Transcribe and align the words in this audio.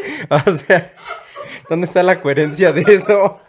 O 0.30 0.52
sea, 0.52 0.92
¿dónde 1.68 1.86
está 1.86 2.02
la 2.02 2.20
coherencia 2.20 2.72
de 2.72 2.82
eso? 2.82 3.40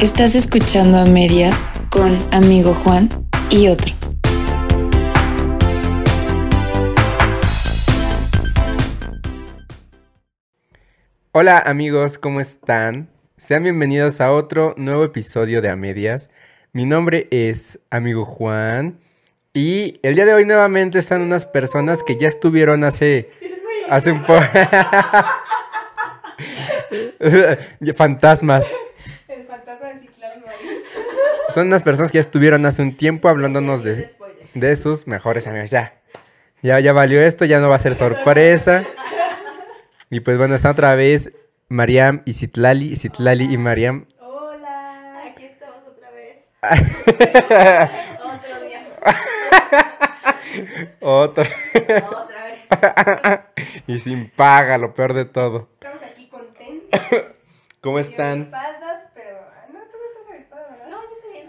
Estás 0.00 0.34
escuchando 0.34 0.98
a 0.98 1.04
medias 1.04 1.64
con 1.90 2.12
amigo 2.32 2.74
Juan 2.74 3.08
y 3.50 3.68
otros. 3.68 4.16
Hola 11.30 11.58
amigos, 11.64 12.18
¿cómo 12.18 12.40
están? 12.40 13.10
Sean 13.36 13.62
bienvenidos 13.62 14.20
a 14.20 14.32
otro 14.32 14.74
nuevo 14.76 15.04
episodio 15.04 15.62
de 15.62 15.70
A 15.70 15.76
Medias. 15.76 16.30
Mi 16.72 16.86
nombre 16.86 17.28
es 17.30 17.78
amigo 17.90 18.24
Juan 18.24 18.98
y 19.52 20.00
el 20.02 20.14
día 20.14 20.24
de 20.24 20.32
hoy 20.32 20.46
nuevamente 20.46 20.98
están 20.98 21.20
unas 21.20 21.44
personas 21.44 22.02
que 22.02 22.16
ya 22.16 22.28
estuvieron 22.28 22.84
hace 22.84 23.30
hace 23.90 24.12
un 24.12 24.22
poco 24.22 24.40
fantasmas. 27.96 28.64
El 29.28 29.44
fantasma 29.44 29.88
de 29.88 29.98
Ciclán 29.98 30.42
Son 31.54 31.66
unas 31.66 31.82
personas 31.82 32.10
que 32.10 32.16
ya 32.16 32.20
estuvieron 32.20 32.64
hace 32.64 32.80
un 32.80 32.96
tiempo 32.96 33.28
hablándonos 33.28 33.84
de, 33.84 34.08
de 34.54 34.76
sus 34.76 35.06
mejores 35.06 35.46
amigos. 35.46 35.70
Ya. 35.70 36.00
Ya, 36.62 36.80
ya 36.80 36.92
valió 36.92 37.20
esto, 37.20 37.44
ya 37.44 37.60
no 37.60 37.68
va 37.68 37.76
a 37.76 37.80
ser 37.80 37.94
sorpresa. 37.94 38.84
Y 40.08 40.20
pues 40.20 40.38
bueno, 40.38 40.54
están 40.54 40.72
otra 40.72 40.94
vez 40.94 41.32
Mariam 41.68 42.22
y 42.24 42.32
Citlali, 42.34 42.96
Citlali 42.96 43.52
y 43.52 43.58
Mariam. 43.58 44.06
Hola. 44.20 45.24
Aquí 45.26 45.44
estamos 45.44 45.82
otra 45.86 46.10
vez. 46.12 46.48
Otro 48.22 48.60
día. 48.60 48.86
Otra 51.00 52.44
vez. 52.44 52.60
y 53.86 53.98
sin 53.98 54.30
paga, 54.30 54.78
lo 54.78 54.94
peor 54.94 55.12
de 55.14 55.24
todo. 55.24 55.68
Estamos 55.80 56.02
aquí 56.02 56.28
contentos. 56.28 57.00
¿Cómo 57.80 57.98
están? 57.98 58.54
agripadas, 58.54 59.08
pero. 59.14 59.38
ah, 59.40 59.66
No, 59.72 59.80
tú 59.80 59.96
no 59.98 60.04
estás 60.20 60.30
agripada, 60.32 60.68
¿verdad? 60.70 60.88
No, 60.88 61.02
yo 61.02 61.08
estoy 61.12 61.32
bien. 61.32 61.48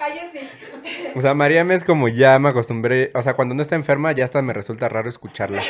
Ah, 0.00 0.08
yo 0.08 0.22
sí. 0.32 0.48
O 1.14 1.20
sea, 1.20 1.34
Mariam 1.34 1.70
es 1.70 1.84
como 1.84 2.08
ya 2.08 2.38
me 2.38 2.48
acostumbré. 2.48 3.10
O 3.14 3.22
sea, 3.22 3.34
cuando 3.34 3.54
no 3.54 3.60
está 3.60 3.74
enferma, 3.74 4.12
ya 4.12 4.24
hasta 4.24 4.40
me 4.40 4.54
resulta 4.54 4.88
raro 4.88 5.08
escucharla. 5.10 5.62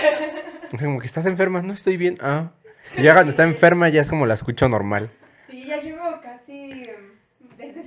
Es 0.73 0.81
como 0.81 1.01
que 1.01 1.06
estás 1.06 1.27
enferma, 1.27 1.62
no 1.62 1.73
estoy 1.73 1.97
bien. 1.97 2.17
Ah. 2.21 2.51
Y 2.97 3.03
ya 3.03 3.12
cuando 3.15 3.31
está 3.31 3.43
enferma, 3.43 3.89
ya 3.89 4.01
es 4.03 4.09
como 4.09 4.25
la 4.27 4.34
escucho 4.34 4.69
normal. 4.69 5.11
Sí, 5.49 5.65
ya 5.65 5.78
llevo 5.81 6.21
casi 6.23 6.84
mm, 6.84 7.56
desde 7.56 7.83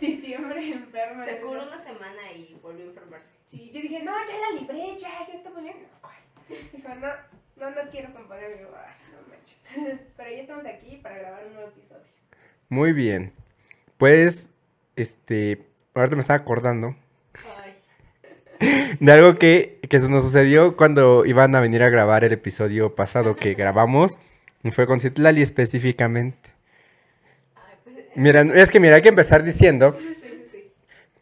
Se 1.25 1.39
curó 1.41 1.63
una 1.63 1.79
semana 1.79 2.31
y 2.35 2.57
volvió 2.61 2.85
a 2.85 2.87
enfermarse. 2.87 3.31
Sí, 3.45 3.71
yo 3.73 3.81
dije, 3.81 4.03
no, 4.03 4.13
ya 4.25 4.33
la 4.39 4.59
libré, 4.59 4.97
ya, 4.99 5.25
ya 5.27 5.33
está 5.33 5.49
muy 5.49 5.63
bien. 5.63 5.77
¿Cuál? 6.01 6.15
Dijo, 6.73 6.89
no, 6.95 7.07
no, 7.57 7.71
no 7.71 7.89
quiero 7.91 8.13
componer. 8.13 8.59
Yo, 8.59 8.69
ay, 8.75 8.93
no 9.11 9.27
manches. 9.29 9.99
Pero 10.17 10.29
ya 10.29 10.38
estamos 10.41 10.65
aquí 10.65 10.97
para 10.97 11.17
grabar 11.17 11.45
un 11.47 11.53
nuevo 11.53 11.69
episodio. 11.69 12.03
Muy 12.69 12.93
bien. 12.93 13.33
Pues, 13.97 14.49
este. 14.95 15.65
Ahorita 15.93 16.15
me 16.15 16.21
estaba 16.21 16.38
acordando 16.38 16.95
Ay. 17.59 18.97
de 18.99 19.11
algo 19.11 19.35
que, 19.35 19.79
que 19.89 19.99
nos 19.99 20.21
sucedió 20.21 20.77
cuando 20.77 21.25
iban 21.25 21.55
a 21.55 21.59
venir 21.59 21.81
a 21.81 21.89
grabar 21.89 22.23
el 22.23 22.33
episodio 22.33 22.93
pasado 22.93 23.35
que 23.35 23.53
grabamos. 23.55 24.17
Y 24.63 24.71
fue 24.71 24.85
con 24.85 24.99
Citlali 24.99 25.41
específicamente. 25.41 26.51
Ay, 27.55 27.75
pues. 27.83 27.95
Mira, 28.15 28.41
es 28.41 28.69
que 28.69 28.79
mira, 28.79 28.95
hay 28.97 29.01
que 29.01 29.09
empezar 29.09 29.43
diciendo 29.43 29.95
Sí, 29.97 30.05
sí, 30.05 30.15
sí. 30.21 30.27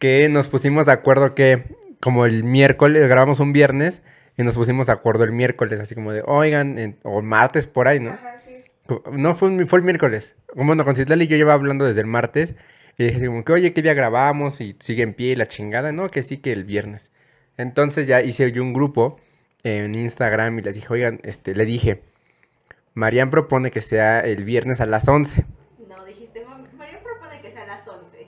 Que 0.06 0.30
nos 0.30 0.50
pusimos 0.50 0.86
de 0.86 0.92
acuerdo 0.92 1.34
que 1.34 1.64
como 2.00 2.28
el 2.28 2.44
miércoles, 2.44 3.08
grabamos 3.10 3.40
un 3.40 3.54
viernes 3.54 4.04
y 4.38 4.44
nos 4.44 4.54
pusimos 4.56 4.86
de 4.86 4.94
acuerdo 4.94 5.24
el 5.24 5.32
miércoles, 5.32 5.80
así 5.80 5.96
como 5.96 6.12
de, 6.12 6.22
oigan, 6.28 6.78
en- 6.78 6.98
o 7.02 7.24
martes 7.24 7.66
por 7.66 7.88
ahí, 7.88 8.00
¿no? 8.00 8.12
Ajá, 8.12 8.36
sí. 8.40 8.64
No, 9.14 9.34
fue, 9.34 9.66
fue 9.66 9.80
el 9.80 9.84
miércoles. 9.86 10.36
Bueno, 10.54 10.84
con 10.86 10.96
Citlali 10.96 11.26
yo 11.26 11.38
llevaba 11.38 11.56
hablando 11.56 11.86
desde 11.86 12.02
el 12.02 12.06
martes 12.06 12.54
y 13.00 13.06
dije 13.06 13.16
así 13.18 13.26
como 13.26 13.44
que, 13.44 13.52
oye, 13.54 13.74
¿qué 13.74 13.82
día 13.82 13.96
grabamos? 13.96 14.62
Y 14.62 14.76
sigue 14.80 15.02
en 15.02 15.16
pie 15.16 15.32
y 15.32 15.36
la 15.36 15.48
chingada, 15.48 15.92
¿no? 15.92 16.06
Que 16.08 16.22
sí, 16.22 16.38
que 16.38 16.52
el 16.54 16.66
viernes. 16.66 17.10
Entonces 17.58 18.06
ya 18.06 18.22
hice 18.22 18.52
yo 18.52 18.62
un 18.62 18.74
grupo 18.74 19.20
en 19.64 19.96
Instagram 19.96 20.60
y 20.60 20.62
les 20.62 20.76
dije, 20.76 20.88
oigan, 20.94 21.20
este, 21.24 21.56
le 21.56 21.66
dije, 21.66 22.04
Marian 22.94 23.32
propone 23.32 23.72
que 23.72 23.82
sea 23.82 24.20
el 24.20 24.44
viernes 24.44 24.82
a 24.82 24.86
las 24.86 25.08
11. 25.08 25.46
No, 25.90 26.06
dijiste, 26.06 26.46
"Ma- 26.46 26.62
María 26.78 27.00
propone 27.02 27.42
que 27.42 27.50
sea 27.50 27.66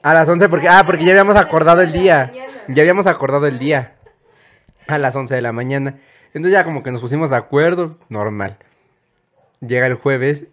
a 0.03 0.13
las 0.13 0.13
11. 0.13 0.13
A 0.13 0.13
las 0.13 0.29
11 0.29 0.49
porque, 0.49 0.67
ah, 0.69 0.83
porque 0.85 1.03
ya 1.05 1.11
habíamos 1.11 1.35
acordado 1.35 1.81
el 1.81 1.91
día. 1.91 2.31
Ya 2.67 2.81
habíamos 2.81 3.07
acordado 3.07 3.47
el 3.47 3.59
día. 3.59 3.95
A 4.87 4.97
las 4.97 5.15
11 5.15 5.35
de 5.35 5.41
la 5.41 5.51
mañana. 5.51 5.95
Entonces 6.33 6.51
ya 6.51 6.63
como 6.63 6.83
que 6.83 6.91
nos 6.91 7.01
pusimos 7.01 7.29
de 7.29 7.37
acuerdo, 7.37 7.97
normal. 8.09 8.57
Llega 9.61 9.87
el 9.87 9.95
jueves 9.95 10.45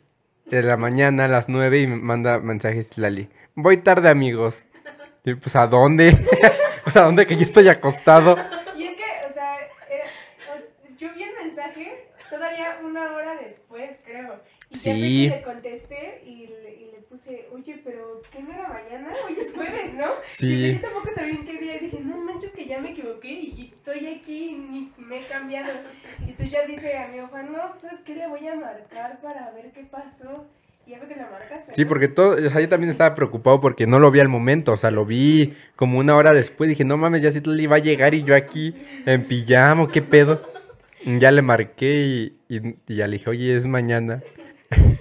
de 0.46 0.62
la 0.62 0.76
mañana 0.76 1.24
a 1.26 1.28
las 1.28 1.48
9 1.48 1.80
y 1.80 1.86
me 1.86 1.96
manda 1.96 2.38
mensajes 2.38 2.96
Lali. 2.98 3.28
Voy 3.54 3.76
tarde, 3.78 4.08
amigos. 4.08 4.66
Y 5.24 5.34
pues, 5.34 5.56
¿a 5.56 5.66
dónde? 5.66 6.16
o 6.86 6.90
sea, 6.90 7.02
¿a 7.02 7.04
dónde 7.06 7.26
que 7.26 7.36
yo 7.36 7.42
estoy 7.44 7.68
acostado? 7.68 8.36
Y 8.76 8.84
es 8.84 8.96
que, 8.96 9.04
o 9.30 9.32
sea, 9.32 9.56
o 10.52 10.56
s- 10.56 10.72
yo 10.98 11.08
vi 11.14 11.22
el 11.22 11.34
mensaje 11.46 12.08
todavía 12.30 12.76
una 12.82 13.12
hora 13.14 13.34
después, 13.36 13.98
creo. 14.04 14.40
Y 14.74 14.76
Sí. 14.76 15.28
le 15.30 15.42
contesté 15.42 16.22
y 16.26 16.46
le, 16.48 16.74
y 16.74 16.90
le 16.92 16.98
puse, 17.08 17.46
oye, 17.52 17.80
pero 17.84 18.20
¿qué 18.32 18.42
no 18.42 18.52
era 18.52 18.68
mañana? 18.68 19.12
Hoy 19.26 19.36
es 19.40 19.52
jueves, 19.54 19.94
¿no? 19.94 20.06
Sí. 20.26 20.52
Y 20.52 20.74
yo 20.74 20.80
tampoco 20.80 21.10
sabía 21.14 21.34
en 21.34 21.44
qué 21.46 21.58
día. 21.58 21.76
Y 21.76 21.84
dije, 21.86 22.00
no 22.00 22.16
manches 22.24 22.50
que 22.52 22.66
ya 22.66 22.80
me 22.80 22.90
equivoqué 22.90 23.30
y, 23.32 23.72
estoy 23.76 24.06
aquí 24.08 24.50
y 24.50 24.54
ni 24.54 24.92
me 24.98 25.20
he 25.20 25.26
cambiado. 25.26 25.72
Y 26.26 26.32
tú 26.32 26.42
ya 26.44 26.66
dice 26.66 26.96
a 26.98 27.08
mi 27.08 27.18
Juan, 27.20 27.52
no, 27.52 27.58
¿sabes 27.80 28.00
qué? 28.04 28.14
Le 28.16 28.26
voy 28.26 28.46
a 28.48 28.54
marcar 28.56 29.20
para 29.22 29.50
ver 29.52 29.70
qué 29.72 29.84
pasó. 29.84 30.46
Y 30.86 30.90
ya 30.90 30.98
fue 30.98 31.08
que 31.08 31.16
la 31.16 31.30
marcas. 31.30 31.64
Sí, 31.70 31.84
porque 31.86 32.08
todo, 32.08 32.32
o 32.44 32.50
sea, 32.50 32.60
yo 32.60 32.68
también 32.68 32.90
estaba 32.90 33.14
preocupado 33.14 33.58
porque 33.60 33.86
no 33.86 33.98
lo 34.00 34.10
vi 34.10 34.20
al 34.20 34.28
momento, 34.28 34.72
o 34.72 34.76
sea, 34.76 34.90
lo 34.90 35.06
vi 35.06 35.54
como 35.76 35.98
una 35.98 36.14
hora 36.14 36.34
después, 36.34 36.68
dije, 36.68 36.84
no 36.84 36.98
mames, 36.98 37.22
ya 37.22 37.30
sí 37.30 37.40
le 37.42 37.62
iba 37.62 37.76
a 37.76 37.78
llegar 37.78 38.12
y 38.12 38.22
yo 38.22 38.34
aquí 38.36 38.74
en 39.06 39.24
pijama, 39.24 39.90
¿qué 39.90 40.02
pedo? 40.02 40.42
Ya 41.06 41.30
le 41.32 41.40
marqué 41.42 41.94
y, 41.94 42.36
y- 42.54 42.76
y 42.86 42.96
ya 42.96 43.06
le 43.06 43.14
dije, 43.18 43.30
oye, 43.30 43.56
es 43.56 43.64
mañana. 43.66 44.22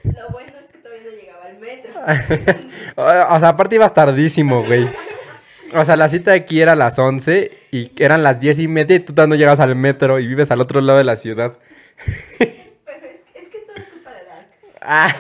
Lo 0.03 0.29
bueno 0.31 0.53
es 0.63 0.71
que 0.71 0.77
todavía 0.79 1.03
no 1.03 1.09
llegaba 1.11 1.45
al 1.45 1.59
metro. 1.59 1.92
O 2.95 3.39
sea, 3.39 3.49
aparte 3.49 3.75
ibas 3.75 3.93
tardísimo, 3.93 4.63
güey. 4.63 4.89
O 5.75 5.83
sea, 5.85 5.95
la 5.95 6.09
cita 6.09 6.31
de 6.31 6.37
aquí 6.37 6.61
era 6.61 6.73
a 6.73 6.75
las 6.75 6.99
11 6.99 7.51
y 7.71 7.91
eran 7.97 8.21
las 8.21 8.39
10 8.39 8.59
y 8.59 8.67
media 8.67 8.95
y 8.97 8.99
tú 8.99 9.13
no 9.27 9.35
llegas 9.35 9.59
al 9.59 9.75
metro 9.75 10.19
y 10.19 10.27
vives 10.27 10.51
al 10.51 10.61
otro 10.61 10.81
lado 10.81 10.99
de 10.99 11.03
la 11.03 11.15
ciudad. 11.15 11.57
Pero 12.37 13.05
es, 13.07 13.21
es 13.33 13.47
que 13.49 13.59
todo 13.59 13.77
es 13.77 13.87
culpa 13.87 14.11
de 14.11 14.23
Dark. 14.25 14.47
Ah, 14.81 15.15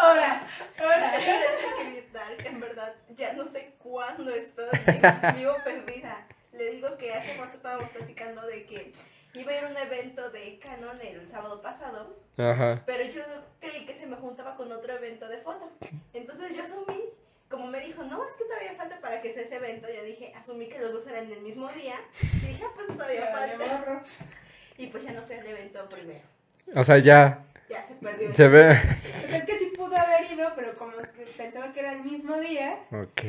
Ahora, 0.00 0.42
ahora. 0.78 1.12
Desde 1.18 1.74
que 1.76 1.90
vi 1.90 2.06
Dark, 2.12 2.46
en 2.46 2.60
verdad, 2.60 2.92
ya 3.16 3.32
no 3.32 3.44
sé 3.46 3.72
cuándo 3.78 4.30
estoy. 4.32 4.66
Vivo 5.36 5.54
perdida. 5.64 6.26
Le 6.52 6.70
digo 6.72 6.96
que 6.98 7.12
hace 7.14 7.34
cuánto 7.36 7.56
estábamos 7.56 7.88
platicando 7.90 8.46
de 8.46 8.64
que 8.66 8.92
iba 9.34 9.52
a 9.52 9.58
ir 9.58 9.64
a 9.64 9.68
un 9.68 9.76
evento 9.76 10.30
de 10.30 10.58
Canon 10.58 10.98
el 11.00 11.26
sábado 11.28 11.60
pasado. 11.62 12.16
Ajá. 12.36 12.82
Pero 12.86 13.04
yo 13.12 13.22
creí 13.60 13.84
que 13.84 13.94
se 13.94 14.06
me 14.06 14.16
juntaba 14.16 14.56
con 14.56 14.70
otro 14.72 14.92
evento 14.94 15.28
de 15.28 15.38
foto. 15.38 15.70
Entonces 16.12 16.54
yo 16.56 16.62
asumí, 16.62 17.00
como 17.48 17.66
me 17.66 17.80
dijo, 17.80 18.02
no, 18.04 18.26
es 18.26 18.34
que 18.34 18.44
todavía 18.44 18.74
falta 18.74 19.00
para 19.00 19.20
que 19.20 19.30
sea 19.32 19.42
ese 19.42 19.56
evento, 19.56 19.86
yo 19.94 20.02
dije, 20.04 20.32
asumí 20.36 20.68
que 20.68 20.78
los 20.78 20.92
dos 20.92 21.06
eran 21.06 21.30
el 21.30 21.40
mismo 21.40 21.68
día. 21.72 21.94
Y 22.42 22.46
dije, 22.46 22.64
ah, 22.66 22.72
pues 22.74 22.86
todavía 22.88 23.26
falta. 23.32 24.02
Y 24.78 24.86
pues 24.86 25.04
ya 25.04 25.12
no 25.12 25.26
fui 25.26 25.36
al 25.36 25.46
evento 25.46 25.88
primero. 25.88 26.20
O 26.74 26.82
sea, 26.84 26.98
ya 26.98 27.44
Ya 27.68 27.82
se 27.82 27.94
perdió. 27.94 28.34
se 28.34 28.48
ve. 28.48 28.74
Pues 29.20 29.34
es 29.34 29.44
que 29.44 29.58
sí 29.58 29.72
pudo 29.76 29.96
haber 29.96 30.30
ido, 30.32 30.50
pero 30.56 30.74
como 30.76 30.92
pensaba 31.36 31.72
que 31.72 31.80
era 31.80 31.92
el 31.92 32.00
mismo 32.02 32.38
día, 32.38 32.78
Ok. 32.90 33.22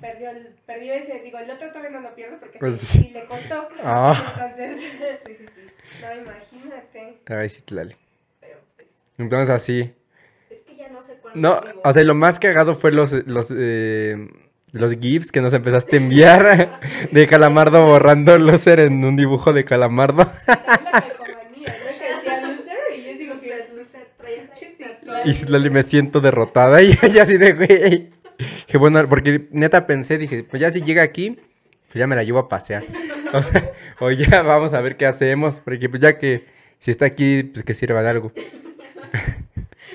Perdió, 0.00 0.30
el, 0.30 0.54
perdió 0.66 0.94
ese. 0.94 1.20
Digo, 1.20 1.38
el 1.38 1.50
otro 1.50 1.68
todavía 1.68 1.90
no 1.90 2.00
lo 2.00 2.14
pierde 2.14 2.36
porque 2.38 2.58
Pues 2.58 2.80
sí, 2.80 2.98
sí. 2.98 3.10
le 3.12 3.24
costó. 3.26 3.68
Ah. 3.82 4.14
Entonces, 4.34 4.80
Sí, 5.26 5.34
sí, 5.38 5.46
sí. 5.54 6.02
no, 6.02 6.22
imagínate. 6.22 7.18
Ay, 7.26 7.48
sí, 7.48 7.62
Tlali. 7.62 7.96
Pero 8.40 8.58
pues, 8.76 8.88
Entonces 9.18 9.50
así. 9.50 9.92
es 10.50 10.60
que 10.62 10.76
ya 10.76 10.88
no 10.88 11.02
sé 11.02 11.14
cuándo. 11.22 11.40
No, 11.40 11.60
vivo. 11.60 11.80
o 11.84 11.92
sea, 11.92 12.02
lo 12.04 12.14
más 12.14 12.38
cagado 12.38 12.74
fue 12.74 12.92
los, 12.92 13.12
los, 13.26 13.52
eh, 13.56 14.28
los 14.72 14.90
GIFs 14.98 15.32
que 15.32 15.40
nos 15.40 15.52
empezaste 15.54 15.96
a 15.96 16.00
enviar 16.00 16.80
de 17.12 17.26
Calamardo 17.26 17.84
borrando 17.86 18.36
loser 18.38 18.80
en 18.80 19.04
un 19.04 19.16
dibujo 19.16 19.52
de 19.52 19.64
Calamardo. 19.64 20.30
Y 25.24 25.34
Citlali 25.34 25.70
me 25.70 25.82
siento 25.82 26.20
derrotada 26.20 26.82
y 26.82 26.92
así 27.20 27.36
de 27.36 27.52
güey. 27.52 28.10
Que 28.66 28.78
bueno, 28.78 29.08
porque 29.08 29.48
neta 29.50 29.86
pensé, 29.86 30.18
dije, 30.18 30.44
pues 30.44 30.60
ya 30.60 30.70
si 30.70 30.82
llega 30.82 31.02
aquí, 31.02 31.38
pues 31.86 31.94
ya 31.94 32.06
me 32.06 32.16
la 32.16 32.22
llevo 32.24 32.38
a 32.38 32.48
pasear. 32.48 32.82
O 34.00 34.10
ya 34.10 34.42
vamos 34.42 34.72
a 34.72 34.80
ver 34.80 34.96
qué 34.96 35.04
hacemos, 35.06 35.60
porque 35.60 35.88
pues 35.88 36.00
ya 36.00 36.16
que 36.18 36.46
si 36.78 36.90
está 36.90 37.06
aquí, 37.06 37.42
pues 37.44 37.64
que 37.64 37.74
sirva 37.74 38.02
de 38.02 38.08
algo. 38.10 38.32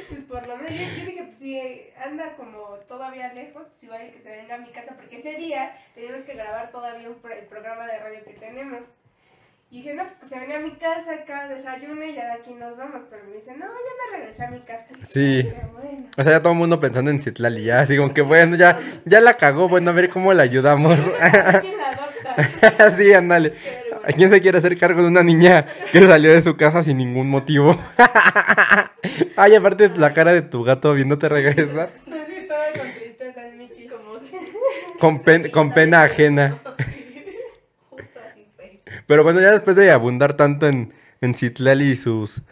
Pues 0.10 0.22
por 0.28 0.48
lo 0.48 0.58
menos 0.58 0.72
yo, 0.72 1.06
dije, 1.06 1.24
pues 1.26 1.38
si 1.38 1.60
anda 2.04 2.36
como 2.36 2.78
todavía 2.88 3.34
lejos, 3.34 3.64
pues 3.70 3.84
igual 3.84 4.08
y 4.08 4.12
que 4.12 4.20
se 4.20 4.30
venga 4.32 4.56
a 4.56 4.60
mi 4.60 4.72
casa, 4.72 4.96
porque 4.96 5.18
ese 5.18 5.36
día 5.36 5.72
tenemos 5.96 6.22
que 6.24 6.34
grabar 6.34 6.72
todavía 6.72 7.10
un 7.10 7.16
pro- 7.16 7.34
el 7.34 7.46
programa 7.46 7.86
de 7.88 8.00
radio 8.00 8.20
que 8.26 8.34
tenemos. 8.34 8.82
Y 9.74 9.78
dije, 9.78 9.94
no, 9.94 10.04
pues 10.04 10.18
que 10.18 10.26
se 10.28 10.38
venga 10.38 10.58
a 10.58 10.60
mi 10.60 10.72
casa, 10.72 11.14
acá 11.14 11.48
desayune 11.48 12.10
y 12.10 12.16
ya 12.16 12.26
de 12.26 12.32
aquí 12.42 12.54
nos 12.54 12.76
vamos. 12.78 13.04
Pero 13.10 13.24
me 13.30 13.36
dice, 13.38 13.52
no, 13.54 13.66
ya 13.68 14.12
me 14.12 14.18
regresé 14.18 14.44
a 14.44 14.52
mi 14.52 14.60
casa. 14.60 14.86
Sí. 15.08 15.38
Dije, 15.44 15.62
bueno. 15.72 16.08
O 16.18 16.24
sea, 16.24 16.34
ya 16.34 16.42
todo 16.42 16.52
el 16.52 16.60
mundo 16.60 16.78
pensando 16.82 17.10
en 17.10 17.20
Citlali, 17.22 17.64
ya, 17.64 17.80
así 17.80 17.96
como 17.96 18.14
que 18.14 18.22
bueno, 18.22 18.58
ya, 18.58 18.78
ya 19.06 19.22
la 19.22 19.36
cagó, 19.36 19.70
bueno, 19.70 19.92
a 19.92 19.94
ver 19.94 20.10
cómo 20.10 20.34
la 20.34 20.44
ayudamos. 20.44 21.00
¿Quién 21.62 21.78
la 21.78 21.90
adopta? 21.90 22.92
sí, 22.98 23.14
ándale. 23.14 23.54
¿A 24.04 24.12
quién 24.12 24.30
se 24.30 24.42
quiere 24.42 24.58
hacer 24.58 24.78
cargo 24.78 25.04
de 25.04 25.08
una 25.08 25.24
niña 25.24 25.66
que 25.94 26.02
salió 26.02 26.34
de 26.34 26.42
su 26.42 26.58
casa 26.58 26.82
sin 26.84 26.98
ningún 26.98 27.30
motivo? 27.30 27.80
Ay, 29.38 29.56
aparte 29.56 29.90
la 29.96 30.12
cara 30.14 30.34
de 30.34 30.42
tu 30.42 30.64
gato 30.64 30.94
viéndote 30.94 31.30
regresar. 31.30 31.92
Todo 32.06 32.58
con 32.78 32.92
tristeza 32.94 33.48
en 33.48 33.58
Michi. 33.58 33.88
Como 33.88 34.20
Con, 35.00 35.24
pen- 35.24 35.50
con 35.52 35.72
pena 35.74 36.04
ajena. 36.04 36.58
Pero 39.12 39.26
bueno, 39.26 39.42
ya 39.42 39.52
después 39.52 39.76
de 39.76 39.92
abundar 39.92 40.38
tanto 40.38 40.70
en, 40.70 40.94
en 41.20 41.34
Citlali 41.36 41.92
y 41.92 41.96
sus 41.98 42.44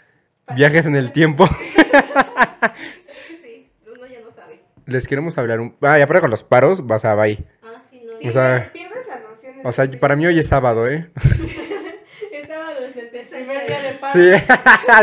viajes 0.57 0.85
en 0.85 0.97
el 0.97 1.13
tiempo, 1.13 1.45
Es 1.71 3.15
que 3.29 3.37
sí, 3.41 3.71
uno 3.87 4.05
ya 4.05 4.19
no 4.19 4.29
sabe. 4.29 4.59
les 4.85 5.07
queremos 5.07 5.37
hablar 5.37 5.61
un... 5.61 5.73
Ah, 5.79 5.97
y 5.97 6.01
aparte 6.01 6.19
con 6.19 6.31
los 6.31 6.43
paros, 6.43 6.85
vas 6.85 7.05
a 7.05 7.15
bye. 7.15 7.45
Ah, 7.63 7.81
sí, 7.89 8.03
no. 8.05 8.17
Sí, 8.17 8.27
O 8.27 8.31
sea- 8.31 8.71
pierdes 8.73 9.07
la 9.07 9.19
noción 9.21 9.53
O 9.63 9.71
sea, 9.71 9.89
para 10.01 10.17
mí 10.17 10.25
hoy 10.27 10.37
es 10.37 10.47
sábado, 10.47 10.85
¿eh? 10.85 11.09
Es 12.33 12.47
sábado 12.49 12.81
desde 12.81 13.03
el 13.21 13.25
primer 13.29 13.65
día 13.65 13.81
de 13.81 13.93
paro. 13.93 14.13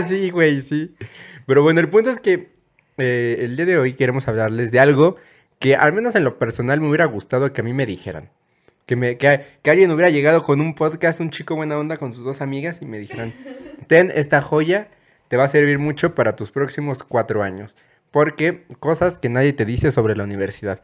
Sí, 0.06 0.08
sí, 0.08 0.28
güey, 0.30 0.60
sí. 0.60 0.94
Pero 1.46 1.62
bueno, 1.62 1.80
el 1.80 1.88
punto 1.88 2.10
es 2.10 2.20
que 2.20 2.50
eh, 2.98 3.36
el 3.40 3.56
día 3.56 3.64
de 3.64 3.78
hoy 3.78 3.94
queremos 3.94 4.28
hablarles 4.28 4.72
de 4.72 4.80
algo 4.80 5.16
que 5.58 5.74
al 5.74 5.94
menos 5.94 6.16
en 6.16 6.24
lo 6.24 6.38
personal 6.38 6.82
me 6.82 6.88
hubiera 6.88 7.06
gustado 7.06 7.50
que 7.54 7.62
a 7.62 7.64
mí 7.64 7.72
me 7.72 7.86
dijeran. 7.86 8.28
Que, 8.86 8.96
me, 8.96 9.18
que, 9.18 9.44
que 9.62 9.70
alguien 9.70 9.90
hubiera 9.90 10.10
llegado 10.10 10.44
con 10.44 10.60
un 10.60 10.74
podcast, 10.74 11.20
un 11.20 11.30
chico 11.30 11.56
buena 11.56 11.76
onda 11.76 11.96
con 11.96 12.12
sus 12.12 12.24
dos 12.24 12.40
amigas 12.40 12.80
y 12.82 12.86
me 12.86 12.98
dijeran, 12.98 13.34
ten 13.88 14.12
esta 14.14 14.40
joya, 14.40 14.88
te 15.28 15.36
va 15.36 15.44
a 15.44 15.48
servir 15.48 15.78
mucho 15.78 16.14
para 16.14 16.36
tus 16.36 16.52
próximos 16.52 17.02
cuatro 17.02 17.42
años. 17.42 17.76
Porque 18.12 18.64
cosas 18.78 19.18
que 19.18 19.28
nadie 19.28 19.52
te 19.52 19.64
dice 19.64 19.90
sobre 19.90 20.14
la 20.16 20.22
universidad. 20.24 20.80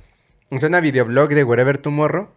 Suena 0.59 0.81
videoblog 0.81 1.29
de 1.31 1.45
Wherever 1.45 1.79
Tomorrow. 1.79 2.29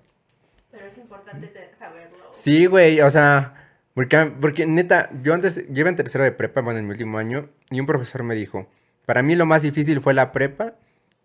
Pero 0.71 0.85
es 0.85 0.97
importante 0.99 1.47
te- 1.47 1.75
saberlo. 1.75 2.17
Sí, 2.31 2.67
güey, 2.67 3.01
o 3.01 3.09
sea, 3.09 3.55
porque, 3.95 4.31
porque 4.39 4.67
neta, 4.67 5.09
yo 5.23 5.33
antes, 5.33 5.55
yo 5.67 5.79
iba 5.81 5.89
en 5.89 5.95
tercero 5.95 6.23
de 6.23 6.31
prepa, 6.31 6.61
bueno, 6.61 6.79
en 6.79 6.85
mi 6.85 6.91
último 6.91 7.17
año, 7.17 7.49
y 7.71 7.79
un 7.79 7.85
profesor 7.87 8.23
me 8.23 8.35
dijo, 8.35 8.67
para 9.05 9.23
mí 9.23 9.35
lo 9.35 9.45
más 9.45 9.63
difícil 9.63 9.99
fue 10.01 10.13
la 10.13 10.31
prepa, 10.31 10.75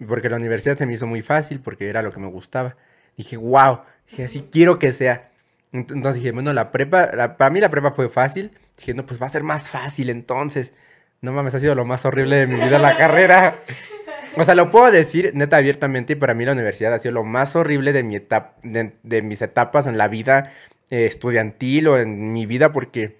porque 0.08 0.30
la 0.30 0.36
universidad 0.36 0.76
se 0.76 0.86
me 0.86 0.94
hizo 0.94 1.06
muy 1.06 1.20
fácil, 1.22 1.60
porque 1.60 1.88
era 1.90 2.00
lo 2.02 2.10
que 2.10 2.20
me 2.20 2.28
gustaba. 2.28 2.76
Dije, 3.16 3.36
wow, 3.36 3.80
dije, 4.10 4.24
así 4.24 4.44
quiero 4.50 4.78
que 4.78 4.92
sea. 4.92 5.30
Ent- 5.72 5.92
Entonces 5.92 6.16
dije, 6.16 6.32
bueno, 6.32 6.52
la 6.52 6.70
prepa, 6.72 7.36
para 7.36 7.50
mí 7.50 7.60
la 7.60 7.70
prepa 7.70 7.92
fue 7.92 8.08
fácil. 8.08 8.50
Dije, 8.78 8.94
no, 8.94 9.06
pues 9.06 9.20
va 9.20 9.26
a 9.26 9.30
ser 9.30 9.42
más 9.42 9.70
fácil 9.70 10.10
entonces. 10.10 10.72
No 11.20 11.32
mames, 11.32 11.54
ha 11.54 11.58
sido 11.58 11.74
lo 11.74 11.84
más 11.84 12.04
horrible 12.04 12.36
de 12.36 12.46
mi 12.46 12.54
vida 12.60 12.78
la 12.78 12.96
carrera. 12.96 13.58
O 14.36 14.44
sea, 14.44 14.54
lo 14.54 14.70
puedo 14.70 14.90
decir 14.90 15.32
neta 15.34 15.56
abiertamente, 15.56 16.12
y 16.12 16.16
para 16.16 16.34
mí 16.34 16.44
la 16.44 16.52
universidad 16.52 16.94
ha 16.94 16.98
sido 16.98 17.14
lo 17.14 17.24
más 17.24 17.56
horrible 17.56 17.92
de, 17.92 18.02
mi 18.04 18.16
etapa, 18.16 18.54
de, 18.62 18.92
de 19.02 19.22
mis 19.22 19.42
etapas 19.42 19.86
en 19.86 19.98
la 19.98 20.06
vida 20.08 20.52
eh, 20.90 21.04
estudiantil 21.04 21.88
o 21.88 21.98
en 21.98 22.32
mi 22.32 22.46
vida, 22.46 22.72
porque, 22.72 23.16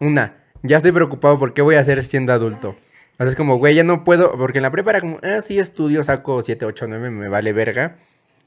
una, 0.00 0.36
ya 0.62 0.76
estoy 0.76 0.92
preocupado 0.92 1.38
por 1.38 1.54
qué 1.54 1.62
voy 1.62 1.74
a 1.74 1.80
hacer 1.80 2.04
siendo 2.04 2.32
adulto. 2.32 2.70
O 2.70 3.24
sea, 3.24 3.26
es 3.26 3.36
como, 3.36 3.58
güey, 3.58 3.74
ya 3.74 3.82
no 3.84 4.04
puedo, 4.04 4.32
porque 4.38 4.58
en 4.58 4.62
la 4.62 4.70
prepa 4.70 4.90
era 4.90 5.00
como, 5.00 5.18
ah, 5.22 5.42
sí, 5.42 5.58
estudio, 5.58 6.02
saco 6.04 6.40
7, 6.40 6.64
8, 6.64 6.86
9, 6.88 7.10
me 7.10 7.28
vale 7.28 7.52
verga. 7.52 7.96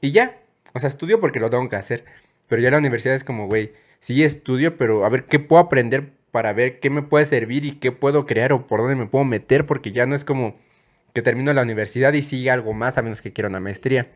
Y 0.00 0.12
ya, 0.12 0.38
o 0.74 0.78
sea, 0.78 0.88
estudio 0.88 1.20
porque 1.20 1.40
lo 1.40 1.50
tengo 1.50 1.68
que 1.68 1.76
hacer. 1.76 2.04
Pero 2.48 2.62
ya 2.62 2.70
la 2.70 2.78
universidad 2.78 3.14
es 3.14 3.24
como, 3.24 3.46
güey, 3.46 3.72
sí 3.98 4.22
estudio, 4.24 4.76
pero 4.76 5.04
a 5.04 5.08
ver 5.08 5.24
qué 5.24 5.38
puedo 5.38 5.62
aprender 5.62 6.12
para 6.30 6.52
ver 6.52 6.80
qué 6.80 6.90
me 6.90 7.02
puede 7.02 7.24
servir 7.24 7.64
y 7.64 7.78
qué 7.78 7.92
puedo 7.92 8.26
crear 8.26 8.52
o 8.52 8.66
por 8.66 8.80
dónde 8.80 8.96
me 8.96 9.06
puedo 9.06 9.24
meter, 9.24 9.66
porque 9.66 9.92
ya 9.92 10.06
no 10.06 10.14
es 10.14 10.24
como 10.24 10.56
que 11.12 11.22
termino 11.22 11.52
la 11.52 11.62
universidad 11.62 12.12
y 12.14 12.22
sigue 12.22 12.50
algo 12.50 12.72
más 12.72 12.96
a 12.96 13.02
menos 13.02 13.20
que 13.20 13.32
quiera 13.32 13.48
una 13.48 13.60
maestría. 13.60 14.10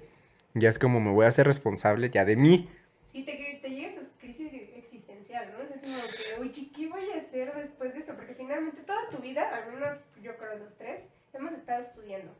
Ya 0.54 0.70
es 0.70 0.78
como 0.78 0.98
me 1.00 1.12
voy 1.12 1.26
a 1.26 1.28
hacer 1.28 1.46
responsable 1.46 2.08
ya 2.08 2.24
de 2.24 2.36
mí. 2.36 2.70
Sí, 3.04 3.22
te, 3.22 3.60
te 3.62 3.68
llega 3.68 3.88
esa 3.88 4.00
crisis 4.18 4.50
existencial, 4.74 5.52
¿no? 5.52 5.62
Es 5.62 6.36
como 6.36 6.50
que, 6.50 6.58
uy, 6.58 6.70
¿qué 6.74 6.88
voy 6.88 7.10
a 7.14 7.18
hacer 7.18 7.52
después 7.54 7.92
de 7.92 7.98
esto? 8.00 8.14
Porque 8.16 8.34
finalmente 8.34 8.80
toda 8.82 9.10
tu 9.10 9.18
vida, 9.18 9.42
al 9.54 9.72
menos 9.72 9.96
yo 10.22 10.36
creo 10.38 10.58
los 10.58 10.74
tres, 10.78 11.04
hemos 11.34 11.52
estado 11.52 11.82
estudiando. 11.82 12.32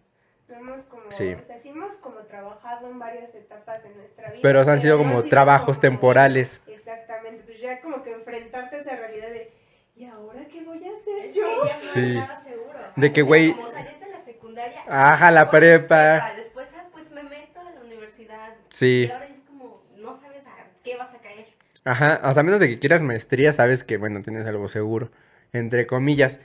Hemos 0.48 0.82
como, 0.84 1.02
Sí. 1.10 1.34
o 1.34 1.43
sea, 1.43 1.58
sí 1.58 1.70
hemos 1.70 1.96
como 1.96 2.19
trabajado 2.20 2.88
en 2.88 2.98
varias 2.98 3.34
etapas 3.34 3.84
en 3.84 3.96
nuestra 3.96 4.28
vida. 4.31 4.40
Pero 4.43 4.60
han 4.60 4.81
sido 4.81 4.96
como 4.98 5.22
trabajos 5.25 5.76
como- 5.76 5.81
temporales. 5.81 6.60
Exactamente, 6.69 7.40
entonces 7.40 7.60
ya 7.60 7.81
como 7.81 8.02
que 8.02 8.12
enfrentarte 8.12 8.76
a 8.76 8.78
esa 8.78 8.96
realidad 8.96 9.28
de, 9.31 9.52
¿y 9.96 10.04
ahora 10.04 10.46
qué 10.46 10.62
voy 10.64 10.84
a 10.84 10.93
hacer 10.96 11.26
Es 11.26 11.34
que 11.34 11.40
yo? 11.40 11.46
ya 11.66 11.72
no 11.75 11.81
Sí. 11.93 12.14
nada 12.14 12.37
seguro. 12.37 12.78
De 12.94 13.12
que, 13.12 13.22
O 13.22 13.26
sea, 13.26 13.31
güey- 13.37 13.54
Como 13.56 13.69
de 13.72 14.08
la 14.12 14.20
secundaria. 14.25 14.81
Ajá, 14.88 15.31
la 15.32 15.50
prepa. 15.50 16.32
Después, 16.37 16.72
ah, 16.76 16.84
pues 16.93 17.10
me 17.10 17.22
meto 17.25 17.60
a 17.60 17.70
la 17.72 17.81
universidad. 17.81 18.54
Sí. 18.69 19.06
Y 19.08 19.10
ahora 19.12 19.26
ya 19.28 19.34
es 19.34 19.40
como, 19.40 19.82
no 19.96 20.14
sabes 20.14 20.46
a 20.46 20.52
qué 20.84 20.96
vas 20.96 21.12
a 21.14 21.19
caer. 21.19 21.46
Ajá, 21.84 22.20
o 22.25 22.32
sea, 22.32 22.40
a 22.40 22.44
menos 22.44 22.60
de 22.60 22.69
que 22.69 22.78
quieras 22.78 23.02
maestría, 23.02 23.52
sabes 23.52 23.82
que, 23.84 23.96
bueno, 23.96 24.22
tienes 24.22 24.46
algo 24.46 24.69
seguro, 24.69 25.10
entre 25.52 25.87
comillas. 25.87 26.38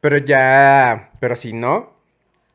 Pero 0.00 0.16
ya, 0.18 1.10
pero 1.20 1.34
si 1.34 1.52
no, 1.52 1.92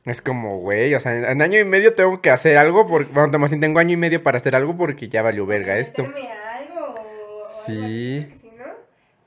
es 0.06 0.22
como, 0.22 0.58
güey, 0.60 0.94
o 0.96 1.00
sea, 1.00 1.32
en, 1.32 1.42
año 1.42 1.60
y 1.60 1.64
medio 1.64 1.94
tengo 1.94 2.22
que 2.22 2.30
hacer 2.30 2.58
algo, 2.58 2.88
por, 2.88 3.08
bueno, 3.12 3.38
más 3.40 3.52
bien 3.52 3.62
tengo 3.62 3.80
año 3.80 3.94
y 3.94 3.98
medio 3.98 4.22
para 4.24 4.38
hacer 4.38 4.56
algo 4.56 4.76
porque 4.78 5.08
ya 5.08 5.22
valió 5.22 5.46
verga 5.46 5.78
esto. 5.78 6.14
Algo 6.60 6.80
o, 6.80 6.92
o 6.92 6.96
algo 6.96 7.42
Sí. 7.44 8.18
así, 8.20 8.34
porque 8.34 8.40
si 8.40 8.50
no, 8.58 8.66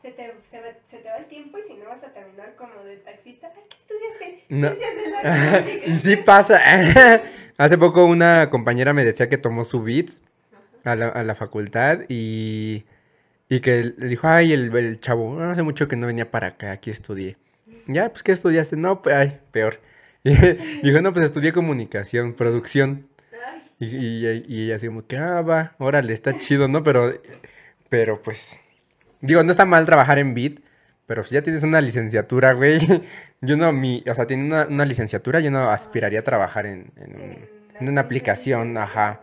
se 0.02 0.10
te, 0.10 0.22
se, 0.50 0.60
va- 0.60 0.76
se 0.86 0.98
te 0.98 1.08
va 1.10 1.16
el 1.16 1.26
tiempo 1.26 1.58
y 1.58 1.62
si 1.62 1.74
no 1.74 1.88
vas 1.88 2.02
a 2.04 2.12
terminar 2.12 2.54
como 2.56 2.82
de 2.84 2.96
taxista. 2.98 3.48
Ay, 3.56 3.62
¿qué 3.70 3.76
estudiaste? 3.80 4.44
No. 4.50 4.74
La 5.22 5.64
y 5.86 5.94
sí 5.94 6.16
pasa. 6.16 6.60
Hace 7.58 7.78
poco 7.78 8.04
una 8.04 8.50
compañera 8.50 8.92
me 8.92 9.02
decía 9.04 9.28
que 9.30 9.38
tomó 9.38 9.64
su 9.64 9.82
BITS 9.82 10.20
a 10.84 10.94
la, 10.94 11.08
a 11.08 11.22
la 11.24 11.34
facultad 11.34 12.00
y, 12.08 12.84
y 13.48 13.60
que 13.60 13.94
le 13.96 14.08
dijo, 14.08 14.28
ay, 14.28 14.52
el, 14.52 14.74
el 14.76 15.00
chavo, 15.00 15.34
"no, 15.34 15.50
hace 15.50 15.62
mucho 15.62 15.88
que 15.88 15.96
no 15.96 16.06
venía 16.06 16.30
para 16.30 16.48
acá, 16.48 16.72
aquí 16.72 16.90
estudié. 16.90 17.38
Ya, 17.86 18.10
pues, 18.10 18.22
¿qué 18.22 18.32
estudiaste? 18.32 18.76
No, 18.76 19.00
pues, 19.00 19.14
ay, 19.16 19.40
peor. 19.52 19.80
dijo, 20.82 21.00
no, 21.00 21.12
pues 21.12 21.26
estudié 21.26 21.52
comunicación, 21.52 22.34
producción. 22.34 23.08
Y, 23.78 23.86
y- 23.86 24.44
y 24.48 24.64
ella 24.66 24.76
así 24.76 24.86
como 24.88 25.06
que, 25.06 25.16
ah, 25.18 25.42
va, 25.42 25.74
órale, 25.78 26.12
está 26.14 26.38
chido, 26.38 26.68
¿no? 26.68 26.82
Pero, 26.82 27.12
pero 27.90 28.22
pues, 28.22 28.60
digo, 29.20 29.42
no 29.44 29.50
está 29.52 29.66
mal 29.66 29.86
trabajar 29.86 30.18
en 30.18 30.34
BIT, 30.34 30.62
pero 31.06 31.24
si 31.24 31.34
ya 31.36 31.42
tienes 31.42 31.62
una 31.64 31.80
licenciatura, 31.80 32.52
güey, 32.54 32.78
yo 33.42 33.56
no, 33.56 33.72
mi, 33.72 34.04
o 34.10 34.14
sea, 34.14 34.26
teniendo 34.26 34.56
una, 34.56 34.66
una 34.66 34.84
licenciatura, 34.86 35.40
yo 35.40 35.50
no 35.50 35.70
aspiraría 35.70 36.20
a 36.20 36.24
trabajar 36.24 36.66
en, 36.66 36.92
en 36.96 37.16
un- 37.16 37.50
en 37.80 37.88
una 37.90 38.02
aplicación, 38.02 38.76
ajá. 38.78 39.22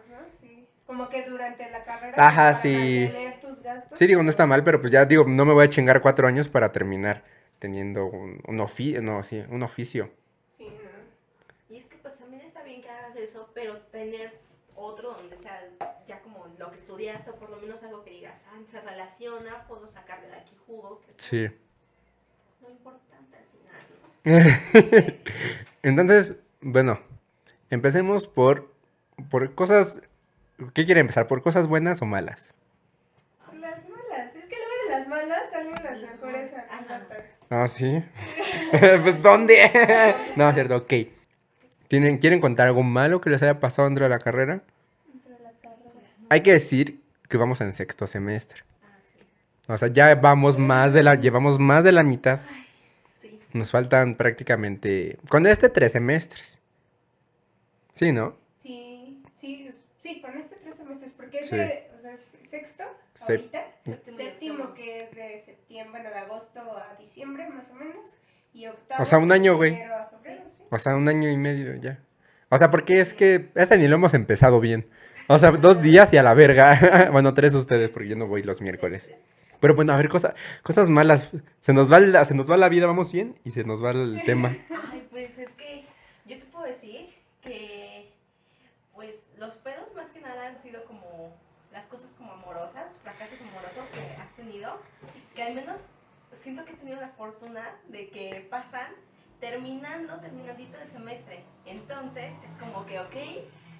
Como 0.86 1.10
que 1.10 1.27
durante 1.27 1.69
la 1.69 1.83
carrera. 1.86 2.13
Ajá, 2.17 2.53
sí. 2.53 3.13
mantener 3.13 3.39
tus 3.39 3.63
gastos. 3.63 3.91
Sí, 3.98 4.07
digo, 4.07 4.22
no 4.24 4.29
está 4.29 4.45
mal, 4.45 4.63
pero 4.63 4.81
pues 4.81 4.91
ya 4.91 5.05
digo, 5.05 5.25
no 5.27 5.45
me 5.45 5.53
voy 5.53 5.65
a 5.65 5.69
chingar 5.69 6.01
cuatro 6.01 6.27
años 6.27 6.50
para 6.50 6.72
terminar 6.72 7.24
teniendo 7.60 8.05
un, 8.05 8.41
un 8.48 8.60
oficio, 8.60 9.01
no, 9.01 9.24
sí, 9.24 9.41
un 9.50 9.63
oficio. 9.63 10.12
Sí, 10.51 10.65
¿no? 10.67 11.75
Y 11.75 11.79
es 11.79 11.86
que 11.86 11.95
pues 11.98 12.17
también 12.17 12.43
está 12.45 12.63
bien 12.63 12.81
que 12.81 12.89
hagas 12.89 13.15
eso, 13.15 13.50
pero 13.63 13.77
tener 13.93 14.34
otro 14.75 15.13
donde 15.13 15.38
sea 15.38 15.70
ya 16.05 16.20
como 16.22 16.48
lo 16.60 16.70
que 16.70 16.75
estudiaste 16.75 17.29
o 17.29 17.36
por 17.36 17.50
lo 17.50 17.58
menos 17.58 17.82
algo 17.84 18.03
que 18.03 18.10
digas, 18.12 18.46
ah, 18.51 18.60
se 18.70 18.82
relaciona, 18.82 19.65
puedo 19.67 19.88
sacarle 19.88 20.27
de 20.27 20.36
aquí 20.36 20.58
jugo, 20.67 21.00
que 21.00 21.13
Sí. 21.15 21.50
lo 22.62 22.70
importante 22.70 23.38
al 23.38 23.46
final, 23.46 25.13
¿no? 25.13 25.13
Entonces, 25.82 26.36
bueno, 26.60 27.00
empecemos 27.70 28.27
por, 28.27 28.70
por 29.29 29.55
cosas, 29.55 30.01
¿qué 30.74 30.86
quiere 30.86 31.00
empezar? 31.00 31.27
¿Por 31.27 31.41
cosas 31.41 31.67
buenas 31.67 32.01
o 32.01 32.05
malas? 32.05 32.53
Las 33.53 33.88
malas. 33.88 34.36
Es 34.36 34.46
que 34.46 34.58
luego 34.58 34.74
de 34.88 34.89
las 34.89 35.08
malas 35.08 35.50
salen 35.51 35.72
las 35.72 36.01
Las 36.01 36.01
mejores 36.01 36.51
anécdotas. 36.70 37.25
Ah, 37.50 37.67
sí. 37.70 38.03
pues, 39.03 39.24
¿dónde? 39.24 40.15
no, 40.36 40.50
es 40.50 40.53
cierto, 40.53 40.75
ok. 40.75 40.93
¿Tienen, 41.93 42.17
¿Quieren 42.17 42.41
contar 42.41 42.65
algo 42.65 42.81
malo 42.81 43.21
que 43.21 43.29
les 43.29 43.43
haya 43.43 43.59
pasado 43.59 43.88
dentro 43.88 44.05
de 44.05 44.09
la 44.09 44.17
carrera? 44.17 44.63
Dentro 45.13 45.31
de 45.31 45.43
la 45.43 45.51
carrera. 45.51 45.91
Hay 46.27 46.41
que 46.41 46.51
decir 46.53 47.00
que 47.29 47.38
vamos 47.38 47.62
en 47.62 47.71
sexto 47.71 48.07
semestre. 48.07 48.63
Ah, 48.83 48.97
sí. 49.00 49.19
O 49.71 49.77
sea, 49.77 49.89
ya 49.89 50.15
vamos 50.15 50.57
más 50.57 50.93
de 50.93 51.03
la, 51.03 51.13
llevamos 51.13 51.59
más 51.59 51.83
de 51.83 51.91
la 51.91 52.01
mitad. 52.01 52.39
Sí. 53.21 53.39
Nos 53.53 53.69
faltan 53.69 54.15
prácticamente, 54.15 55.19
con 55.29 55.45
este, 55.45 55.69
tres 55.69 55.91
semestres. 55.91 56.57
Sí, 57.93 58.12
¿no? 58.12 58.38
Sí, 58.57 59.21
sí, 59.35 59.69
sí, 60.00 60.19
con 60.19 60.35
este 60.35 60.55
tres 60.55 60.73
semestres, 60.73 61.12
porque 61.15 61.38
es 61.41 61.47
Sí. 61.47 61.57
de, 61.57 61.91
o 61.95 62.00
sea, 62.00 62.13
es 62.13 62.21
sexto, 62.50 62.85
Se- 63.13 63.33
ahorita, 63.33 63.67
Séptimo 63.83 64.17
séptimo 64.17 64.73
que 64.73 65.03
es 65.03 65.12
de 65.15 65.38
septiembre, 65.38 65.91
bueno, 66.01 66.09
de 66.09 66.15
agosto 66.21 66.59
a 66.59 66.95
diciembre 67.00 67.47
más 67.51 67.69
o 67.69 67.75
menos, 67.75 68.17
y 68.53 68.67
octavo. 68.67 69.01
O 69.01 69.05
sea, 69.05 69.17
un 69.19 69.31
año, 69.31 69.55
güey. 69.55 69.79
O 70.69 70.79
sea, 70.79 70.95
un 70.95 71.07
año 71.07 71.29
y 71.29 71.38
medio 71.38 71.75
ya. 71.75 72.00
O 72.50 72.57
sea, 72.57 72.69
porque 72.69 73.00
es 73.01 73.13
que 73.13 73.50
hasta 73.55 73.75
ni 73.77 73.88
lo 73.88 73.95
hemos 73.95 74.13
empezado 74.13 74.60
bien. 74.60 74.88
O 75.27 75.38
sea, 75.38 75.51
dos 75.51 75.81
días 75.81 76.12
y 76.13 76.17
a 76.17 76.24
la 76.24 76.33
verga. 76.33 77.10
bueno, 77.12 77.33
tres 77.33 77.55
ustedes, 77.55 77.89
porque 77.89 78.10
yo 78.10 78.15
no 78.15 78.27
voy 78.27 78.43
los 78.43 78.62
miércoles. 78.62 79.12
Pero 79.60 79.75
bueno, 79.75 79.93
a 79.93 79.98
ver, 79.98 80.10
cosa- 80.10 80.33
cosas 80.62 80.89
malas. 80.89 81.31
Se 81.62 81.74
nos, 81.74 81.91
va 81.91 82.00
la, 82.00 82.25
se 82.25 82.33
nos 82.36 82.50
va 82.51 82.57
la 82.57 82.69
vida, 82.69 82.86
vamos 82.86 83.12
bien, 83.12 83.39
y 83.43 83.51
se 83.51 83.63
nos 83.63 83.83
va 83.83 83.91
el 83.91 84.22
tema. 84.25 84.57
Ay, 84.91 85.07
pues 85.10 85.38
es 85.38 85.53
que 85.53 85.86
yo 86.25 86.38
te 86.38 86.45
puedo 86.48 86.65
decir 86.65 87.07
que 87.41 88.12
pues 88.93 89.24
los 89.38 89.55
pedos 89.57 89.93
más 89.95 90.10
que 90.12 90.19
nada 90.22 90.48
han 90.48 90.60
sido 90.62 90.83
como 90.86 91.33
las 91.72 91.88
cosas 91.88 92.12
como 92.17 92.31
amorosas, 92.33 92.93
fracasos 93.01 93.41
amorosos 93.41 93.86
que 93.93 94.22
has 94.22 94.31
tenido, 94.36 94.79
que 95.36 95.43
al 95.43 95.55
menos 95.55 95.79
siento 96.33 96.65
que 96.65 96.73
he 96.73 96.75
tenido 96.75 96.99
la 96.99 97.09
fortuna 97.09 97.63
de 97.87 98.09
que 98.09 98.47
pasan 98.49 98.91
terminando, 99.39 100.19
terminandito 100.19 100.77
el 100.79 100.89
semestre. 100.89 101.43
Entonces 101.65 102.31
es 102.45 102.51
como 102.59 102.85
que, 102.85 102.99
ok, 102.99 103.15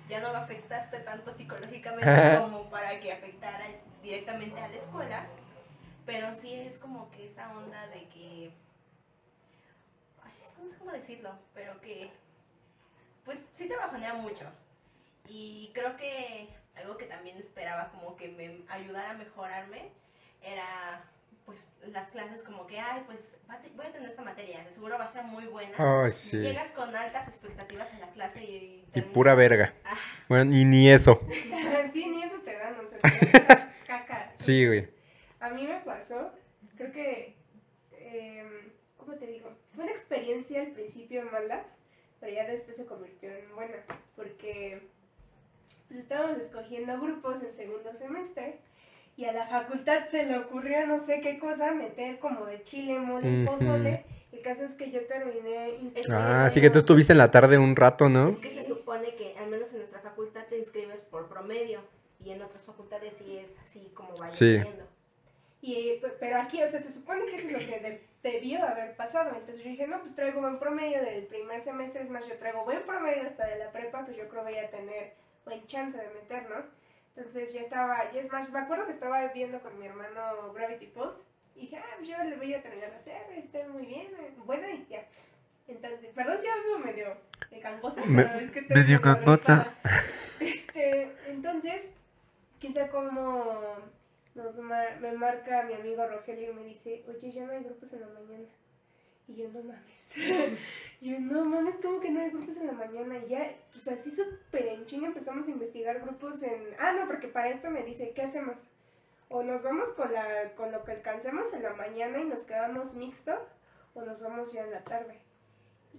ya 0.10 0.20
no 0.20 0.32
me 0.32 0.40
afectaste 0.40 1.00
tanto 1.00 1.32
psicológicamente 1.32 2.38
como 2.42 2.70
para 2.70 3.00
que 3.00 3.12
afectara 3.12 3.66
directamente 4.02 4.60
a 4.60 4.68
la 4.68 4.76
escuela, 4.76 5.26
pero 6.06 6.36
sí 6.36 6.54
es 6.54 6.78
como 6.78 7.10
que 7.12 7.28
esa 7.28 7.52
onda 7.56 7.88
de 7.88 8.08
que 8.10 8.52
ay, 10.24 10.32
no 10.62 10.68
sé 10.68 10.78
cómo 10.78 10.92
decirlo, 10.92 11.32
pero 11.54 11.80
que 11.80 12.12
pues 13.24 13.44
sí 13.54 13.68
te 13.68 13.78
bajonea 13.78 14.16
mucho. 14.16 14.46
Y 15.30 15.72
creo 15.74 15.96
que 15.96 16.50
algo 16.76 16.98
que 16.98 17.06
también 17.06 17.38
esperaba 17.38 17.90
como 17.92 18.18
que 18.18 18.30
me 18.30 18.66
ayudara 18.68 19.12
a 19.12 19.14
mejorarme 19.14 19.92
era 20.42 21.06
pues 21.46 21.70
las 21.88 22.08
clases 22.10 22.44
como 22.44 22.66
que, 22.68 22.80
ay, 22.80 23.04
pues 23.06 23.38
voy 23.76 23.86
a 23.86 23.92
tener 23.92 24.10
esta 24.10 24.24
materia, 24.24 24.64
de 24.64 24.72
seguro 24.72 24.98
va 24.98 25.06
a 25.06 25.08
ser 25.08 25.24
muy 25.26 25.46
buena. 25.46 25.74
Ay, 25.78 26.12
sí. 26.12 26.38
Llegas 26.38 26.72
con 26.72 26.96
altas 26.96 27.28
expectativas 27.28 27.94
a 27.94 28.00
la 28.00 28.08
clase 28.12 28.44
y... 28.44 28.86
Y 28.94 29.02
pura 29.02 29.36
verga. 29.36 29.74
Ah, 29.84 29.98
Bueno, 30.30 30.56
y 30.56 30.64
ni 30.64 30.90
eso. 30.90 31.20
sí, 31.92 32.08
ni 32.08 32.24
eso 32.24 32.38
te 32.40 32.56
dan, 32.56 32.76
o 32.80 32.88
sea, 32.88 33.74
caca. 33.88 34.32
Sí, 34.36 34.66
güey. 34.66 34.88
A 35.40 35.50
mí 35.50 35.68
me 35.68 35.80
pasó, 35.82 36.32
creo 36.78 36.92
que, 36.92 37.36
em, 37.92 38.72
¿cómo 38.98 39.14
te 39.16 39.28
digo? 39.28 39.52
Fue 39.76 39.84
una 39.84 39.94
experiencia 39.94 40.62
al 40.62 40.72
principio 40.72 41.26
mala, 41.26 41.66
pero 42.20 42.34
ya 42.34 42.46
después 42.46 42.78
se 42.78 42.86
convirtió 42.86 43.30
en 43.30 43.54
buena, 43.54 43.84
porque 44.16 44.88
pues, 45.90 46.00
estábamos 46.00 46.38
escogiendo 46.38 47.00
grupos 47.02 47.44
en 47.44 47.54
segundo 47.54 47.94
semestre 47.94 48.60
y 49.16 49.26
a 49.26 49.32
la 49.34 49.46
facultad 49.48 50.08
se 50.10 50.26
le 50.26 50.38
ocurrió 50.38 50.86
no 50.88 51.00
sé 51.00 51.20
qué 51.22 51.38
cosa 51.40 51.72
meter 51.72 52.20
como 52.20 52.46
de 52.46 52.64
chile, 52.64 52.98
mole 53.00 53.46
pozole. 53.46 54.06
El 54.32 54.42
caso 54.42 54.66
es 54.66 54.74
que 54.74 54.90
yo 54.90 55.06
terminé... 55.06 55.78
Ah, 56.10 56.50
sí 56.52 56.60
que 56.60 56.70
tú 56.72 56.80
estuviste 56.80 57.14
en 57.14 57.20
la 57.20 57.30
tarde 57.30 57.58
un 57.60 57.76
rato, 57.76 58.10
¿no? 58.10 58.30
Es 58.30 58.38
que 58.38 58.50
se 58.50 58.64
supone 58.66 59.14
que 59.16 59.36
al 59.38 59.48
menos 59.48 59.72
en 59.74 59.78
nuestra 59.78 60.00
facultad 60.00 60.46
te 60.50 60.58
inscribes 60.58 61.02
por 61.02 61.30
promedio 61.30 61.82
y 62.26 62.32
en 62.32 62.42
otras 62.42 62.66
facultades 62.66 63.14
sí 63.18 63.38
es 63.38 63.60
así 63.60 63.92
como 63.94 64.10
vaya 64.18 64.32
Sí. 64.32 64.60
Y, 65.62 65.98
pe- 66.02 66.14
pero 66.20 66.38
aquí, 66.42 66.62
o 66.62 66.68
sea, 66.68 66.82
se 66.82 66.92
supone 66.92 67.26
que 67.28 67.36
eso 67.36 67.48
es 67.48 67.54
lo 67.54 67.60
que 67.60 67.80
de- 67.80 68.02
debió 68.22 68.66
haber 68.66 68.96
pasado. 68.96 69.30
Entonces 69.36 69.64
yo 69.64 69.70
dije, 69.70 69.88
no, 69.88 70.02
pues 70.02 70.14
traigo 70.16 70.42
buen 70.42 70.60
promedio 70.60 71.02
del 71.02 71.24
primer 71.26 71.62
semestre, 71.62 72.02
es 72.02 72.10
más, 72.10 72.28
yo 72.28 72.36
traigo 72.38 72.66
buen 72.66 72.82
promedio 72.84 73.24
hasta 73.24 73.46
de 73.48 73.60
la 73.60 73.72
prepa, 73.72 74.04
pues 74.06 74.18
yo 74.18 74.28
creo 74.28 74.44
voy 74.44 74.58
a 74.58 74.70
tener 74.70 75.14
buen 75.46 75.66
chance 75.68 75.98
de 75.98 76.08
meter, 76.10 76.50
¿no? 76.50 76.66
Entonces 77.16 77.54
ya 77.54 77.62
estaba, 77.62 78.12
y 78.14 78.18
es 78.18 78.32
más, 78.32 78.50
me 78.52 78.60
acuerdo 78.60 78.86
que 78.86 78.92
estaba 78.94 79.28
viendo 79.28 79.62
con 79.62 79.78
mi 79.80 79.86
hermano 79.86 80.52
Gravity 80.54 80.88
Falls, 80.88 81.18
y 81.56 81.62
dije, 81.62 81.78
ah, 81.78 81.84
pues 81.98 82.08
yo 82.10 82.18
le 82.24 82.36
voy 82.38 82.54
a 82.54 82.62
terminar 82.64 82.90
la 82.90 83.00
serie, 83.00 83.38
está 83.38 83.60
muy 83.68 83.86
bien, 83.86 84.08
eh, 84.20 84.34
buena 84.38 84.70
y 84.72 84.86
ya. 84.88 85.06
Entonces, 85.68 86.10
perdón 86.16 86.40
si 86.40 86.48
hablo 86.48 86.80
medio 86.80 87.16
de 87.52 87.60
gangosa, 87.60 88.02
Me- 88.06 88.24
pero 88.24 88.40
es 88.40 88.52
que 88.52 88.62
tengo 88.64 88.74
medio 88.98 89.02
oreja. 89.62 89.76
Este, 90.40 91.16
entonces, 91.28 91.92
quién 92.60 92.74
sabe 92.74 92.90
cómo 92.90 93.76
nos 94.36 94.58
ma- 94.58 94.96
me 95.00 95.12
marca 95.14 95.64
mi 95.64 95.74
amigo 95.76 96.06
Rogelio 96.08 96.52
y 96.52 96.54
me 96.56 96.64
dice, 96.64 97.06
oye, 97.08 97.32
ya 97.32 97.46
no 97.46 97.52
hay 97.54 97.64
grupos 97.64 97.94
en 97.94 98.02
la 98.02 98.08
mañana. 98.08 98.50
Y 99.28 99.36
yo, 99.36 99.48
no 99.50 99.62
mames. 99.64 100.14
yo, 101.02 101.20
no 101.20 101.46
mames, 101.46 101.76
¿cómo 101.82 102.00
que 102.00 102.10
no 102.10 102.22
hay 102.22 102.30
grupos 102.30 102.58
en 102.58 102.68
la 102.68 102.74
mañana? 102.74 103.18
Y 103.20 103.30
ya, 103.30 103.56
pues 103.72 103.88
así 103.88 104.12
súper 104.12 104.68
en 104.68 104.86
chinga 104.86 105.08
empezamos 105.08 105.48
a 105.48 105.52
investigar 105.52 106.02
grupos 106.02 106.44
en... 106.44 106.68
Ah, 106.80 106.94
no, 106.94 107.08
porque 107.08 107.28
para 107.28 107.50
esto 107.50 107.70
me 107.70 107.84
dice, 107.84 108.12
¿qué 108.14 108.24
hacemos? 108.24 108.58
O 109.30 109.44
nos 109.44 109.64
vamos 109.64 109.92
con, 109.94 110.12
la, 110.12 110.54
con 110.56 110.72
lo 110.72 110.84
que 110.84 110.92
alcancemos 110.92 111.54
en 111.54 111.64
la 111.64 111.74
mañana 111.74 112.20
y 112.20 112.26
nos 112.26 112.44
quedamos 112.44 112.94
mixto, 112.96 113.34
o 113.94 114.02
nos 114.04 114.20
vamos 114.20 114.52
ya 114.52 114.64
en 114.64 114.72
la 114.72 114.84
tarde. 114.84 115.20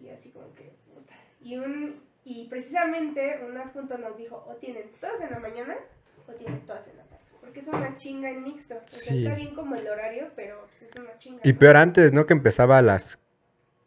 Y 0.01 0.09
así 0.11 0.31
como 0.31 0.53
que, 0.55 0.73
puta. 0.93 1.15
Y, 1.41 1.57
un, 1.57 2.03
y 2.25 2.49
precisamente 2.49 3.41
un 3.45 3.57
adjunto 3.57 3.97
nos 3.99 4.17
dijo, 4.17 4.45
o 4.49 4.55
tienen 4.57 4.91
todas 5.01 5.21
en 5.21 5.31
la 5.31 5.39
mañana, 5.39 5.77
o 6.29 6.33
tienen 6.33 6.65
todas 6.67 6.87
en 6.89 6.99
la 6.99 7.05
tarde. 7.05 7.14
Porque 7.45 7.61
es 7.61 7.69
una 7.69 7.97
chinga 7.97 8.31
en 8.31 8.43
mixto. 8.43 8.75
O 8.75 8.79
sea, 8.87 9.13
Sí. 9.13 9.25
está 9.25 9.37
bien 9.37 9.55
como 9.55 9.77
el 9.77 9.87
horario, 9.87 10.31
pero 10.35 10.67
pues, 10.67 10.83
es 10.91 10.97
una 11.01 11.17
chinga. 11.19 11.41
Y 11.45 11.53
¿no? 11.53 11.59
peor 11.59 11.77
antes, 11.77 12.13
¿no? 12.13 12.27
Que 12.27 12.33
empezaba 12.33 12.79
a 12.79 12.83
las 12.83 13.19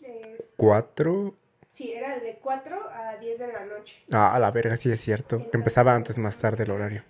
Es- 0.01 0.51
4. 0.55 1.35
sí, 1.71 1.91
era 1.93 2.19
de 2.19 2.37
4 2.41 2.79
a 2.91 3.17
10 3.17 3.39
de 3.39 3.47
la 3.47 3.65
noche. 3.65 4.03
Ah, 4.13 4.33
a 4.35 4.39
la 4.39 4.51
verga, 4.51 4.75
sí 4.77 4.91
es 4.91 4.99
cierto. 5.01 5.49
Que 5.49 5.57
empezaba 5.57 5.93
antes 5.95 6.17
más 6.17 6.39
tarde 6.39 6.63
el 6.63 6.71
horario. 6.71 7.03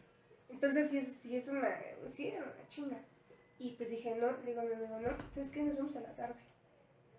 Entonces 0.50 0.90
sí 0.90 0.98
es, 0.98 1.08
sí 1.22 1.36
es 1.36 1.48
una, 1.48 1.70
sí 2.08 2.30
era 2.30 2.40
una 2.44 2.68
chinga. 2.70 2.98
Y 3.60 3.72
pues 3.72 3.90
dije, 3.90 4.16
no, 4.16 4.28
digo 4.46 4.62
a 4.62 4.64
mi 4.64 4.74
amigo, 4.74 5.00
no, 5.00 5.10
¿sabes 5.34 5.50
qué? 5.50 5.62
Nos 5.64 5.78
vamos 5.78 5.96
a 5.96 6.02
la 6.02 6.16
tarde. 6.16 6.40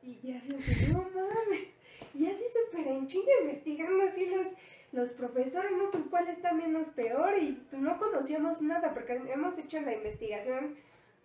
Y 0.03 0.21
ya 0.23 0.41
dije, 0.41 0.93
no 0.93 1.03
mames. 1.03 1.69
Y 2.15 2.27
así 2.27 2.45
súper 2.49 2.87
en 2.87 3.07
chinga 3.07 3.31
investigando 3.43 4.05
así 4.05 4.27
los, 4.27 4.49
los 4.93 5.11
profesores, 5.11 5.73
¿no? 5.77 5.91
Pues 5.91 6.05
cuál 6.11 6.29
está 6.29 6.53
menos 6.53 6.89
peor. 6.89 7.37
Y 7.39 7.63
pues 7.71 7.81
no 7.83 7.99
conocíamos 7.99 8.61
nada 8.61 8.95
porque 8.95 9.21
hemos 9.33 9.59
hecho 9.59 9.81
la 9.81 9.93
investigación 9.95 10.77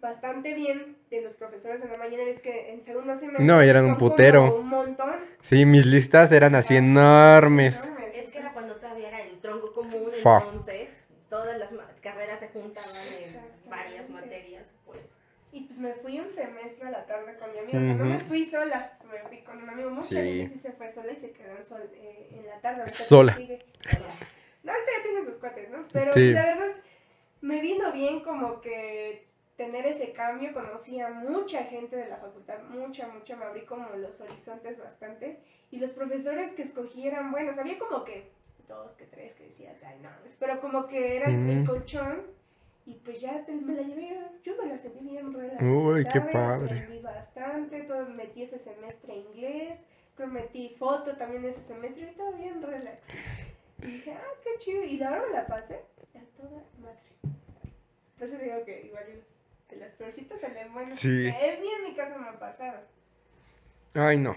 bastante 0.02 0.54
bien 0.54 0.98
de 1.10 1.22
los 1.22 1.34
profesores 1.34 1.82
en 1.82 1.92
la 1.92 1.98
mañana. 1.98 2.24
Es 2.24 2.42
que 2.42 2.72
en 2.74 2.82
segundo 2.82 3.16
semestre 3.16 3.46
No, 3.46 3.62
eran 3.62 3.86
un 3.86 3.98
putero. 3.98 4.58
un 4.60 4.68
montón. 4.68 5.14
Sí, 5.42 5.66
mis 5.66 5.86
listas 5.86 6.32
eran 6.32 6.56
así 6.56 6.76
enormes. 6.76 7.86
enormes. 7.86 8.16
Es 8.16 8.30
que 8.30 8.40
era 8.40 8.52
cuando 8.52 8.76
todavía 8.76 9.08
era 9.10 9.22
el 9.22 9.40
tronco 9.40 9.72
común, 9.74 10.10
Fa. 10.22 10.40
entonces 10.44 10.90
todas 11.30 11.58
las 11.58 11.72
ma- 11.72 11.88
carreras 12.02 12.40
se 12.40 12.50
juntaban 12.50 12.90
en 13.24 13.70
varias 13.70 14.10
materias, 14.10 14.74
pues. 14.86 15.00
Y 15.52 15.62
pues 15.62 15.80
me 15.80 15.94
fui 15.94 16.20
un 16.20 16.30
semestre 16.30 16.88
a 16.88 16.92
la 16.92 17.06
tarde 17.06 17.36
con 17.38 17.52
mi 17.54 17.60
amigo. 17.60 17.78
O 17.78 17.82
sea, 17.82 17.94
no 17.94 18.06
me 18.06 18.20
fui 18.20 18.46
sola. 18.46 18.98
Me 19.14 19.28
fui 19.28 19.42
con 19.44 19.62
un 19.62 19.70
amigo. 19.70 19.90
Mucha 19.90 20.08
Sí. 20.08 20.16
gente 20.16 20.48
sí 20.48 20.58
se 20.60 20.72
fue 20.72 20.90
sola 20.90 21.12
y 21.12 21.16
se 21.16 21.32
quedó 21.32 21.64
sol- 21.64 21.90
eh, 21.94 22.30
en 22.32 22.48
la 22.48 22.60
tarde. 22.62 22.88
Sola. 22.90 23.36
sigue. 23.36 23.66
No, 24.64 24.72
ahorita 24.72 24.92
ya 24.98 25.04
tiene 25.04 25.24
sus 25.24 25.38
cuates, 25.38 25.70
¿no? 25.70 25.86
Pero 25.92 26.12
Sí. 26.14 26.32
la 26.32 26.46
verdad, 26.46 26.76
me 27.42 27.62
vino 27.62 27.92
bien 27.92 28.22
como 28.22 28.62
que 28.62 29.28
tener 29.58 29.86
ese 29.86 30.14
cambio. 30.14 30.54
Conocí 30.54 31.00
a 31.00 31.10
mucha 31.10 31.64
gente 31.66 31.96
de 31.98 32.08
la 32.08 32.18
facultad. 32.18 32.60
Mucha, 32.70 33.08
mucha. 33.08 33.36
Me 33.36 33.46
abrí 33.46 33.66
como 33.66 33.90
los 33.98 34.20
horizontes 34.22 34.78
bastante. 34.80 35.40
Y 35.72 35.80
los 35.80 35.92
profesores 35.92 36.52
que 36.54 36.62
escogí 36.62 37.08
eran 37.08 37.32
buenos. 37.32 37.58
Había 37.58 37.78
como 37.78 38.04
que 38.04 38.32
dos, 38.68 38.94
que 38.96 39.06
tres 39.06 39.34
que 39.34 39.46
decías, 39.48 39.84
ay, 39.84 40.00
no. 40.02 40.10
Pero 40.40 40.62
como 40.62 40.88
que 40.88 41.18
eran 41.18 41.50
el 41.50 41.66
colchón. 41.68 42.24
Y 42.86 42.96
pues 42.96 43.22
ya 43.22 43.46
te- 43.46 43.54
me 43.54 43.74
la 43.76 43.82
llevé, 43.84 44.18
yo 44.44 44.54
me 44.62 44.70
la 44.70 44.78
sentí 44.78 45.00
bien 45.00 45.34
relax. 45.34 45.62
Uy, 45.62 46.06
qué 46.06 46.20
padre. 46.20 46.80
Aprendí 46.80 47.02
bastante, 47.02 47.82
todo, 47.84 48.06
metí 48.10 48.44
ese 48.44 48.60
semestre 48.60 49.16
inglés, 49.16 49.80
creo 50.16 50.28
metí 50.28 50.76
foto 50.78 51.16
también 51.16 51.46
ese 51.46 51.64
semestre, 51.64 52.08
estaba 52.08 52.32
bien 52.32 52.62
relax. 52.62 53.08
Y 53.82 53.86
dije, 53.86 54.12
ah, 54.14 54.34
qué 54.44 54.50
chido, 54.60 54.84
y 54.84 54.98
la 54.98 55.12
verdad 55.12 55.26
me 55.28 55.34
la 55.34 55.48
pasé 55.48 55.76
a 56.16 56.20
toda 56.42 56.62
madre. 56.82 57.36
Por 58.18 58.28
eso 58.28 58.38
digo 58.38 58.64
que 58.66 58.86
igual 58.88 59.04
de 59.70 59.76
las 59.78 59.92
peorcitas 59.94 60.42
salen 60.42 60.74
buenas. 60.74 61.00
Sí. 61.00 61.28
Es 61.28 61.60
bien 61.62 61.74
en 61.80 61.90
mi 61.90 61.96
caso 61.96 62.18
me 62.20 62.28
ha 62.28 62.38
pasado. 62.40 62.80
Ay, 63.94 64.18
no. 64.18 64.36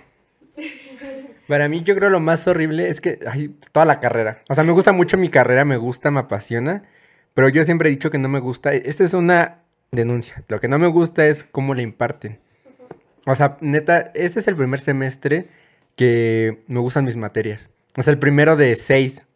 Para 1.49 1.69
mí, 1.69 1.83
yo 1.83 1.95
creo 1.97 2.11
lo 2.11 2.21
más 2.21 2.47
horrible 2.49 2.89
es 2.89 3.01
que, 3.01 3.19
ay, 3.27 3.49
toda 3.73 3.85
la 3.87 4.01
carrera. 4.01 4.43
O 4.49 4.55
sea, 4.55 4.65
me 4.65 4.73
gusta 4.73 4.93
mucho 4.93 5.17
mi 5.19 5.29
carrera, 5.29 5.65
me 5.65 5.77
gusta, 5.77 6.11
me 6.11 6.21
apasiona. 6.21 6.85
Pero 7.37 7.51
yo 7.51 7.65
siempre 7.65 7.91
he 7.91 7.93
dicho 7.93 8.11
que 8.11 8.17
no 8.17 8.31
me 8.31 8.41
gusta. 8.41 8.73
Esta 8.73 9.05
es 9.05 9.13
una 9.13 9.59
denuncia. 9.93 10.43
Lo 10.49 10.59
que 10.59 10.69
no 10.69 10.79
me 10.79 10.87
gusta 10.87 11.27
es 11.27 11.45
cómo 11.45 11.75
le 11.75 11.83
imparten. 11.83 12.39
O 13.27 13.35
sea, 13.35 13.59
neta, 13.61 14.11
este 14.15 14.41
es 14.41 14.49
el 14.49 14.57
primer 14.57 14.81
semestre 14.81 15.45
que 15.97 16.63
me 16.67 16.81
gustan 16.81 17.05
mis 17.05 17.19
materias. 17.19 17.69
O 17.95 18.03
sea, 18.03 18.11
el 18.15 18.19
primero 18.19 18.57
de 18.57 18.75
seis 18.75 19.27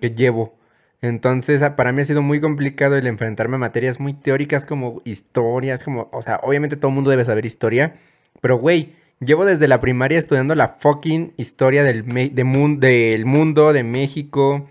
que 0.00 0.12
llevo. 0.12 0.56
Entonces, 1.02 1.62
para 1.76 1.92
mí 1.92 2.00
ha 2.00 2.04
sido 2.04 2.22
muy 2.22 2.40
complicado 2.40 2.96
el 2.96 3.06
enfrentarme 3.06 3.56
a 3.56 3.58
materias 3.58 4.00
muy 4.00 4.14
teóricas 4.14 4.64
como 4.64 5.02
historias, 5.04 5.84
como, 5.84 6.08
o 6.12 6.22
sea, 6.22 6.40
obviamente 6.42 6.76
todo 6.76 6.88
el 6.88 6.94
mundo 6.94 7.10
debe 7.10 7.26
saber 7.26 7.44
historia, 7.44 7.96
pero 8.40 8.56
güey, 8.56 8.94
llevo 9.18 9.44
desde 9.44 9.68
la 9.68 9.80
primaria 9.80 10.18
estudiando 10.18 10.54
la 10.54 10.68
fucking 10.78 11.34
historia 11.36 11.84
del, 11.84 12.06
de 12.06 12.76
del 12.78 13.26
mundo, 13.26 13.74
de 13.74 13.82
México, 13.82 14.68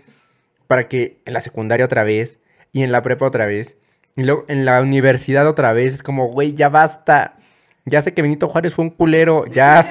para 0.70 0.86
que 0.86 1.20
en 1.24 1.32
la 1.32 1.40
secundaria 1.40 1.84
otra 1.84 2.04
vez 2.04 2.38
y 2.70 2.84
en 2.84 2.92
la 2.92 3.02
prepa 3.02 3.26
otra 3.26 3.44
vez 3.44 3.76
y 4.14 4.22
luego 4.22 4.44
en 4.46 4.64
la 4.64 4.80
universidad 4.80 5.48
otra 5.48 5.72
vez, 5.72 5.94
es 5.94 6.02
como, 6.04 6.28
güey, 6.28 6.52
ya 6.52 6.68
basta. 6.68 7.34
Ya 7.86 8.00
sé 8.02 8.14
que 8.14 8.22
Benito 8.22 8.48
Juárez 8.48 8.72
fue 8.72 8.84
un 8.84 8.92
culero, 8.92 9.46
ya, 9.46 9.82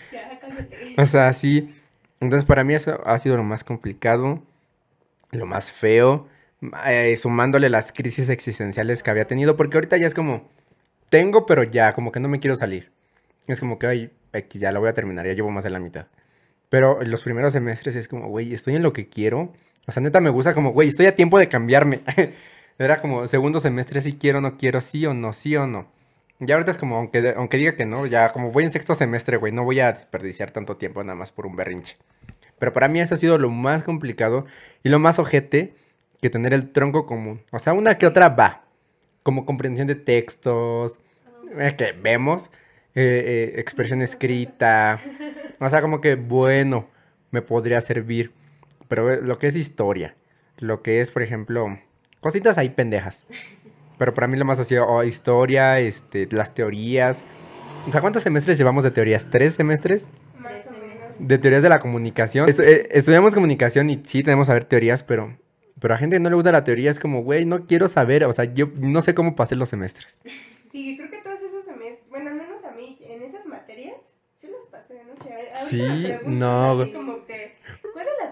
cállate. 0.10 0.94
O 0.96 1.04
sea, 1.04 1.34
sí. 1.34 1.68
Entonces 2.18 2.46
para 2.46 2.64
mí 2.64 2.72
eso 2.72 2.98
ha 3.04 3.18
sido 3.18 3.36
lo 3.36 3.42
más 3.42 3.62
complicado, 3.62 4.42
lo 5.32 5.44
más 5.44 5.70
feo, 5.70 6.28
eh, 6.86 7.14
sumándole 7.18 7.68
las 7.68 7.92
crisis 7.92 8.30
existenciales 8.30 9.02
que 9.02 9.10
había 9.10 9.26
tenido, 9.26 9.54
porque 9.54 9.76
ahorita 9.76 9.98
ya 9.98 10.06
es 10.06 10.14
como, 10.14 10.48
tengo, 11.10 11.44
pero 11.44 11.62
ya, 11.62 11.92
como 11.92 12.10
que 12.10 12.20
no 12.20 12.28
me 12.28 12.40
quiero 12.40 12.56
salir. 12.56 12.90
Es 13.48 13.60
como 13.60 13.78
que, 13.78 13.86
ay, 13.86 14.10
aquí 14.32 14.58
ya 14.58 14.72
la 14.72 14.78
voy 14.78 14.88
a 14.88 14.94
terminar, 14.94 15.26
ya 15.26 15.34
llevo 15.34 15.50
más 15.50 15.64
de 15.64 15.68
la 15.68 15.78
mitad. 15.78 16.06
Pero 16.70 17.02
en 17.02 17.10
los 17.10 17.22
primeros 17.22 17.52
semestres 17.52 17.96
es 17.96 18.08
como, 18.08 18.28
güey, 18.28 18.54
estoy 18.54 18.76
en 18.76 18.82
lo 18.82 18.94
que 18.94 19.10
quiero. 19.10 19.52
O 19.86 19.92
sea, 19.92 20.02
neta 20.02 20.20
me 20.20 20.30
gusta 20.30 20.54
como, 20.54 20.72
güey, 20.72 20.88
estoy 20.88 21.06
a 21.06 21.14
tiempo 21.14 21.38
de 21.38 21.48
cambiarme. 21.48 22.00
Era 22.78 23.00
como 23.00 23.26
segundo 23.26 23.60
semestre, 23.60 24.00
si 24.00 24.14
quiero, 24.14 24.40
no 24.40 24.56
quiero, 24.56 24.80
sí 24.80 25.06
o 25.06 25.14
no, 25.14 25.32
sí 25.32 25.56
o 25.56 25.66
no. 25.66 25.86
Ya 26.38 26.56
ahorita 26.56 26.72
es 26.72 26.76
como, 26.76 26.96
aunque, 26.96 27.34
aunque 27.36 27.56
diga 27.56 27.76
que 27.76 27.86
no, 27.86 28.04
ya 28.04 28.30
como 28.30 28.50
voy 28.50 28.64
en 28.64 28.72
sexto 28.72 28.94
semestre, 28.94 29.38
güey, 29.38 29.52
no 29.52 29.64
voy 29.64 29.80
a 29.80 29.92
desperdiciar 29.92 30.50
tanto 30.50 30.76
tiempo 30.76 31.02
nada 31.02 31.16
más 31.16 31.32
por 31.32 31.46
un 31.46 31.56
berrinche. 31.56 31.96
Pero 32.58 32.72
para 32.72 32.88
mí 32.88 33.00
eso 33.00 33.14
ha 33.14 33.18
sido 33.18 33.38
lo 33.38 33.50
más 33.50 33.82
complicado 33.82 34.44
y 34.82 34.90
lo 34.90 34.98
más 34.98 35.18
ojete 35.18 35.74
que 36.20 36.30
tener 36.30 36.52
el 36.52 36.70
tronco 36.72 37.06
común. 37.06 37.42
O 37.52 37.58
sea, 37.58 37.72
una 37.72 37.96
que 37.96 38.06
otra 38.06 38.28
va. 38.28 38.64
Como 39.22 39.46
comprensión 39.46 39.86
de 39.86 39.94
textos, 39.94 40.98
eh, 41.58 41.74
que 41.76 41.92
vemos, 41.92 42.50
eh, 42.94 43.52
eh, 43.56 43.60
expresión 43.60 44.02
escrita. 44.02 45.00
O 45.60 45.68
sea, 45.68 45.80
como 45.80 46.00
que, 46.00 46.14
bueno, 46.16 46.88
me 47.30 47.42
podría 47.42 47.80
servir. 47.80 48.32
Pero 48.88 49.10
eh, 49.10 49.20
lo 49.22 49.38
que 49.38 49.46
es 49.48 49.56
historia, 49.56 50.16
lo 50.58 50.82
que 50.82 51.00
es, 51.00 51.10
por 51.10 51.22
ejemplo, 51.22 51.78
cositas 52.20 52.58
ahí 52.58 52.70
pendejas. 52.70 53.24
Pero 53.98 54.12
para 54.14 54.26
mí 54.26 54.36
lo 54.36 54.44
más 54.44 54.58
ha 54.60 54.64
sido 54.64 54.86
oh, 54.86 55.02
historia, 55.04 55.78
este, 55.80 56.28
las 56.30 56.54
teorías. 56.54 57.22
O 57.88 57.92
sea, 57.92 58.00
¿cuántos 58.00 58.22
semestres 58.22 58.58
llevamos 58.58 58.84
de 58.84 58.90
teorías? 58.90 59.26
¿Tres 59.30 59.54
semestres? 59.54 60.08
Más 60.38 60.66
o 60.66 60.70
menos. 60.72 61.28
De 61.28 61.38
teorías 61.38 61.62
de 61.62 61.68
la 61.70 61.78
comunicación. 61.80 62.46
Estu- 62.48 62.64
eh, 62.64 62.88
estudiamos 62.90 63.34
comunicación 63.34 63.88
y 63.90 64.02
sí 64.04 64.22
tenemos 64.22 64.46
que 64.46 64.50
saber 64.50 64.64
teorías, 64.64 65.02
pero, 65.02 65.38
pero 65.80 65.94
a 65.94 65.96
gente 65.96 66.16
que 66.16 66.20
no 66.20 66.28
le 66.28 66.34
gusta 66.36 66.52
la 66.52 66.64
teoría 66.64 66.90
es 66.90 66.98
como, 66.98 67.22
güey, 67.22 67.46
no 67.46 67.64
quiero 67.66 67.88
saber. 67.88 68.24
O 68.24 68.32
sea, 68.32 68.44
yo 68.44 68.68
no 68.78 69.00
sé 69.02 69.14
cómo 69.14 69.34
pasé 69.34 69.56
los 69.56 69.70
semestres. 69.70 70.20
Sí, 70.70 70.96
creo 70.98 71.10
que 71.10 71.18
todos 71.22 71.40
esos 71.40 71.64
semestres, 71.64 72.06
bueno, 72.10 72.30
al 72.30 72.36
menos 72.36 72.64
a 72.64 72.72
mí, 72.72 72.98
en 73.08 73.22
esas 73.22 73.46
materias, 73.46 73.94
sí 74.40 74.48
los 74.48 74.66
pasé 74.70 74.94
de 74.94 75.04
noche. 75.04 75.30
A- 75.32 75.36
ahorita 75.36 75.54
Sí, 75.54 76.18
no, 76.24 76.82
así 76.82 76.90
como 76.92 77.24
que, 77.24 77.32
¿cuál 77.32 77.44
es 77.44 77.72
la 77.74 77.75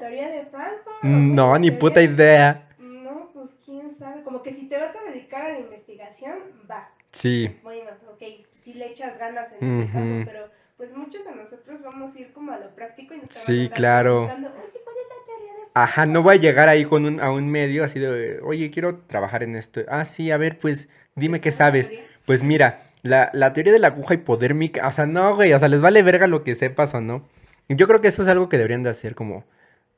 teoría 0.04 0.28
de 0.28 0.44
Franco? 0.46 0.90
¿O 1.02 1.08
No, 1.08 1.58
ni 1.58 1.70
puta 1.70 2.02
idea. 2.02 2.68
No, 2.78 3.30
pues 3.32 3.50
quién 3.64 3.94
sabe. 3.96 4.23
Como 4.23 4.42
que 4.42 4.52
si 4.52 4.66
te 4.68 4.76
vas 4.78 4.94
a 4.96 5.11
dedicar 5.11 5.42
a 5.42 5.52
la 5.52 5.61
investigación, 5.61 6.34
va. 6.70 6.90
Sí, 7.11 7.50
Bueno, 7.62 7.90
ok, 8.12 8.23
sí 8.58 8.75
le 8.75 8.87
echas 8.90 9.18
ganas 9.18 9.52
en 9.52 9.68
ese 9.68 9.82
Ujú. 9.82 9.92
campo, 9.92 10.20
pero 10.25 10.50
pues 10.76 10.92
muchos 10.92 11.25
de 11.25 11.34
nosotros 11.34 11.82
vamos 11.82 12.14
a 12.16 12.20
ir 12.20 12.32
como 12.32 12.52
a 12.52 12.58
lo 12.58 12.75
práctico 12.75 13.14
y 13.14 13.18
nos 13.18 13.28
Sí, 13.30 13.70
claro. 13.73 14.25
Oye, 14.25 14.80
¿cuál 14.84 14.96
es 14.96 15.06
la 15.08 15.25
teoría 15.25 15.54
de 15.54 15.70
Ajá, 15.75 16.06
no 16.06 16.23
voy 16.23 16.37
a 16.37 16.40
llegar 16.40 16.68
ahí 16.68 16.84
con 16.84 17.04
un, 17.04 17.20
a 17.20 17.30
un 17.30 17.49
medio 17.50 17.84
así 17.84 17.99
de, 17.99 18.40
oye, 18.42 18.70
quiero 18.70 18.99
trabajar 19.06 19.42
en 19.42 19.56
esto. 19.56 19.80
Ah, 19.88 20.04
sí, 20.04 20.30
a 20.30 20.37
ver, 20.37 20.58
pues 20.58 20.88
dime 21.16 21.40
qué 21.40 21.50
sabes. 21.52 21.94
Pues 22.25 22.42
mira, 22.42 22.80
la, 23.02 23.30
la 23.34 23.52
teoría 23.52 23.73
de 23.73 23.78
la 23.80 23.88
aguja 23.88 24.14
hipodérmica, 24.14 24.87
o 24.87 24.92
sea, 24.92 25.06
no, 25.06 25.34
güey, 25.34 25.52
o 25.52 25.58
sea, 25.58 25.68
les 25.68 25.80
vale 25.82 26.02
verga 26.02 26.26
lo 26.28 26.44
que 26.44 26.54
sepas 26.54 26.94
o 26.94 27.00
no. 27.00 27.28
Yo 27.68 27.87
creo 27.88 28.00
que 28.00 28.08
eso 28.08 28.23
es 28.23 28.28
algo 28.28 28.49
que 28.49 28.56
deberían 28.58 28.82
de 28.82 28.90
hacer, 28.90 29.14
como, 29.14 29.44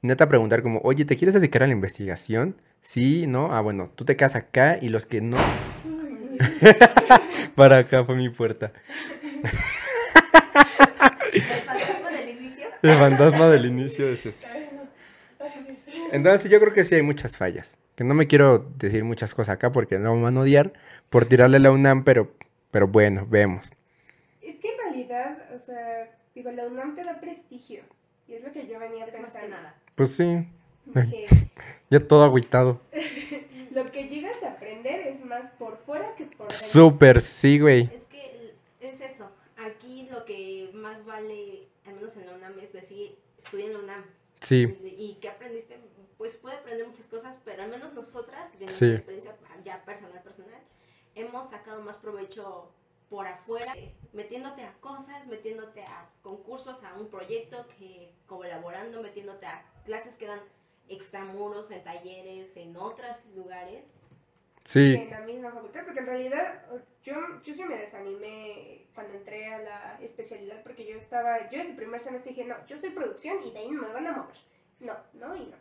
neta 0.03 0.29
preguntar 0.29 0.63
como, 0.63 0.81
oye, 0.83 1.05
¿te 1.05 1.17
quieres 1.17 1.35
dedicar 1.35 1.63
a 1.63 1.67
la 1.67 1.73
investigación? 1.73 2.57
Sí, 2.83 3.27
¿no? 3.27 3.53
Ah, 3.55 3.61
bueno, 3.61 3.91
tú 3.95 4.05
te 4.05 4.17
quedas 4.17 4.37
acá 4.37 4.79
y 4.81 4.89
los 4.89 5.07
que 5.07 5.21
no... 5.21 5.37
Para 7.55 7.79
acá 7.79 8.05
fue 8.05 8.15
mi 8.17 8.29
puerta. 8.29 8.73
El 11.33 11.43
fantasma 11.43 12.11
del 12.11 12.29
inicio. 12.31 12.69
El 12.83 12.93
fantasma 12.93 13.49
del 13.49 13.67
inicio 13.67 14.09
es 14.09 14.27
ese. 14.27 14.47
Entonces 16.13 16.51
yo 16.51 16.61
creo 16.61 16.73
que 16.73 16.85
sí 16.85 16.95
hay 16.95 17.03
muchas 17.03 17.37
fallas. 17.37 17.79
Que 17.95 18.05
no 18.05 18.15
me 18.15 18.27
quiero 18.27 18.59
decir 18.77 19.05
muchas 19.05 19.35
cosas 19.35 19.55
acá 19.55 19.73
porque 19.73 19.99
no 19.99 20.15
me 20.15 20.23
van 20.23 20.37
a 20.37 20.41
odiar 20.41 20.73
por 21.11 21.25
tirarle 21.25 21.59
la 21.59 21.71
UNAM, 21.71 22.05
pero, 22.05 22.33
pero 22.71 22.87
bueno, 22.89 23.27
vemos. 23.29 23.73
Es 24.43 24.57
que 24.59 24.69
en 24.69 24.79
realidad, 24.79 25.39
o 25.55 25.59
sea, 25.59 26.11
digo, 26.35 26.51
la 26.53 26.67
UNAM 26.67 26.95
te 26.95 27.03
da 27.05 27.19
prestigio. 27.21 27.83
Y 28.29 28.35
es 28.35 28.45
lo 28.45 28.53
que 28.53 28.67
yo 28.67 28.79
venía 28.79 29.05
Es 29.07 29.15
más 29.21 29.33
que 29.33 29.39
pensando. 29.41 29.57
nada. 29.57 29.75
Pues 29.97 30.15
sí, 30.15 30.47
ya 31.91 32.07
todo 32.07 32.23
agüitado. 32.25 32.81
lo 33.71 33.91
que 33.91 34.09
llegas 34.09 34.43
a 34.43 34.53
aprender 34.53 35.07
es 35.07 35.25
más 35.25 35.51
por 35.53 35.79
fuera 35.79 36.15
que 36.17 36.27
por 36.27 36.49
dentro. 36.49 36.57
Súper, 36.57 37.21
sí, 37.23 37.59
güey. 37.59 37.91
Es 37.95 38.05
que 38.05 38.55
es 38.81 39.01
eso. 39.01 39.31
Aquí 39.57 40.07
lo 40.11 40.27
que 40.27 40.71
más 40.75 41.07
vale, 41.07 41.69
al 41.87 41.95
menos 41.95 42.15
en 42.19 42.27
la 42.27 42.35
UNAM, 42.35 42.59
es 42.59 42.75
decir, 42.75 43.19
estudia 43.39 43.65
en 43.67 43.73
la 43.73 43.79
UNAM. 43.79 44.05
Sí, 44.41 44.65
¿Y 44.99 45.15
qué 45.23 45.31
aprendiste? 45.31 45.81
Pues 46.19 46.37
pude 46.37 46.53
aprender 46.53 46.87
muchas 46.87 47.07
cosas, 47.07 47.39
pero 47.43 47.63
al 47.63 47.71
menos 47.71 47.95
nosotras, 47.95 48.53
de 48.59 48.69
Sí. 48.69 48.85
nuestra 48.85 48.97
experiencia 48.97 49.37
ya 49.65 49.83
personal, 49.87 50.23
personal, 50.23 50.61
hemos 51.15 51.49
sacado 51.49 51.81
más 51.81 51.97
provecho 51.97 52.71
por 53.09 53.27
afuera, 53.27 53.73
metiéndote 54.13 54.63
a 54.63 54.73
cosas, 54.81 55.27
metiéndote 55.27 55.83
a 55.83 56.09
concursos, 56.23 56.83
a 56.83 56.95
un 56.95 57.09
proyecto, 57.09 57.67
que 57.79 58.13
colaborando, 58.27 59.03
metiéndote 59.03 59.47
a 59.47 59.65
clases 59.85 60.17
que 60.17 60.27
dan 60.27 60.41
extramuros, 60.89 61.71
en 61.71 61.83
talleres, 61.85 62.57
en 62.57 62.77
otros 62.77 63.25
lugares. 63.35 63.95
sí, 64.65 64.95
en 64.95 65.11
la 65.11 65.21
misma 65.21 65.53
facultad, 65.53 65.85
porque 65.85 66.01
en 66.01 66.07
realidad 66.07 66.65
yo, 67.03 67.15
yo 67.43 67.55
sí 67.55 67.65
me 67.65 67.77
desanimé 67.77 68.87
cuando 68.95 69.15
entré 69.15 69.47
a 69.47 69.59
la 69.59 69.99
especialidad, 70.03 70.63
porque 70.63 70.85
yo 70.85 70.97
estaba, 70.97 71.49
yo 71.51 71.61
ese 71.61 71.75
primer 71.75 72.01
semestre 72.01 72.31
dije, 72.31 72.45
no, 72.45 72.57
yo 72.67 72.77
soy 72.77 72.91
producción 72.91 73.45
y 73.45 73.53
de 73.53 73.59
ahí 73.61 73.71
no 73.71 73.83
me 73.83 73.93
van 73.93 74.07
a 74.09 74.13
mover. 74.13 74.37
No, 74.81 74.95
no 75.15 75.37
y 75.37 75.47
no. 75.47 75.57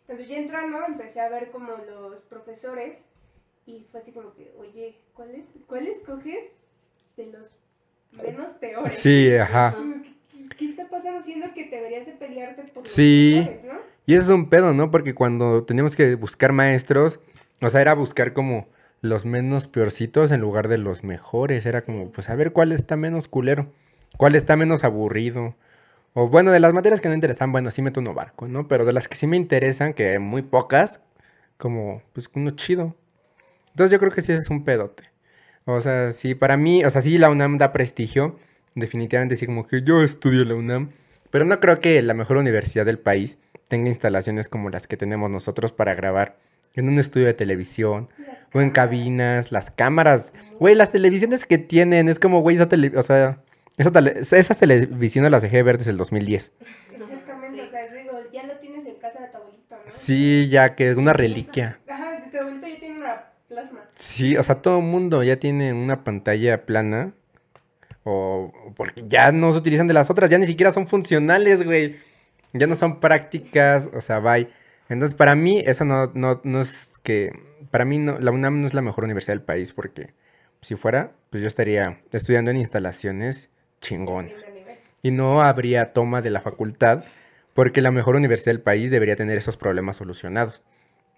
Entonces 0.00 0.28
ya 0.28 0.38
entrando 0.38 0.84
empecé 0.86 1.20
a 1.20 1.28
ver 1.28 1.50
como 1.50 1.72
los 1.72 2.22
profesores 2.22 3.04
y 3.66 3.84
fue 3.90 4.00
así 4.00 4.12
como 4.12 4.32
que, 4.34 4.54
oye, 4.56 5.00
¿cuál, 5.14 5.34
es, 5.34 5.46
cuál 5.66 5.88
escoges 5.88 6.46
de 7.16 7.26
los 7.26 7.48
menos 8.24 8.50
peores? 8.52 8.96
sí, 8.98 9.34
ajá. 9.36 9.76
¿Qué, 10.02 10.56
qué 10.56 10.64
está 10.70 10.88
pasando? 10.88 11.20
Siendo 11.20 11.52
que 11.54 11.68
deberías 11.68 12.06
de 12.06 12.12
pelearte 12.12 12.62
por 12.64 12.82
los 12.82 12.88
Sí. 12.88 13.42
mejores, 13.46 13.64
¿no? 13.64 13.78
Y 14.06 14.14
eso 14.14 14.22
es 14.22 14.28
un 14.30 14.48
pedo, 14.48 14.72
¿no? 14.72 14.90
Porque 14.90 15.14
cuando 15.14 15.64
teníamos 15.64 15.96
que 15.96 16.14
buscar 16.14 16.52
maestros, 16.52 17.18
o 17.62 17.68
sea, 17.70 17.80
era 17.80 17.94
buscar 17.94 18.32
como 18.32 18.68
los 19.00 19.24
menos 19.24 19.66
peorcitos 19.66 20.30
en 20.30 20.40
lugar 20.40 20.68
de 20.68 20.78
los 20.78 21.02
mejores. 21.04 21.66
Era 21.66 21.82
como, 21.82 22.10
pues 22.12 22.28
a 22.30 22.36
ver 22.36 22.52
cuál 22.52 22.72
está 22.72 22.96
menos 22.96 23.28
culero, 23.28 23.72
cuál 24.16 24.34
está 24.34 24.56
menos 24.56 24.84
aburrido. 24.84 25.56
O 26.14 26.28
bueno, 26.28 26.50
de 26.50 26.60
las 26.60 26.72
materias 26.72 27.00
que 27.00 27.08
no 27.08 27.14
interesan, 27.14 27.52
bueno, 27.52 27.70
sí 27.70 27.82
meto 27.82 28.00
uno 28.00 28.14
barco, 28.14 28.48
¿no? 28.48 28.68
Pero 28.68 28.84
de 28.84 28.92
las 28.92 29.08
que 29.08 29.16
sí 29.16 29.26
me 29.26 29.36
interesan, 29.36 29.92
que 29.92 30.18
muy 30.18 30.42
pocas, 30.42 31.00
como, 31.58 32.02
pues 32.12 32.30
uno 32.34 32.50
chido. 32.50 32.94
Entonces 33.70 33.90
yo 33.90 33.98
creo 33.98 34.12
que 34.12 34.22
sí 34.22 34.32
ese 34.32 34.40
es 34.42 34.50
un 34.50 34.64
pedote. 34.64 35.10
O 35.66 35.80
sea, 35.80 36.12
sí, 36.12 36.34
para 36.34 36.56
mí, 36.56 36.84
o 36.84 36.90
sea, 36.90 37.02
sí 37.02 37.18
la 37.18 37.28
UNAM 37.28 37.58
da 37.58 37.72
prestigio. 37.72 38.38
Definitivamente 38.74 39.36
sí, 39.36 39.46
como 39.46 39.66
que 39.66 39.82
yo 39.82 40.02
estudio 40.02 40.44
la 40.44 40.54
UNAM. 40.54 40.90
Pero 41.30 41.44
no 41.44 41.58
creo 41.60 41.80
que 41.80 42.00
la 42.02 42.14
mejor 42.14 42.36
universidad 42.36 42.86
del 42.86 42.98
país 42.98 43.38
tenga 43.68 43.88
instalaciones 43.88 44.48
como 44.48 44.70
las 44.70 44.86
que 44.86 44.96
tenemos 44.96 45.28
nosotros 45.30 45.72
para 45.72 45.94
grabar 45.94 46.36
en 46.74 46.88
un 46.88 46.98
estudio 46.98 47.26
de 47.26 47.34
televisión 47.34 48.08
o 48.52 48.60
en 48.60 48.70
cabinas, 48.70 49.50
las 49.50 49.70
cámaras. 49.70 50.32
Güey, 50.60 50.74
las 50.76 50.92
televisiones 50.92 51.44
que 51.46 51.58
tienen, 51.58 52.08
es 52.08 52.18
como, 52.18 52.40
güey, 52.42 52.56
esa 52.56 52.68
tele, 52.68 52.92
o 52.96 53.02
sea, 53.02 53.42
esa 53.76 53.90
tele- 53.90 54.20
esas 54.20 54.58
televisiones 54.58 55.30
las 55.30 55.42
dejé 55.42 55.56
de 55.56 55.62
ver 55.64 55.78
desde 55.78 55.90
el 55.90 55.96
2010. 55.96 56.52
Exactamente, 56.92 57.62
Sí. 57.62 57.66
o 57.66 57.70
sea, 57.70 57.92
digo, 57.92 58.12
ya 58.32 58.46
lo 58.46 58.54
tienes 58.58 58.86
en 58.86 58.94
casa 58.96 59.20
de 59.20 59.28
tu 59.28 59.36
abuelito, 59.38 59.74
¿no? 59.74 59.82
Sí, 59.88 60.48
ya 60.50 60.74
que 60.76 60.90
es 60.90 60.96
una 60.96 61.12
reliquia. 61.12 61.80
Ajá, 61.88 62.22
tu 62.30 62.38
abuelito 62.38 62.66
ya 62.68 62.78
tiene 62.78 62.98
una 63.00 63.24
plasma. 63.48 63.84
Sí, 63.96 64.36
o 64.36 64.42
sea, 64.42 64.56
todo 64.56 64.78
el 64.78 64.84
mundo 64.84 65.22
ya 65.22 65.36
tiene 65.36 65.72
una 65.72 66.04
pantalla 66.04 66.64
plana. 66.64 67.12
O 68.04 68.52
porque 68.76 69.02
ya 69.06 69.32
no 69.32 69.52
se 69.52 69.58
utilizan 69.58 69.88
de 69.88 69.94
las 69.94 70.10
otras, 70.10 70.30
ya 70.30 70.38
ni 70.38 70.46
siquiera 70.46 70.72
son 70.72 70.86
funcionales, 70.86 71.64
güey. 71.64 71.96
Ya 72.52 72.66
no 72.66 72.76
son 72.76 73.00
prácticas, 73.00 73.90
o 73.92 74.00
sea, 74.00 74.20
bye. 74.20 74.48
Entonces, 74.88 75.16
para 75.16 75.34
mí, 75.34 75.62
eso 75.66 75.84
no, 75.84 76.12
no, 76.14 76.40
no 76.44 76.60
es 76.60 76.92
que. 77.02 77.32
Para 77.70 77.84
mí, 77.84 77.98
no, 77.98 78.18
la 78.18 78.30
UNAM 78.30 78.60
no 78.60 78.66
es 78.66 78.74
la 78.74 78.82
mejor 78.82 79.04
universidad 79.04 79.34
del 79.34 79.42
país, 79.42 79.72
porque 79.72 80.14
si 80.60 80.76
fuera, 80.76 81.12
pues 81.30 81.42
yo 81.42 81.48
estaría 81.48 82.00
estudiando 82.12 82.50
en 82.50 82.58
instalaciones 82.58 83.50
nivel. 83.90 84.34
Y 85.02 85.10
no 85.10 85.42
habría 85.42 85.92
toma 85.92 86.22
de 86.22 86.30
la 86.30 86.40
facultad, 86.40 87.04
porque 87.54 87.80
la 87.80 87.90
mejor 87.90 88.16
universidad 88.16 88.52
del 88.54 88.62
país 88.62 88.90
debería 88.90 89.16
tener 89.16 89.36
esos 89.36 89.56
problemas 89.56 89.96
solucionados. 89.96 90.62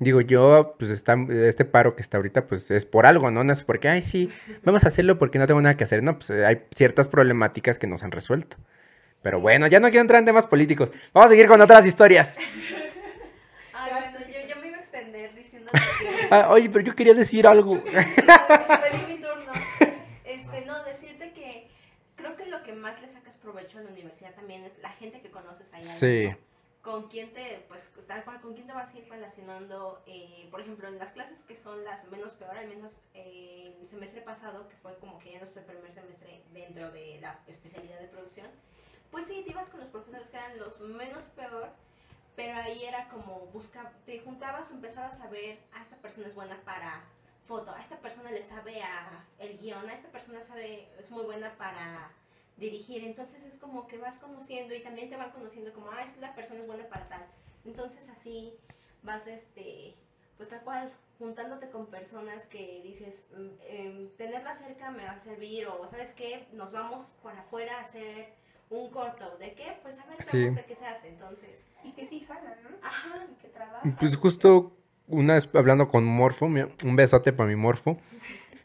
Digo, 0.01 0.21
yo, 0.21 0.77
pues 0.79 0.93
está, 0.93 1.17
este 1.29 1.65
paro 1.65 1.97
que 1.97 2.03
está 2.03 2.19
ahorita, 2.19 2.47
pues 2.47 2.71
es 2.71 2.87
por 2.87 3.05
algo, 3.05 3.33
¿no? 3.33 3.43
No 3.43 3.53
es 3.53 3.65
porque, 3.65 3.89
ay, 3.89 4.01
sí, 4.01 4.31
vamos 4.63 4.85
a 4.85 4.89
hacerlo 4.89 5.19
porque 5.19 5.41
no 5.41 5.47
tengo 5.49 5.61
nada 5.61 5.77
que 5.77 5.83
hacer. 5.83 6.05
No, 6.05 6.15
pues 6.15 6.31
eh, 6.31 6.47
hay 6.47 6.63
ciertas 6.73 7.09
problemáticas 7.09 7.81
que 7.81 7.89
no 7.89 7.99
se 7.99 8.05
han 8.05 8.13
resuelto. 8.13 8.59
Pero 9.23 9.41
bueno, 9.41 9.67
ya 9.67 9.81
no 9.81 9.89
quiero 9.89 10.03
entrar 10.03 10.21
en 10.21 10.27
temas 10.27 10.47
políticos. 10.47 10.93
Vamos 11.13 11.27
a 11.27 11.31
seguir 11.31 11.49
con 11.49 11.61
otras 11.61 11.85
historias. 11.85 12.37
Ay, 13.75 13.93
bueno, 13.93 14.19
yo, 14.21 14.49
yo 14.55 14.61
me 14.61 14.69
iba 14.69 14.77
a 14.77 14.81
extender 14.81 15.35
diciendo 15.35 15.73
que... 15.73 16.29
Ah, 16.31 16.49
oye, 16.51 16.71
pero 16.71 16.85
yo 16.85 16.95
quería 16.95 17.15
decir 17.15 17.45
algo. 17.49 17.83
Pedí 17.83 19.05
mi 19.09 19.21
turno. 19.21 19.53
Este, 20.25 20.65
no, 20.65 20.85
decirte 20.85 21.33
que 21.33 21.69
creo 22.15 22.37
que 22.37 22.47
lo 22.47 22.63
que 22.63 22.73
más 22.73 23.03
le 23.03 23.09
sacas 23.09 23.37
provecho 23.37 23.79
a 23.79 23.83
la 23.83 23.91
universidad 23.91 24.33
también 24.37 24.63
es 24.63 24.79
la 24.81 24.91
gente 24.91 25.21
que 25.21 25.31
conoces 25.33 25.75
ahí. 25.75 25.83
Sí. 25.83 26.27
adentro. 26.27 26.48
Con 26.89 27.07
quién 27.09 27.35
te, 27.35 27.63
pues 27.69 27.93
tal 28.07 28.25
cual, 28.25 28.41
con 28.41 28.55
quién 28.55 28.67
te 28.67 28.73
vas 28.73 28.95
a 28.95 28.99
ir 28.99 29.07
relacionando, 29.11 30.03
eh, 30.07 30.49
por 30.51 30.63
ejemplo, 30.63 30.89
en 30.89 30.99
las 30.99 31.13
clases 31.13 31.43
que 31.43 31.55
son 31.55 31.85
las 31.85 32.09
menos 32.09 32.33
peor, 32.33 32.57
al 32.57 32.67
menos 32.67 33.03
eh, 33.13 33.77
el 33.79 33.87
semestre 33.87 34.23
pasado, 34.23 34.67
que 34.71 34.77
fue 34.77 34.97
como 34.97 35.19
que 35.19 35.33
ya 35.33 35.39
nuestro 35.39 35.63
primer 35.65 35.93
semestre 35.93 36.43
dentro 36.55 36.91
de 36.91 37.19
la 37.21 37.41
especialidad 37.47 38.01
de 38.01 38.07
producción, 38.07 38.47
pues 39.11 39.27
sí, 39.27 39.43
te 39.45 39.51
ibas 39.51 39.69
con 39.69 39.81
los 39.81 39.91
profesores 39.91 40.31
que 40.31 40.39
eran 40.39 40.59
los 40.59 40.81
menos 40.81 41.27
peor, 41.27 41.69
pero 42.35 42.57
ahí 42.57 42.83
era 42.83 43.11
como 43.11 43.41
busca, 43.53 43.93
te 44.07 44.21
juntabas, 44.21 44.71
empezabas 44.71 45.21
a 45.21 45.29
ver, 45.29 45.59
a 45.75 45.83
esta 45.83 45.97
persona 45.97 46.27
es 46.27 46.35
buena 46.35 46.59
para 46.65 47.05
foto, 47.47 47.71
a 47.71 47.81
esta 47.81 47.99
persona 47.99 48.31
le 48.31 48.43
sabe 48.43 48.81
a 48.83 49.27
el 49.39 49.59
guion, 49.59 49.87
a 49.91 49.93
esta 49.93 50.09
persona 50.09 50.43
sabe, 50.43 50.89
es 50.99 51.11
muy 51.11 51.25
buena 51.25 51.53
para 51.59 52.13
dirigir, 52.59 53.05
entonces 53.05 53.43
es 53.45 53.57
como 53.59 53.87
que 53.87 53.99
vas 53.99 54.19
conociendo 54.19 54.75
y 54.75 54.83
también 54.83 55.09
te 55.09 55.17
van 55.17 55.31
conociendo 55.31 55.73
como, 55.73 55.91
ah, 55.91 56.03
esta 56.05 56.35
persona 56.35 56.61
es 56.61 56.67
buena 56.67 56.87
para 56.89 57.09
tal, 57.09 57.27
entonces 57.65 58.09
así 58.09 58.55
vas, 59.03 59.27
este, 59.27 59.95
pues 60.37 60.49
tal 60.49 60.61
cual, 60.63 60.93
juntándote 61.19 61.69
con 61.71 61.87
personas 61.87 62.47
que 62.47 62.81
dices, 62.85 63.25
em, 63.67 64.09
tenerla 64.17 64.55
cerca 64.55 64.91
me 64.91 65.05
va 65.05 65.13
a 65.13 65.19
servir, 65.19 65.67
o 65.67 65.87
sabes 65.89 66.15
qué, 66.15 66.47
nos 66.53 66.73
vamos 66.73 67.17
por 67.23 67.33
afuera 67.33 67.79
a 67.79 67.81
hacer 67.83 68.35
un 68.71 68.91
corto, 68.91 69.37
¿de 69.39 69.55
qué? 69.55 69.79
Pues 69.83 69.99
a 69.99 70.07
ver, 70.07 70.23
Sí. 70.23 70.49
de 70.49 70.65
qué 70.65 70.75
se 70.75 70.87
hace, 70.87 71.09
entonces, 71.09 71.65
Y 71.85 71.93
que 71.93 72.05
sí 72.07 72.21
jalan, 72.21 72.55
¿no? 72.65 72.71
ajá, 72.83 73.27
Y 73.31 73.35
que 73.41 73.49
trabajan. 73.49 73.97
Pues 73.97 74.17
justo 74.17 74.77
una 75.07 75.35
vez 75.35 75.49
hablando 75.55 75.89
con 75.89 76.05
Morfo, 76.05 76.47
un 76.47 76.97
besote 76.97 77.33
para 77.33 77.49
mi 77.49 77.57
Morfo. 77.57 77.99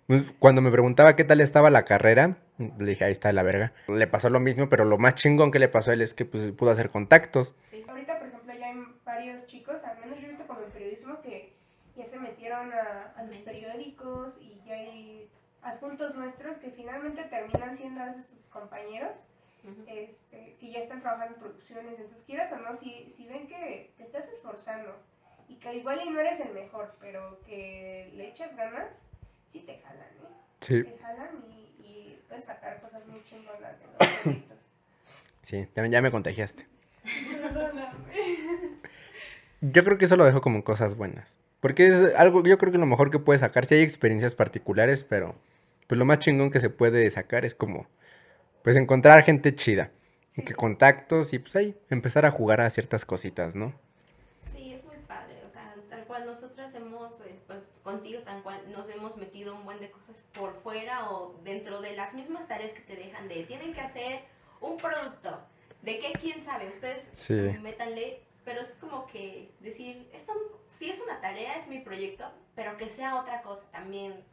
Pues, 0.08 0.34
Cuando 0.40 0.62
me 0.62 0.72
preguntaba 0.72 1.16
qué 1.16 1.24
tal 1.24 1.42
estaba 1.42 1.70
la 1.70 1.86
carrera, 1.86 2.38
le 2.58 2.86
dije, 2.86 3.06
ahí 3.06 3.12
está 3.12 3.32
la 3.34 3.44
verga. 3.44 3.74
Le 3.88 4.08
pasó 4.08 4.30
lo 4.30 4.40
mismo, 4.40 4.70
pero 4.70 4.86
lo 4.86 4.98
más 4.98 5.16
chingón 5.16 5.52
que 5.52 5.60
le 5.60 5.68
pasó 5.70 5.92
a 5.92 5.94
él 5.94 6.02
es 6.02 6.14
que 6.14 6.26
pues, 6.26 6.52
pudo 6.52 6.72
hacer 6.72 6.90
contactos. 6.90 7.56
sí. 7.64 7.82
Ahorita, 7.88 8.18
por 8.18 8.28
ejemplo, 8.28 8.54
ya 8.60 8.68
hay 8.68 8.84
varios 9.06 9.46
chicos, 9.46 9.84
al 9.84 9.98
menos 10.00 10.20
yo 10.20 10.26
he 10.26 10.30
visto 10.30 10.46
como 10.48 10.62
en 10.62 10.72
periodismo, 10.72 11.22
que 11.22 11.54
ya 11.96 12.06
se 12.06 12.20
metieron 12.20 12.72
a, 12.74 13.14
a 13.16 13.24
los 13.24 13.38
periódicos 13.38 14.38
y 14.42 14.62
ya 14.66 14.76
hay 14.76 15.30
adjuntos 15.62 16.16
nuestros 16.16 16.58
que 16.58 16.72
finalmente 16.72 17.24
terminan 17.24 17.76
siendo 17.76 18.02
a 18.02 18.06
veces 18.06 18.28
tus 18.28 18.48
compañeros, 18.48 19.20
Ujú. 19.64 19.86
este, 19.88 20.58
que 20.60 20.72
ya 20.72 20.80
están 20.80 21.00
trabajando 21.02 21.36
en 21.36 21.40
producciones. 21.42 21.94
Entonces, 21.98 22.24
quieras 22.26 22.52
o 22.52 22.58
no, 22.58 22.74
si, 22.76 23.10
si 23.10 23.28
ven 23.28 23.48
que 23.48 23.94
te 23.98 24.04
estás 24.04 24.28
esforzando 24.28 24.94
y 25.48 25.56
que 25.56 25.74
igual 25.76 26.02
y 26.06 26.10
no 26.10 26.20
eres 26.20 26.40
el 26.42 26.54
mejor, 26.54 26.96
pero 27.00 27.40
que 27.46 28.12
le 28.16 28.28
echas 28.28 28.56
ganas, 28.58 29.04
sí 29.54 29.60
te 29.60 29.78
jalan, 29.78 30.02
¿eh? 30.02 30.28
Sí, 30.62 30.84
Te 30.84 30.98
jalan 30.98 31.44
y, 31.48 31.86
y 31.86 32.24
puedes 32.28 32.44
sacar 32.44 32.82
cosas 32.82 33.06
muy 33.08 33.22
chingonas 33.22 33.80
de 33.80 33.86
los 33.86 34.18
proyectos. 34.24 34.58
sí, 35.44 35.68
ya, 35.76 35.86
ya 35.88 36.02
me 36.02 36.10
contagiaste. 36.12 36.68
Perdóname. 37.42 38.80
Yo 39.62 39.84
creo 39.84 39.98
que 39.98 40.06
eso 40.06 40.18
lo 40.18 40.26
dejo 40.26 40.42
como 40.42 40.64
cosas 40.64 40.96
buenas. 40.96 41.38
Porque 41.60 41.88
es 41.88 42.16
algo, 42.16 42.44
yo 42.44 42.58
creo 42.58 42.72
que 42.72 42.78
lo 42.78 42.86
mejor 42.86 43.12
que 43.12 43.20
puedes 43.20 43.42
sacar, 43.42 43.66
si 43.66 43.76
hay 43.76 43.82
experiencias 43.84 44.36
particulares, 44.36 45.04
pero 45.04 45.36
pues 45.88 45.98
lo 45.98 46.06
más 46.06 46.20
chingón 46.20 46.52
que 46.52 46.60
se 46.60 46.70
puede 46.70 47.10
sacar 47.12 47.46
es 47.46 47.56
como, 47.56 47.88
pues 48.64 48.76
encontrar 48.76 49.24
gente 49.24 49.54
chida. 49.56 49.92
Que 50.36 50.56
contactos 50.56 51.32
y 51.32 51.40
pues 51.40 51.56
ahí 51.56 51.78
empezar 51.92 52.26
a 52.26 52.32
jugar 52.32 52.60
a 52.60 52.70
ciertas 52.72 53.06
cositas, 53.06 53.56
¿no? 53.56 53.72
Sí, 54.52 54.74
es 54.74 54.84
muy 54.84 54.98
padre, 55.08 55.36
o 55.46 55.50
sea, 55.50 55.76
tal 55.90 56.06
cual 56.06 56.26
nosotras 56.26 56.74
hemos, 56.74 57.20
eh, 57.22 57.40
pues 57.46 57.70
contigo 57.94 58.22
tal 58.24 58.42
cual 58.44 58.60
nos 58.72 58.90
hemos 58.90 59.18
metido 59.18 59.56
un 59.56 59.64
buen 59.66 59.80
de 59.80 59.90
cosas 59.92 60.26
por 60.34 60.54
fuera 60.54 61.10
o 61.12 61.40
dentro 61.44 61.82
de 61.82 61.96
las 61.96 62.14
mismas 62.14 62.48
tareas 62.48 62.72
que 62.74 62.82
te 62.82 62.96
dejan 62.96 63.28
de, 63.28 63.44
tienen 63.44 63.74
que 63.74 63.82
hacer 63.82 64.22
un 64.62 64.78
producto, 64.78 65.40
de 65.82 66.00
qué, 66.00 66.14
quién 66.20 66.44
sabe, 66.44 66.70
ustedes 66.70 67.10
Sí. 67.14 67.34
métanle, 67.62 68.22
pero 68.46 68.62
es 68.62 68.74
como 68.76 69.06
que 69.08 69.52
decir, 69.60 70.10
esto 70.14 70.34
sí 70.68 70.90
es 70.90 71.00
una 71.02 71.20
tarea, 71.22 71.56
es 71.56 71.68
mi 71.68 71.80
proyecto, 71.80 72.26
pero 72.56 72.78
que 72.78 72.90
sea 72.90 73.16
otra 73.22 73.42
cosa 73.42 73.64
también 73.72 74.24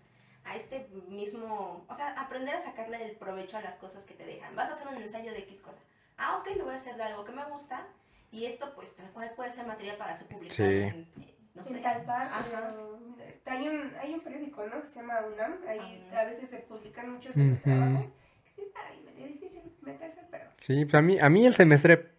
a 0.44 0.56
este 0.56 0.88
mismo, 1.08 1.84
o 1.88 1.94
sea, 1.94 2.18
aprender 2.20 2.54
a 2.54 2.62
sacarle 2.62 3.04
el 3.04 3.16
provecho 3.16 3.56
a 3.56 3.60
las 3.60 3.76
cosas 3.76 4.04
que 4.04 4.14
te 4.14 4.24
dejan. 4.24 4.54
Vas 4.56 4.70
a 4.70 4.72
hacer 4.74 4.88
un 4.88 4.96
ensayo 4.96 5.32
de 5.32 5.38
X 5.40 5.60
cosa. 5.60 5.78
Ah, 6.16 6.38
ok, 6.38 6.56
lo 6.56 6.64
voy 6.64 6.74
a 6.74 6.76
hacer 6.76 6.96
de 6.96 7.02
algo 7.02 7.24
que 7.24 7.32
me 7.32 7.44
gusta 7.44 7.86
y 8.32 8.46
esto 8.46 8.72
pues 8.74 8.94
tal 8.96 9.10
cual 9.10 9.32
puede 9.36 9.50
ser 9.50 9.66
material 9.66 9.96
para 9.96 10.16
su 10.16 10.26
publicado 10.26 10.70
Sí. 10.70 11.06
En, 11.60 11.64
no 11.64 11.70
sé. 11.70 11.76
en 11.76 11.82
tal 11.82 12.04
parte. 12.04 12.56
O- 12.56 13.00
Hay 13.46 13.68
un, 13.68 13.92
hay 14.00 14.14
un 14.14 14.20
periódico, 14.20 14.64
¿no? 14.66 14.80
Que 14.82 14.88
se 14.88 15.00
llama 15.00 15.20
UNAM. 15.32 15.54
Ahí 15.68 16.08
Ah. 16.14 16.20
a 16.20 16.24
veces 16.24 16.48
se 16.50 16.58
publican 16.58 17.10
muchos 17.12 17.34
de 17.34 17.42
los 17.42 17.52
Ujú. 17.52 17.62
trabajos. 17.62 18.12
Que 18.44 18.50
sí 18.54 18.62
está 18.66 18.80
ahí 18.88 19.02
medio 19.04 19.26
difícil 19.26 19.62
meterse, 19.82 20.20
pero... 20.30 20.44
Sí, 20.56 20.84
pues 20.84 20.94
a 20.94 21.02
mí, 21.02 21.18
a 21.20 21.28
mí 21.28 21.46
el 21.46 21.54
semestre 21.54 22.10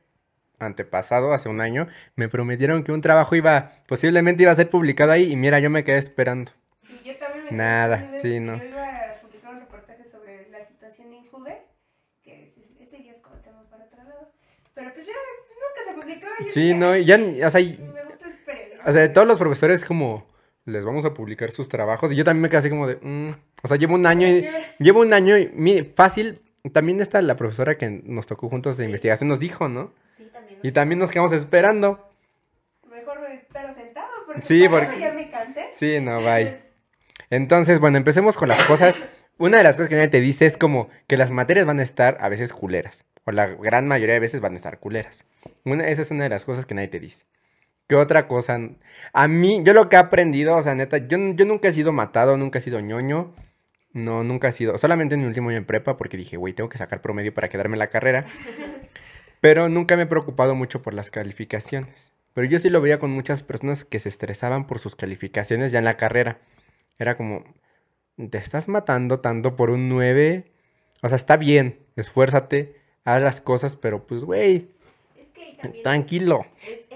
antepasado, 0.60 1.34
hace 1.34 1.50
un 1.50 1.62
año, 1.62 1.88
me 2.16 2.28
prometieron 2.30 2.84
que 2.84 2.92
un 2.92 3.02
trabajo 3.02 3.36
iba, 3.36 3.70
posiblemente 3.88 4.44
iba 4.44 4.52
a 4.52 4.56
ser 4.56 4.70
publicado 4.70 5.12
ahí 5.12 5.32
y 5.32 5.36
mira, 5.36 5.60
yo 5.60 5.70
me 5.70 5.84
quedé 5.84 5.98
esperando. 5.98 6.52
Sí, 6.86 7.00
yo 7.04 7.16
también 7.16 7.46
me 7.50 7.58
Nada, 7.58 8.12
quedé 8.12 8.20
sí, 8.20 8.40
no. 8.40 8.58
Yo 8.58 8.66
iba 8.66 8.86
a 8.88 9.14
publicar 9.22 9.54
un 9.54 9.60
reportaje 9.62 10.04
sobre 10.06 10.50
la 10.50 10.62
situación 10.62 11.10
de 11.12 11.18
Injuve, 11.18 11.62
que 12.22 12.44
ese, 12.80 13.04
ya 13.04 13.12
es 13.12 13.22
como 13.22 13.38
tema 13.38 13.64
para 13.70 13.86
otro 13.86 14.04
lado. 14.04 14.32
Pero 14.76 14.94
pues 14.94 15.08
ya 15.08 15.14
nunca 15.14 15.84
se 15.88 15.94
publicó. 16.00 16.28
yo 16.42 16.50
Sí, 16.50 16.62
dije, 16.62 16.74
no, 16.76 16.92
"Ay, 16.92 17.02
y 17.02 17.06
ya, 17.06 17.48
o 17.48 17.50
sea, 17.50 17.60
y- 17.60 17.76
sí, 17.76 17.82
me 17.84 17.88
gusta 18.04 18.28
el 18.28 18.38
periodismo". 18.46 18.71
O 18.86 18.92
sea, 18.92 19.12
todos 19.14 19.28
los 19.28 19.38
profesores 19.38 19.86
como, 19.86 20.28
les 20.66 20.86
vamos 20.86 21.06
a 21.06 21.14
publicar 21.14 21.52
sus 21.52 21.70
trabajos 21.70 22.12
y 22.12 22.16
yo 22.16 22.24
también 22.24 22.42
me 22.44 22.50
quedé 22.50 22.58
así 22.60 22.70
como 22.70 22.88
de, 22.88 22.98
mm, 23.02 23.32
o 23.64 23.68
sea, 23.68 23.78
llevo 23.78 23.96
un 23.96 24.06
año 24.06 24.28
y, 24.28 24.48
llevo 24.80 25.02
un 25.02 25.14
año 25.14 25.38
y, 25.38 25.92
fácil, 25.96 26.42
también 26.72 27.02
está 27.02 27.22
la 27.22 27.36
profesora 27.36 27.78
que 27.78 27.90
nos 28.04 28.28
tocó 28.28 28.50
juntos 28.50 28.78
de 28.78 28.84
Sí. 28.84 28.88
investigación, 28.88 29.28
nos 29.30 29.40
dijo, 29.40 29.68
¿no? 29.68 29.92
Sí, 30.16 30.28
también. 30.32 30.60
Y 30.62 30.72
también 30.72 31.00
nos 31.00 31.10
quedamos 31.10 31.32
esperando. 31.32 32.08
Mejor 32.90 33.20
me 33.22 33.36
espero 33.36 33.74
sentado 33.74 34.08
porque, 34.26 34.42
Sí, 34.42 34.68
porque- 34.70 35.00
ya 35.00 35.12
me 35.14 35.30
cansé. 35.32 35.70
Sí, 35.74 36.00
no, 36.00 36.22
bye. 36.22 36.60
Entonces, 37.30 37.80
bueno, 37.80 37.98
empecemos 37.98 38.38
con 38.38 38.50
las 38.50 38.62
cosas. 38.66 39.02
Una 39.38 39.58
de 39.58 39.64
las 39.64 39.76
cosas 39.78 39.90
que 39.90 39.96
nadie 39.96 40.10
te 40.10 40.20
dice 40.20 40.46
es 40.46 40.58
como 40.58 40.90
que 41.08 41.18
las 41.18 41.32
materias 41.32 41.66
van 41.66 41.80
a 41.80 41.84
estar 41.84 42.18
a 42.22 42.30
veces 42.30 42.54
culeras. 42.54 43.06
O 43.24 43.32
la 43.32 43.48
gran 43.48 43.88
mayoría 43.88 44.14
de 44.14 44.20
veces 44.20 44.40
van 44.42 44.54
a 44.54 44.58
estar 44.58 44.80
culeras. 44.80 45.24
Una, 45.66 45.88
esa 45.88 46.04
es 46.04 46.12
una 46.12 46.24
de 46.26 46.30
las 46.30 46.46
cosas 46.46 46.66
que 46.68 46.76
nadie 46.76 46.90
te 46.90 47.00
dice. 47.00 47.26
¿Qué 47.92 47.98
otra 47.98 48.26
cosa? 48.26 48.58
A 49.12 49.28
mí, 49.28 49.64
yo 49.66 49.74
lo 49.74 49.90
que 49.90 49.98
he 49.98 50.00
aprendido, 50.00 50.56
o 50.56 50.62
sea, 50.62 50.76
neta, 50.76 50.98
yo, 50.98 51.18
yo 51.36 51.44
nunca 51.44 51.68
he 51.68 51.74
sido 51.74 51.92
matado, 51.92 52.38
nunca 52.38 52.60
he 52.60 52.62
sido 52.62 52.80
ñoño. 52.80 53.34
No, 53.92 54.24
nunca 54.24 54.48
he 54.48 54.52
sido. 54.54 54.78
Solamente 54.78 55.16
en 55.16 55.20
mi 55.20 55.28
último 55.28 55.50
año 55.50 55.58
en 55.58 55.66
prepa, 55.66 55.98
porque 55.98 56.16
dije, 56.16 56.38
güey, 56.38 56.54
tengo 56.54 56.70
que 56.70 56.78
sacar 56.78 57.02
promedio 57.02 57.34
para 57.34 57.50
quedarme 57.50 57.76
en 57.76 57.80
la 57.80 57.88
carrera. 57.88 58.24
Pero 59.42 59.68
nunca 59.68 59.98
me 59.98 60.04
he 60.04 60.06
preocupado 60.06 60.56
mucho 60.56 60.82
por 60.82 60.94
las 60.94 61.12
calificaciones. 61.12 62.14
Pero 62.34 62.48
yo 62.48 62.60
sí 62.60 62.70
lo 62.70 62.80
veía 62.80 62.98
con 62.98 63.12
muchas 63.12 63.44
personas 63.44 63.84
que 63.84 64.00
se 64.00 64.08
estresaban 64.08 64.68
por 64.68 64.80
sus 64.80 64.96
calificaciones 64.96 65.74
ya 65.74 65.80
en 65.80 65.84
la 65.86 65.98
carrera. 65.98 66.40
Era 66.98 67.18
como, 67.18 67.44
te 68.30 68.38
estás 68.38 68.70
matando 68.70 69.20
tanto 69.20 69.58
por 69.58 69.70
un 69.70 69.90
9. 69.90 70.50
O 71.02 71.10
sea, 71.10 71.18
está 71.18 71.36
bien, 71.36 71.78
esfuérzate, 71.98 72.74
haz 73.04 73.22
las 73.22 73.42
cosas, 73.42 73.76
pero 73.76 74.08
pues, 74.08 74.24
güey, 74.24 74.70
Es 75.20 75.28
que 75.34 75.82
tranquilo. 75.84 76.46
es 76.66 76.91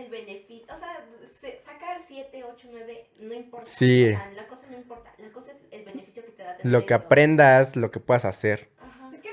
no 3.26 3.34
importa. 3.34 3.68
Sí. 3.68 4.14
O 4.14 4.18
sea, 4.18 4.32
la 4.34 4.48
cosa 4.48 4.68
no 4.70 4.78
importa, 4.78 5.14
la 5.18 5.32
cosa 5.32 5.52
es 5.52 5.58
el 5.72 5.84
beneficio 5.86 6.24
que 6.26 6.32
te 6.32 6.44
da 6.44 6.56
tener 6.58 6.72
Lo 6.72 6.86
que 6.86 6.94
eso. 6.94 7.04
aprendas, 7.04 7.76
lo 7.76 7.92
que 7.92 8.00
puedas 8.00 8.26
hacer. 8.26 8.70
Ajá. 8.80 9.12
Es 9.14 9.22
que 9.22 9.30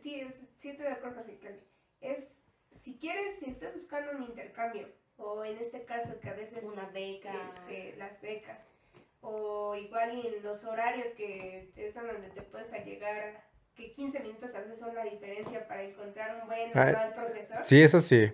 sí, 0.00 0.14
es- 0.20 0.40
sí 0.56 0.70
estoy 0.70 0.86
de 0.86 0.92
acuerdo 0.92 1.16
con 1.16 1.24
Ciclali. 1.26 1.60
Es, 2.00 2.40
si 2.74 2.96
quieres, 2.98 3.38
si 3.38 3.50
estás 3.50 3.74
buscando 3.74 4.12
un 4.12 4.22
intercambio, 4.24 4.88
o 5.16 5.44
en 5.44 5.56
este 5.58 5.84
caso 5.84 6.18
que 6.20 6.28
a 6.28 6.34
veces 6.34 6.62
Una 6.64 6.86
beca. 6.90 7.32
este, 7.46 7.96
las 7.96 8.20
becas, 8.20 8.66
o 9.20 9.74
igual 9.74 10.24
en 10.26 10.42
los 10.42 10.62
horarios 10.64 11.08
que 11.10 11.72
es 11.76 11.96
en 11.96 12.06
donde 12.06 12.28
te 12.28 12.42
puedes 12.42 12.70
llegar, 12.84 13.44
que 13.74 13.92
15 13.92 14.20
minutos 14.20 14.54
a 14.54 14.60
veces 14.60 14.78
son 14.78 14.94
la 14.94 15.04
diferencia 15.04 15.66
para 15.66 15.82
encontrar 15.82 16.40
un 16.40 16.46
buen 16.46 16.68
o 16.68 16.72
Ah, 16.74 16.84
mal 16.84 17.12
profesor, 17.14 17.62
Sí, 17.62 17.82
eso 17.82 17.98
sí. 18.00 18.30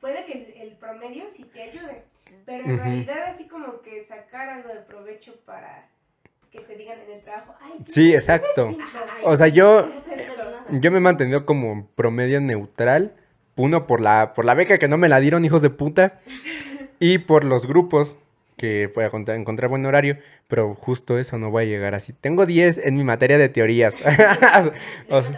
puede 0.00 0.24
que 0.26 0.32
el, 0.32 0.68
el 0.70 0.76
promedio 0.78 1.26
sí 1.28 1.44
te 1.44 1.62
ayude, 1.62 2.04
pero 2.44 2.62
en 2.64 2.74
Ujú. 2.76 2.84
realidad 2.88 3.18
así 3.28 3.48
como 3.48 3.80
que 3.82 4.04
sacar 4.04 4.48
algo 4.48 4.68
de 4.68 4.80
provecho 4.80 5.32
para 5.44 5.88
que 6.52 6.60
te 6.60 6.76
digan 6.76 6.98
en 7.00 7.10
el 7.10 7.22
trabajo, 7.22 7.54
ay, 7.60 7.84
Sí, 7.86 8.14
exacto. 8.14 8.66
cinco". 8.68 8.78
Ajá, 8.82 9.16
O 9.20 9.36
sea, 9.36 9.48
yo, 9.48 9.94
yo 10.68 10.90
me 10.90 10.98
he 10.98 11.00
mantenido 11.00 11.46
como 11.46 11.88
promedio 11.94 12.40
neutral. 12.40 13.14
Uno 13.56 13.86
por 13.86 14.00
la, 14.02 14.32
por 14.34 14.44
la 14.44 14.54
beca 14.54 14.78
que 14.78 14.88
no 14.88 14.98
me 14.98 15.08
la 15.08 15.20
dieron, 15.20 15.44
hijos 15.44 15.62
de 15.62 15.70
puta. 15.70 16.20
Y 16.98 17.18
por 17.18 17.44
los 17.44 17.66
grupos 17.66 18.18
que 18.56 18.90
voy 18.94 19.04
a 19.04 19.34
encontrar, 19.34 19.68
buen 19.68 19.86
horario. 19.86 20.18
Pero 20.48 20.74
justo 20.74 21.18
eso 21.18 21.38
no 21.38 21.50
voy 21.50 21.64
a 21.64 21.66
llegar 21.66 21.94
así. 21.94 22.12
Tengo 22.12 22.46
10 22.46 22.78
en 22.78 22.96
mi 22.96 23.04
materia 23.04 23.38
de 23.38 23.48
teorías. 23.48 23.96
O 25.08 25.22
sea, 25.22 25.36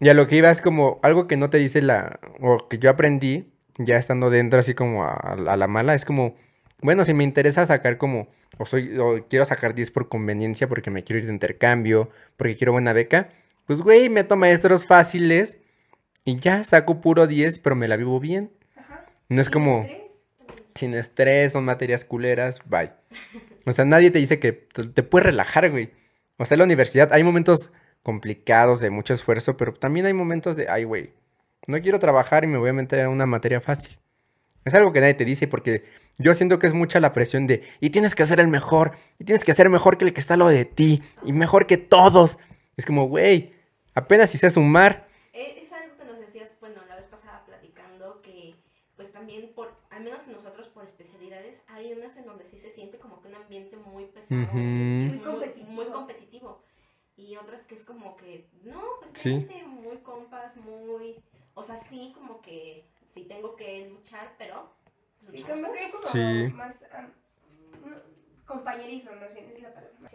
y 0.00 0.08
a 0.08 0.14
lo 0.14 0.26
que 0.26 0.36
iba 0.36 0.50
es 0.50 0.60
como 0.60 0.98
algo 1.02 1.26
que 1.28 1.36
no 1.36 1.50
te 1.50 1.58
dice 1.58 1.82
la... 1.82 2.20
O 2.40 2.68
que 2.68 2.78
yo 2.78 2.90
aprendí 2.90 3.52
ya 3.78 3.96
estando 3.96 4.30
dentro 4.30 4.58
así 4.58 4.74
como 4.74 5.04
a, 5.04 5.12
a 5.12 5.56
la 5.56 5.66
mala. 5.66 5.94
Es 5.94 6.04
como, 6.04 6.34
bueno, 6.80 7.04
si 7.04 7.14
me 7.14 7.24
interesa 7.24 7.64
sacar 7.66 7.96
como... 7.96 8.28
O, 8.58 8.66
soy, 8.66 8.98
o 8.98 9.26
quiero 9.28 9.44
sacar 9.44 9.74
10 9.74 9.90
por 9.92 10.08
conveniencia 10.08 10.68
porque 10.68 10.90
me 10.90 11.04
quiero 11.04 11.20
ir 11.20 11.26
de 11.26 11.32
intercambio, 11.32 12.10
porque 12.36 12.56
quiero 12.56 12.72
buena 12.72 12.92
beca. 12.92 13.28
Pues, 13.66 13.80
güey, 13.80 14.08
meto 14.08 14.36
maestros 14.36 14.86
fáciles 14.86 15.58
y 16.24 16.38
ya 16.38 16.64
saco 16.64 17.00
puro 17.00 17.26
10, 17.26 17.60
pero 17.60 17.76
me 17.76 17.88
la 17.88 17.96
vivo 17.96 18.20
bien. 18.20 18.52
Ajá. 18.76 19.06
No 19.28 19.40
es 19.40 19.48
como 19.48 19.86
sin 20.74 20.94
estrés, 20.94 21.52
son 21.52 21.64
materias 21.64 22.04
culeras, 22.04 22.60
bye. 22.66 22.92
O 23.66 23.72
sea, 23.72 23.84
nadie 23.84 24.10
te 24.10 24.18
dice 24.18 24.38
que 24.38 24.52
te 24.52 25.02
puedes 25.02 25.26
relajar, 25.26 25.70
güey. 25.70 25.90
O 26.36 26.44
sea, 26.44 26.56
en 26.56 26.60
la 26.60 26.64
universidad 26.64 27.12
hay 27.12 27.22
momentos 27.22 27.70
complicados 28.02 28.80
de 28.80 28.90
mucho 28.90 29.14
esfuerzo, 29.14 29.56
pero 29.56 29.72
también 29.72 30.06
hay 30.06 30.12
momentos 30.12 30.56
de, 30.56 30.68
ay, 30.68 30.84
güey, 30.84 31.12
no 31.68 31.80
quiero 31.80 31.98
trabajar 31.98 32.44
y 32.44 32.46
me 32.46 32.58
voy 32.58 32.70
a 32.70 32.74
meter 32.74 33.04
a 33.04 33.08
una 33.08 33.26
materia 33.26 33.60
fácil. 33.60 33.98
Es 34.64 34.74
algo 34.74 34.92
que 34.92 35.00
nadie 35.00 35.14
te 35.14 35.24
dice 35.24 35.48
porque 35.48 35.82
yo 36.18 36.34
siento 36.34 36.58
que 36.58 36.66
es 36.68 36.72
mucha 36.74 37.00
la 37.00 37.12
presión 37.12 37.46
de, 37.46 37.62
y 37.80 37.90
tienes 37.90 38.14
que 38.14 38.24
ser 38.26 38.38
el 38.40 38.48
mejor, 38.48 38.92
y 39.18 39.24
tienes 39.24 39.44
que 39.44 39.54
ser 39.54 39.68
mejor 39.68 39.98
que 39.98 40.04
el 40.04 40.12
que 40.12 40.20
está 40.20 40.34
al 40.34 40.40
lado 40.40 40.50
de 40.52 40.64
ti, 40.64 41.02
y 41.20 41.32
mejor 41.32 41.66
que 41.66 41.78
todos. 41.78 42.38
Es 42.76 42.86
como, 42.86 43.06
güey, 43.08 43.52
apenas 43.94 44.30
si 44.30 44.38
sé 44.38 44.50
sumar. 44.50 45.08
Eh, 45.32 45.62
Es 45.64 45.72
algo 45.72 45.96
que 45.96 46.04
nos 46.04 46.18
decías, 46.20 46.50
bueno, 46.60 46.76
la 46.88 46.94
vez 46.96 47.06
pasada 47.06 47.42
platicando, 47.44 48.22
que 48.22 48.54
pues 48.94 49.10
también 49.10 49.50
por, 49.54 49.74
al 49.90 50.04
menos 50.04 50.28
nosotros 50.28 50.68
por 50.68 50.84
especialidades, 50.84 51.60
hay 51.66 51.92
unas 51.92 52.16
en 52.16 52.26
donde 52.26 52.44
sí 52.46 52.56
se 52.56 52.70
siente 52.70 52.98
como 52.98 53.20
que 53.20 53.28
un 53.28 53.34
ambiente 53.34 53.76
muy 53.76 54.04
pesado, 54.06 54.42
es 54.42 54.52
Muy 54.52 55.10
muy, 55.10 55.18
competitivo. 55.18 55.70
muy 55.72 55.86
competitivo. 55.86 56.62
Y 57.16 57.36
otras 57.36 57.66
que 57.66 57.74
es 57.74 57.82
como 57.84 58.16
que, 58.16 58.48
no, 58.62 58.80
pues 59.00 59.10
Sí. 59.14 59.30
gente 59.40 59.64
muy 59.66 59.98
compas, 59.98 60.56
muy, 60.56 61.20
o 61.54 61.62
sea, 61.62 61.76
sí 61.76 62.12
como 62.14 62.40
que 62.42 62.86
sí 63.14 63.24
tengo 63.28 63.56
que 63.56 63.86
luchar, 63.90 64.34
pero 64.38 64.70
Sí, 65.30 65.38
luchar 65.38 65.60
como 65.60 65.72
que 65.72 65.78
hay 65.80 65.90
como 65.90 66.08
Sí. 66.08 66.52
más 66.56 66.76
am, 66.98 67.12
no, 67.84 67.96
compañerismo, 68.46 69.12
más 69.20 69.32
bien, 69.34 69.46
es 69.54 69.62
la 69.62 69.72
palabra. 69.74 70.10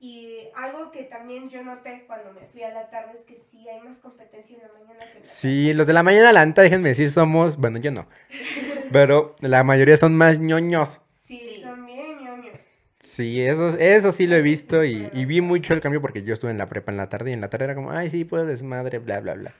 Y 0.00 0.48
algo 0.56 0.90
que 0.90 1.04
también 1.04 1.48
yo 1.48 1.62
noté 1.62 2.04
cuando 2.06 2.32
me 2.32 2.46
fui 2.48 2.62
a 2.62 2.70
la 2.70 2.90
tarde 2.90 3.12
es 3.14 3.20
que 3.22 3.36
sí 3.36 3.68
hay 3.68 3.80
más 3.82 3.98
competencia 3.98 4.56
en 4.56 4.62
la 4.62 4.68
mañana 4.72 4.98
que 5.12 5.18
en 5.18 5.24
la 5.24 5.28
Sí, 5.28 5.72
los 5.74 5.86
de 5.86 5.92
la 5.92 6.02
mañana 6.02 6.32
la 6.32 6.44
neta, 6.44 6.62
déjenme 6.62 6.88
decir, 6.90 7.10
somos, 7.10 7.56
bueno, 7.56 7.78
yo 7.78 7.90
no, 7.92 8.06
pero 8.92 9.36
la 9.40 9.64
mayoría 9.64 9.96
son 9.96 10.16
más 10.16 10.38
ñoños. 10.38 11.00
Sí, 11.14 11.38
Sí. 11.54 11.62
son 11.62 11.86
bien 11.86 12.20
ñoños. 12.20 12.58
Sí, 13.00 13.40
eso, 13.40 13.68
eso 13.78 14.12
sí 14.12 14.26
lo 14.26 14.36
he 14.36 14.42
visto 14.42 14.84
y, 14.84 15.10
y 15.12 15.24
vi 15.24 15.40
mucho 15.40 15.74
el 15.74 15.80
cambio 15.80 16.00
porque 16.00 16.22
yo 16.22 16.32
estuve 16.34 16.52
en 16.52 16.58
la 16.58 16.68
prepa 16.68 16.92
en 16.92 16.96
la 16.98 17.08
tarde 17.08 17.30
y 17.30 17.32
en 17.34 17.40
la 17.40 17.50
tarde 17.50 17.64
era 17.66 17.74
como, 17.74 17.90
ay, 17.90 18.08
sí, 18.10 18.24
puedo 18.24 18.46
desmadre, 18.46 18.98
bla, 18.98 19.20
bla, 19.20 19.34
bla. 19.34 19.54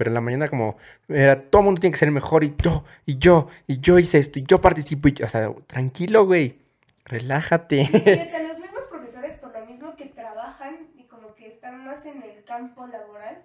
Pero 0.00 0.08
en 0.10 0.14
la 0.14 0.20
mañana 0.22 0.48
como, 0.48 0.78
era, 1.08 1.42
todo 1.50 1.60
el 1.60 1.66
mundo 1.66 1.80
tiene 1.82 1.92
que 1.92 1.98
ser 1.98 2.10
mejor 2.10 2.42
y 2.42 2.54
yo, 2.56 2.84
y 3.04 3.18
yo, 3.18 3.48
y 3.66 3.80
yo 3.80 3.98
hice 3.98 4.16
esto, 4.18 4.38
y 4.38 4.44
yo 4.44 4.58
participo, 4.62 5.08
y 5.08 5.12
yo, 5.12 5.26
o 5.26 5.28
sea, 5.28 5.52
tranquilo, 5.66 6.24
güey, 6.24 6.58
relájate. 7.04 7.76
Y 7.82 7.82
hasta 8.18 8.40
los 8.40 8.58
mismos 8.58 8.84
profesores, 8.88 9.34
por 9.34 9.52
lo 9.52 9.66
mismo 9.66 9.94
que 9.96 10.06
trabajan 10.06 10.88
y 10.96 11.04
como 11.04 11.34
que 11.34 11.46
están 11.48 11.84
más 11.84 12.06
en 12.06 12.22
el 12.22 12.44
campo 12.44 12.86
laboral, 12.86 13.42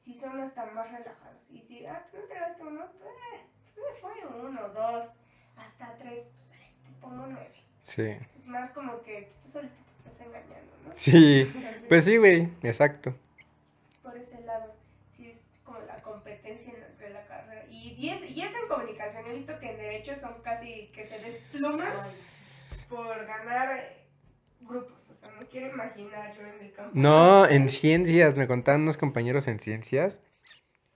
sí 0.00 0.14
son 0.14 0.40
hasta 0.40 0.64
más 0.72 0.90
relajados. 0.90 1.42
Y 1.50 1.60
si, 1.60 1.84
ah, 1.84 2.06
pues 2.10 2.14
no 2.14 2.22
entregaste 2.22 2.62
uno, 2.62 2.86
pues, 2.98 3.12
pues 3.74 4.00
fue 4.00 4.12
uno, 4.48 4.68
dos, 4.70 5.10
hasta 5.56 5.96
tres, 5.98 6.22
pues 6.48 6.60
te 6.84 6.90
pongo 7.02 7.26
nueve. 7.28 7.52
Sí, 7.82 8.02
Es 8.02 8.46
más 8.46 8.70
como 8.70 9.02
que 9.02 9.30
tú 9.44 9.50
solito 9.50 9.74
te 10.02 10.08
estás 10.08 10.26
engañando, 10.26 10.72
¿no? 10.86 10.90
sí, 10.94 11.40
Entonces, 11.46 11.84
pues 11.88 12.04
sí, 12.04 12.16
güey, 12.16 12.48
exacto. 12.62 13.14
por 14.02 14.16
ese 14.16 14.40
lado, 14.42 14.74
sí 15.16 15.28
es 15.28 15.42
como 15.64 15.80
la 15.80 15.96
competencia 16.02 16.72
en- 16.72 16.82
entre 16.82 17.10
la 17.10 17.26
carrera. 17.26 17.64
Y, 17.70 17.94
y, 17.98 18.10
es, 18.10 18.22
y 18.30 18.40
eso 18.42 18.56
en 18.62 18.68
comunicación, 18.68 19.17
he 19.30 19.36
visto 19.36 19.58
que 19.58 19.70
en 19.70 19.76
derecho 19.76 20.14
son 20.16 20.42
casi 20.42 20.90
que 20.92 21.04
se 21.04 21.26
despluman 21.26 21.88
por 22.88 23.26
ganar 23.26 23.96
grupos. 24.60 25.08
O 25.10 25.14
sea, 25.14 25.30
no 25.38 25.46
quiero 25.48 25.68
imaginar 25.68 26.34
yo 26.36 26.46
en 26.46 26.66
el 26.66 26.72
campo. 26.72 26.90
No, 26.94 27.48
en 27.48 27.68
ciencias, 27.68 28.36
me 28.36 28.46
contaban 28.46 28.82
unos 28.82 28.96
compañeros 28.96 29.46
en 29.48 29.60
ciencias 29.60 30.20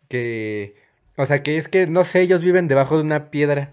que, 0.09 0.77
o 1.16 1.27
sea, 1.27 1.42
que 1.42 1.57
es 1.57 1.68
que, 1.68 1.87
no 1.87 2.05
sé, 2.05 2.21
ellos 2.21 2.42
viven 2.42 2.68
debajo 2.68 2.97
de 2.97 3.03
una 3.03 3.31
piedra. 3.31 3.71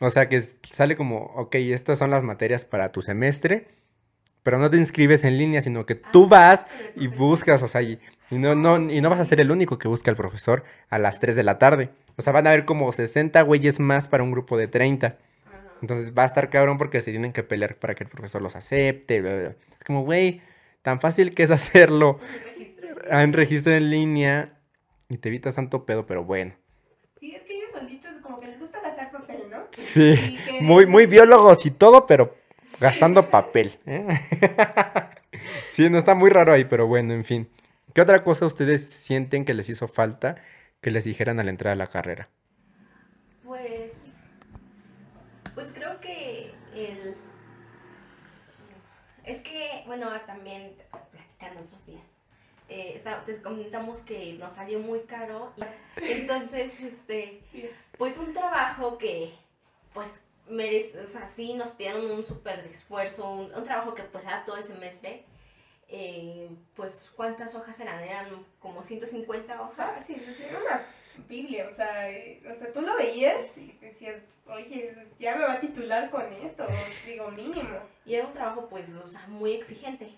O 0.00 0.10
sea, 0.10 0.28
que 0.28 0.40
sale 0.40 0.96
como, 0.96 1.24
ok, 1.34 1.56
estas 1.56 1.98
son 1.98 2.10
las 2.10 2.22
materias 2.22 2.64
para 2.64 2.92
tu 2.92 3.02
semestre, 3.02 3.68
pero 4.42 4.58
no 4.58 4.70
te 4.70 4.76
inscribes 4.76 5.24
en 5.24 5.36
línea, 5.38 5.62
sino 5.62 5.84
que 5.86 5.94
tú 5.94 6.24
Ah, 6.26 6.28
vas 6.28 6.66
y 6.96 7.06
buscas, 7.06 7.62
o 7.62 7.68
sea, 7.68 7.82
y, 7.82 7.98
y 8.30 8.38
no, 8.38 8.54
no, 8.54 8.78
y 8.90 9.00
no 9.00 9.10
vas 9.10 9.20
a 9.20 9.24
ser 9.24 9.40
el 9.40 9.50
único 9.50 9.78
que 9.78 9.88
busca 9.88 10.10
al 10.10 10.16
profesor 10.16 10.64
a 10.90 10.98
las 10.98 11.20
3 11.20 11.36
de 11.36 11.42
la 11.44 11.58
tarde. 11.58 11.90
O 12.16 12.22
sea, 12.22 12.32
van 12.32 12.46
a 12.46 12.50
haber 12.50 12.64
como 12.64 12.90
60 12.92 13.40
güeyes 13.42 13.80
más 13.80 14.08
para 14.08 14.22
un 14.22 14.30
grupo 14.30 14.56
de 14.56 14.68
30. 14.68 15.06
Ajá. 15.06 15.18
Entonces 15.82 16.12
va 16.16 16.22
a 16.22 16.26
estar 16.26 16.50
cabrón 16.50 16.78
porque 16.78 17.00
se 17.00 17.10
tienen 17.10 17.32
que 17.32 17.42
pelear 17.42 17.76
para 17.76 17.94
que 17.94 18.04
el 18.04 18.10
profesor 18.10 18.42
los 18.42 18.56
acepte. 18.56 19.20
bla, 19.20 19.30
bla, 19.32 19.40
bla. 19.40 19.56
Es 19.70 19.84
como, 19.86 20.04
güey, 20.04 20.40
tan 20.82 21.00
fácil 21.00 21.34
que 21.34 21.42
es 21.42 21.50
hacerlo 21.50 22.18
en 23.10 23.32
registro 23.32 23.72
en 23.74 23.90
línea 23.90 24.58
y 25.08 25.18
te 25.18 25.28
evitas 25.28 25.54
tanto 25.54 25.86
pedo, 25.86 26.06
pero 26.06 26.24
bueno. 26.24 26.54
Sí, 27.18 27.34
es 27.34 27.42
que 27.44 27.56
ellos 27.56 27.70
solitos 27.72 28.12
como 28.22 28.38
que 28.40 28.46
les 28.48 28.60
gusta 28.60 28.80
gastar 28.80 29.10
papel, 29.10 29.42
¿no? 29.50 29.66
Sí, 29.72 30.38
muy, 30.60 30.86
muy 30.86 31.06
biólogos 31.06 31.64
y 31.66 31.70
todo, 31.70 32.06
pero 32.06 32.36
gastando 32.80 33.30
papel. 33.30 33.78
¿eh? 33.86 34.06
Sí, 35.70 35.88
no 35.88 35.98
está 35.98 36.14
muy 36.14 36.30
raro 36.30 36.52
ahí, 36.52 36.64
pero 36.64 36.86
bueno, 36.88 37.12
en 37.14 37.24
fin. 37.24 37.48
¿Qué 37.94 38.00
otra 38.00 38.24
cosa 38.24 38.46
ustedes 38.46 38.84
sienten 38.88 39.44
que 39.44 39.54
les 39.54 39.68
hizo 39.68 39.86
falta 39.86 40.36
que 40.80 40.90
les 40.90 41.04
dijeran 41.04 41.38
al 41.38 41.48
entrar 41.48 41.72
a 41.72 41.76
la 41.76 41.86
carrera? 41.86 42.28
Pues, 43.44 43.92
pues 45.54 45.72
creo 45.72 46.00
que 46.00 46.52
el... 46.74 47.16
Es 49.24 49.42
que, 49.42 49.82
bueno, 49.86 50.10
también 50.26 50.74
platicando 51.12 51.60
otros 51.60 51.84
días, 51.86 52.04
eh, 52.68 52.94
está- 52.96 53.24
te 53.24 53.40
comentamos 53.40 54.00
que 54.00 54.32
nos 54.34 54.54
salió 54.54 54.80
muy 54.80 55.00
caro. 55.00 55.52
entonces, 55.96 56.80
este, 56.80 57.42
Yes. 57.52 57.90
pues 57.96 58.18
un 58.18 58.32
trabajo 58.32 58.98
que, 58.98 59.32
pues, 59.94 60.18
merece, 60.50 61.00
o 61.00 61.08
sea, 61.08 61.26
sí 61.26 61.54
nos 61.54 61.70
pidieron 61.72 62.10
un 62.10 62.26
súper 62.26 62.60
esfuerzo, 62.60 63.30
un, 63.30 63.54
un 63.54 63.64
trabajo 63.64 63.94
que 63.94 64.02
pues 64.04 64.24
era 64.26 64.44
todo 64.44 64.56
el 64.56 64.64
semestre. 64.64 65.24
eh, 65.88 66.50
pues, 66.74 67.10
¿cuántas 67.16 67.54
hojas 67.54 67.78
eran? 67.80 68.02
Eran 68.02 68.46
como 68.58 68.82
150 68.82 69.62
hojas. 69.62 69.96
O 70.10 70.18
sea, 70.18 70.48
era 70.50 70.58
una 70.60 70.80
biblia, 71.28 71.66
o 71.68 71.70
sea, 71.70 72.10
eh, 72.10 72.42
o 72.50 72.54
sea, 72.54 72.72
tú 72.72 72.82
lo 72.82 72.96
veías 72.96 73.56
y 73.56 73.72
decías, 73.80 74.22
oye, 74.46 74.94
ya 75.18 75.36
me 75.36 75.44
va 75.44 75.54
a 75.54 75.60
titular 75.60 76.10
con 76.10 76.30
esto, 76.32 76.66
digo, 77.06 77.30
mínimo. 77.30 77.78
Y 78.04 78.14
era 78.14 78.26
un 78.26 78.32
trabajo, 78.32 78.68
pues, 78.68 78.92
o 78.94 79.08
sea, 79.08 79.26
muy 79.28 79.52
exigente. 79.52 80.14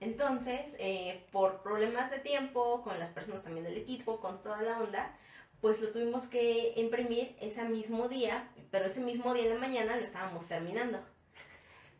Entonces, 0.00 0.74
eh, 0.78 1.26
por 1.30 1.62
problemas 1.62 2.10
de 2.10 2.18
tiempo, 2.20 2.82
con 2.82 2.98
las 2.98 3.10
personas 3.10 3.42
también 3.42 3.64
del 3.64 3.76
equipo, 3.76 4.20
con 4.20 4.42
toda 4.42 4.62
la 4.62 4.78
onda, 4.80 5.14
pues 5.60 5.80
lo 5.82 5.90
tuvimos 5.90 6.26
que 6.26 6.72
imprimir 6.76 7.36
ese 7.40 7.62
mismo 7.64 8.08
día, 8.08 8.48
pero 8.70 8.86
ese 8.86 9.00
mismo 9.00 9.34
día 9.34 9.44
en 9.44 9.54
la 9.54 9.60
mañana 9.60 9.96
lo 9.96 10.02
estábamos 10.02 10.46
terminando. 10.46 11.00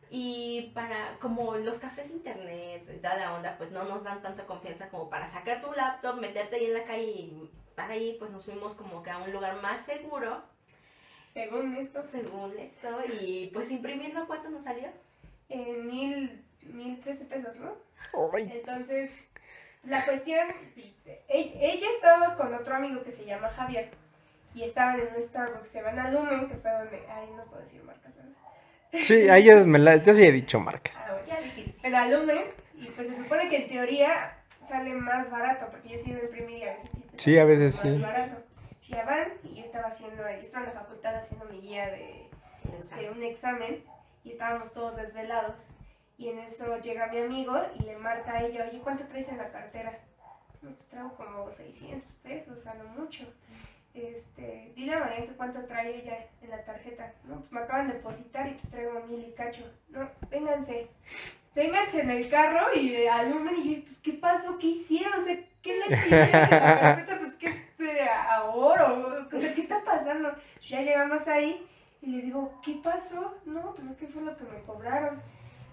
Y 0.09 0.71
para, 0.73 1.17
como 1.19 1.55
los 1.55 1.79
cafés 1.79 2.09
internet 2.09 2.83
y 2.93 2.97
toda 2.97 3.15
la 3.15 3.33
onda, 3.33 3.57
pues 3.57 3.71
no 3.71 3.85
nos 3.85 4.03
dan 4.03 4.21
tanta 4.21 4.45
confianza 4.45 4.89
como 4.89 5.09
para 5.09 5.25
sacar 5.27 5.61
tu 5.61 5.71
laptop, 5.71 6.19
meterte 6.19 6.57
ahí 6.57 6.65
en 6.65 6.73
la 6.73 6.83
calle 6.83 7.03
y 7.05 7.51
estar 7.65 7.89
ahí, 7.89 8.17
pues 8.19 8.29
nos 8.31 8.43
fuimos 8.43 8.75
como 8.75 9.01
que 9.03 9.09
a 9.09 9.19
un 9.19 9.31
lugar 9.31 9.61
más 9.61 9.85
seguro, 9.85 10.43
Según 11.33 11.77
esto, 11.77 12.03
según 12.03 12.59
esto, 12.59 12.89
y 13.21 13.49
pues 13.53 13.71
imprimirlo, 13.71 14.27
¿cuánto 14.27 14.49
nos 14.49 14.63
salió? 14.65 14.89
en 15.51 15.87
mil, 15.87 16.45
mil 16.63 16.99
trece 17.01 17.25
pesos, 17.25 17.57
¿no? 17.59 17.73
Ay, 18.33 18.51
Entonces, 18.53 19.11
la 19.83 20.03
cuestión, 20.05 20.47
ella 21.27 21.87
estaba 21.95 22.35
con 22.35 22.53
otro 22.53 22.75
amigo 22.75 23.03
que 23.03 23.11
se 23.11 23.25
llama 23.25 23.49
Javier 23.49 23.91
y 24.53 24.63
estaban 24.63 24.99
en 24.99 25.07
un 25.15 25.21
Starbucks, 25.21 25.69
se 25.69 25.81
van 25.81 25.97
a 25.99 26.09
Lumen, 26.11 26.47
que 26.49 26.55
fue 26.55 26.71
donde, 26.71 27.05
ay, 27.09 27.29
no 27.35 27.43
puedo 27.45 27.61
decir 27.61 27.83
marcas, 27.83 28.15
¿verdad? 28.15 28.31
Sí, 28.99 29.29
a 29.29 29.37
ellos 29.37 29.65
me 29.65 29.79
la, 29.79 29.95
yo 29.97 30.13
sí 30.13 30.23
he 30.23 30.31
dicho 30.31 30.59
marcas. 30.59 30.95
Ah, 30.99 31.11
bueno. 31.13 31.25
Ya 31.27 31.39
dijiste. 31.41 31.87
En 31.87 31.93
la 31.93 32.07
Lumen, 32.07 32.43
y 32.75 32.85
pues 32.87 33.07
se 33.07 33.15
supone 33.15 33.47
que 33.49 33.57
en 33.63 33.67
teoría 33.67 34.37
sale 34.65 34.93
más 34.93 35.29
barato, 35.31 35.67
porque 35.71 35.89
yo 35.89 35.97
sí 35.97 36.11
lo 36.13 36.23
imprimí 36.23 36.57
y 36.57 36.63
a 36.63 36.73
veces 36.73 36.89
sí. 36.93 37.05
Sí, 37.15 37.39
a 37.39 37.45
veces 37.45 37.83
más 37.83 37.93
sí. 37.95 38.01
barato. 38.01 38.43
Ya 38.89 39.05
van, 39.05 39.31
y 39.43 39.55
yo 39.55 39.61
estaba 39.61 39.87
haciendo, 39.87 40.21
yo 40.23 40.27
estaba 40.41 40.65
en 40.67 40.73
la 40.73 40.81
facultad 40.81 41.15
haciendo 41.15 41.45
mi 41.45 41.61
guía 41.61 41.89
de, 41.91 42.29
de 42.99 43.09
un 43.09 43.23
examen 43.23 43.81
y 44.25 44.31
estábamos 44.33 44.73
todos 44.73 44.97
desvelados. 44.97 45.67
Y 46.17 46.27
en 46.29 46.39
eso 46.39 46.77
llega 46.79 47.07
mi 47.07 47.19
amigo 47.19 47.55
y 47.79 47.83
le 47.83 47.95
marca 47.97 48.33
a 48.33 48.43
ella, 48.43 48.65
oye, 48.69 48.79
¿cuánto 48.81 49.05
traes 49.05 49.29
en 49.29 49.37
la 49.37 49.49
cartera? 49.49 49.97
"No, 50.61 50.71
pues 50.75 50.87
traigo 50.89 51.13
como 51.15 51.49
600 51.49 52.11
pesos, 52.15 52.67
a 52.67 52.75
lo 52.75 52.83
mucho. 52.89 53.23
Este, 53.93 54.71
dile 54.75 54.93
a 54.93 54.99
Mariana 54.99 55.25
que 55.25 55.33
cuánto 55.33 55.65
trae 55.65 56.01
ella 56.01 56.27
en 56.41 56.49
la 56.49 56.63
tarjeta. 56.63 57.13
No, 57.25 57.39
pues 57.39 57.51
me 57.51 57.59
acaban 57.59 57.87
de 57.87 57.95
depositar 57.95 58.47
y 58.47 58.53
pues 58.53 58.69
traigo 58.69 58.99
mil 59.05 59.27
y 59.27 59.33
cacho. 59.33 59.63
No, 59.89 60.09
vénganse. 60.29 60.89
Vénganse 61.53 62.01
en 62.01 62.11
el 62.11 62.29
carro 62.29 62.73
y 62.73 63.05
alumen 63.07 63.55
y 63.57 63.75
yo, 63.75 63.83
pues, 63.83 63.99
¿qué 63.99 64.13
pasó? 64.13 64.57
¿Qué 64.57 64.67
hicieron? 64.67 65.19
O 65.19 65.21
sea, 65.21 65.37
¿qué 65.61 65.77
le 65.77 65.97
tienen 65.97 66.25
en 66.25 66.41
la 66.41 66.79
carpeta? 66.79 67.19
Pues, 67.19 67.33
¿qué 67.33 67.47
este, 67.47 68.09
a 68.09 68.45
oro? 68.45 69.25
O 69.25 69.27
¿qué 69.27 69.37
está 69.37 69.83
pasando? 69.83 70.33
Ya 70.61 70.81
llegamos 70.81 71.27
ahí 71.27 71.67
y 72.01 72.07
les 72.07 72.23
digo, 72.23 72.61
¿qué 72.63 72.79
pasó? 72.81 73.35
No, 73.45 73.75
pues, 73.75 73.87
¿qué 73.99 74.07
fue 74.07 74.21
lo 74.21 74.37
que 74.37 74.45
me 74.45 74.61
cobraron? 74.61 75.21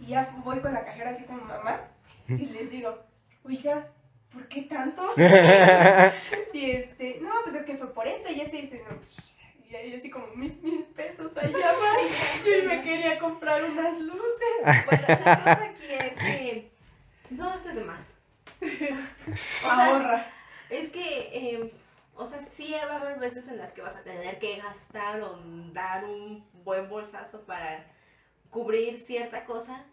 Y 0.00 0.06
ya 0.06 0.28
voy 0.44 0.58
con 0.60 0.74
la 0.74 0.84
cajera 0.84 1.10
así 1.10 1.24
como 1.24 1.42
mamá 1.44 1.80
y 2.28 2.46
les 2.46 2.70
digo, 2.70 2.98
oiga, 3.44 3.88
¿por 4.32 4.48
qué 4.48 4.62
tanto? 4.62 5.02
y 6.52 6.70
este, 6.70 7.18
no, 7.20 7.30
pues 7.44 7.56
es 7.56 7.64
que 7.64 7.76
fue 7.76 7.92
por 7.92 8.06
esto 8.06 8.30
y 8.30 8.40
esto 8.40 8.56
y. 8.56 8.60
Y 8.60 8.82
no, 8.88 9.00
y 9.70 9.76
ahí 9.76 9.94
así 9.94 10.08
como 10.08 10.26
mis 10.28 10.60
mil 10.62 10.84
pesos 10.84 11.36
allá 11.36 11.52
va. 11.52 12.46
Yo 12.46 12.58
y 12.58 12.62
me 12.62 12.82
quería 12.82 13.18
comprar 13.18 13.64
unas 13.64 14.00
luces. 14.00 14.18
Bueno, 14.86 15.04
la 15.08 15.36
cosa 15.38 15.64
aquí 15.64 15.84
es 15.88 16.14
que 16.14 16.70
no 17.30 17.54
estés 17.54 17.74
de 17.74 17.84
más. 17.84 18.14
O 19.32 19.36
sea, 19.36 19.86
Ahorra. 19.86 20.26
Es 20.70 20.90
que, 20.90 21.30
eh, 21.32 21.72
o 22.16 22.26
sea, 22.26 22.40
sí 22.40 22.74
va 22.88 22.94
a 22.94 23.00
haber 23.00 23.18
veces 23.18 23.48
en 23.48 23.58
las 23.58 23.72
que 23.72 23.82
vas 23.82 23.96
a 23.96 24.02
tener 24.02 24.38
que 24.38 24.56
gastar 24.56 25.20
o 25.20 25.38
dar 25.72 26.04
un 26.04 26.44
buen 26.64 26.88
bolsazo 26.88 27.42
para 27.42 27.86
cubrir 28.50 28.98
cierta 28.98 29.44
cosa, 29.44 29.84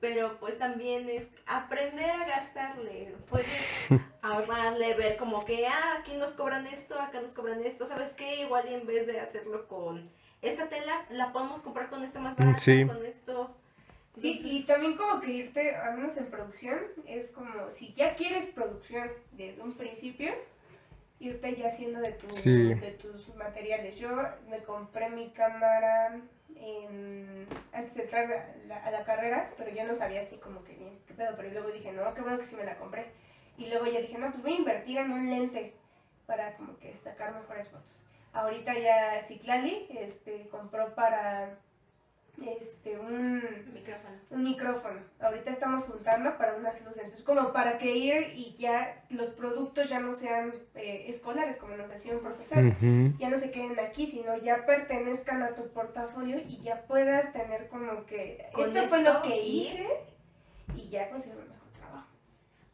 pero 0.00 0.38
pues 0.38 0.58
también 0.58 1.08
es 1.08 1.28
aprender 1.46 2.10
a 2.10 2.26
gastarle. 2.26 3.14
Puedes 3.28 3.88
ahorrarle, 4.22 4.94
ver 4.94 5.16
como 5.16 5.44
que, 5.44 5.66
ah, 5.66 5.98
aquí 6.00 6.14
nos 6.14 6.32
cobran 6.32 6.66
esto, 6.66 6.98
acá 7.00 7.20
nos 7.20 7.32
cobran 7.32 7.62
esto, 7.64 7.86
¿sabes 7.86 8.10
qué? 8.14 8.42
Igual 8.42 8.68
y 8.70 8.74
en 8.74 8.86
vez 8.86 9.06
de 9.06 9.20
hacerlo 9.20 9.66
con 9.68 10.10
esta 10.42 10.68
tela, 10.68 11.06
la 11.10 11.32
podemos 11.32 11.62
comprar 11.62 11.88
con 11.88 12.02
esta 12.04 12.20
más 12.20 12.36
barata, 12.36 12.58
Sí. 12.58 12.86
con 12.86 13.04
esto. 13.06 13.54
Sí, 14.14 14.32
Entonces, 14.32 14.52
y 14.52 14.62
también 14.64 14.96
como 14.96 15.20
que 15.20 15.32
irte, 15.32 15.74
al 15.74 15.96
menos 15.96 16.16
en 16.18 16.26
producción, 16.26 16.78
es 17.06 17.30
como 17.30 17.70
si 17.70 17.92
ya 17.94 18.14
quieres 18.14 18.46
producción 18.46 19.10
desde 19.32 19.60
un 19.62 19.72
principio, 19.76 20.32
irte 21.18 21.56
ya 21.56 21.68
haciendo 21.68 22.00
de, 22.00 22.12
tu, 22.12 22.28
Sí. 22.30 22.74
de 22.74 22.90
tus 22.92 23.34
materiales. 23.34 23.96
Yo 23.98 24.10
me 24.48 24.62
compré 24.62 25.08
mi 25.08 25.30
cámara 25.30 26.20
antes 27.72 27.94
de 27.94 28.02
entrar 28.04 28.54
a 28.84 28.90
la, 28.90 29.04
carrera, 29.04 29.52
pero 29.56 29.70
ya 29.70 29.84
no 29.84 29.94
sabía 29.94 30.20
así 30.20 30.38
como 30.38 30.64
que 30.64 30.74
bien, 30.74 30.98
qué 31.06 31.14
pedo, 31.14 31.34
pero 31.36 31.50
luego 31.50 31.70
dije, 31.70 31.92
no, 31.92 32.14
qué 32.14 32.22
bueno 32.22 32.38
que 32.38 32.46
sí 32.46 32.56
me 32.56 32.64
la 32.64 32.76
compré. 32.76 33.12
Y 33.56 33.66
luego 33.66 33.86
ya 33.86 34.00
dije, 34.00 34.18
no, 34.18 34.30
pues 34.30 34.42
voy 34.42 34.54
a 34.54 34.56
invertir 34.56 34.98
en 34.98 35.12
un 35.12 35.30
lente 35.30 35.74
para 36.26 36.56
como 36.56 36.76
que 36.78 36.96
sacar 36.96 37.34
mejores 37.34 37.68
fotos. 37.68 38.06
Ahorita 38.32 38.76
ya 38.78 39.22
Ciclali 39.22 39.86
este, 39.90 40.48
compró 40.48 40.94
para 40.94 41.58
este, 42.42 42.98
un, 42.98 43.42
micrófono. 43.72 44.16
un 44.30 44.44
micrófono. 44.44 45.00
Ahorita 45.20 45.50
estamos 45.50 45.84
juntando 45.84 46.36
para 46.36 46.56
unas 46.56 46.80
luces. 46.80 47.04
Entonces, 47.04 47.24
como 47.24 47.52
para 47.52 47.78
que 47.78 47.96
ir 47.96 48.32
y 48.34 48.54
ya 48.58 49.04
los 49.10 49.30
productos 49.30 49.88
ya 49.88 50.00
no 50.00 50.12
sean 50.12 50.52
eh, 50.74 51.06
escolares, 51.08 51.58
como 51.58 51.76
nos 51.76 51.88
decía 51.88 52.14
un 52.14 52.20
profesor. 52.20 52.64
Ya 53.18 53.30
no 53.30 53.38
se 53.38 53.50
queden 53.50 53.78
aquí, 53.78 54.06
sino 54.06 54.36
ya 54.36 54.66
pertenezcan 54.66 55.42
a 55.42 55.54
tu 55.54 55.68
portafolio 55.68 56.38
y 56.38 56.60
ya 56.62 56.82
puedas 56.82 57.32
tener 57.32 57.68
como 57.68 58.04
que 58.06 58.46
Con 58.52 58.76
esto 58.76 58.88
fue 58.88 59.02
lo 59.02 59.22
que 59.22 59.42
hice 59.42 59.86
y 60.74 60.88
ya 60.88 61.08
un 61.12 61.18
mejor. 61.18 61.63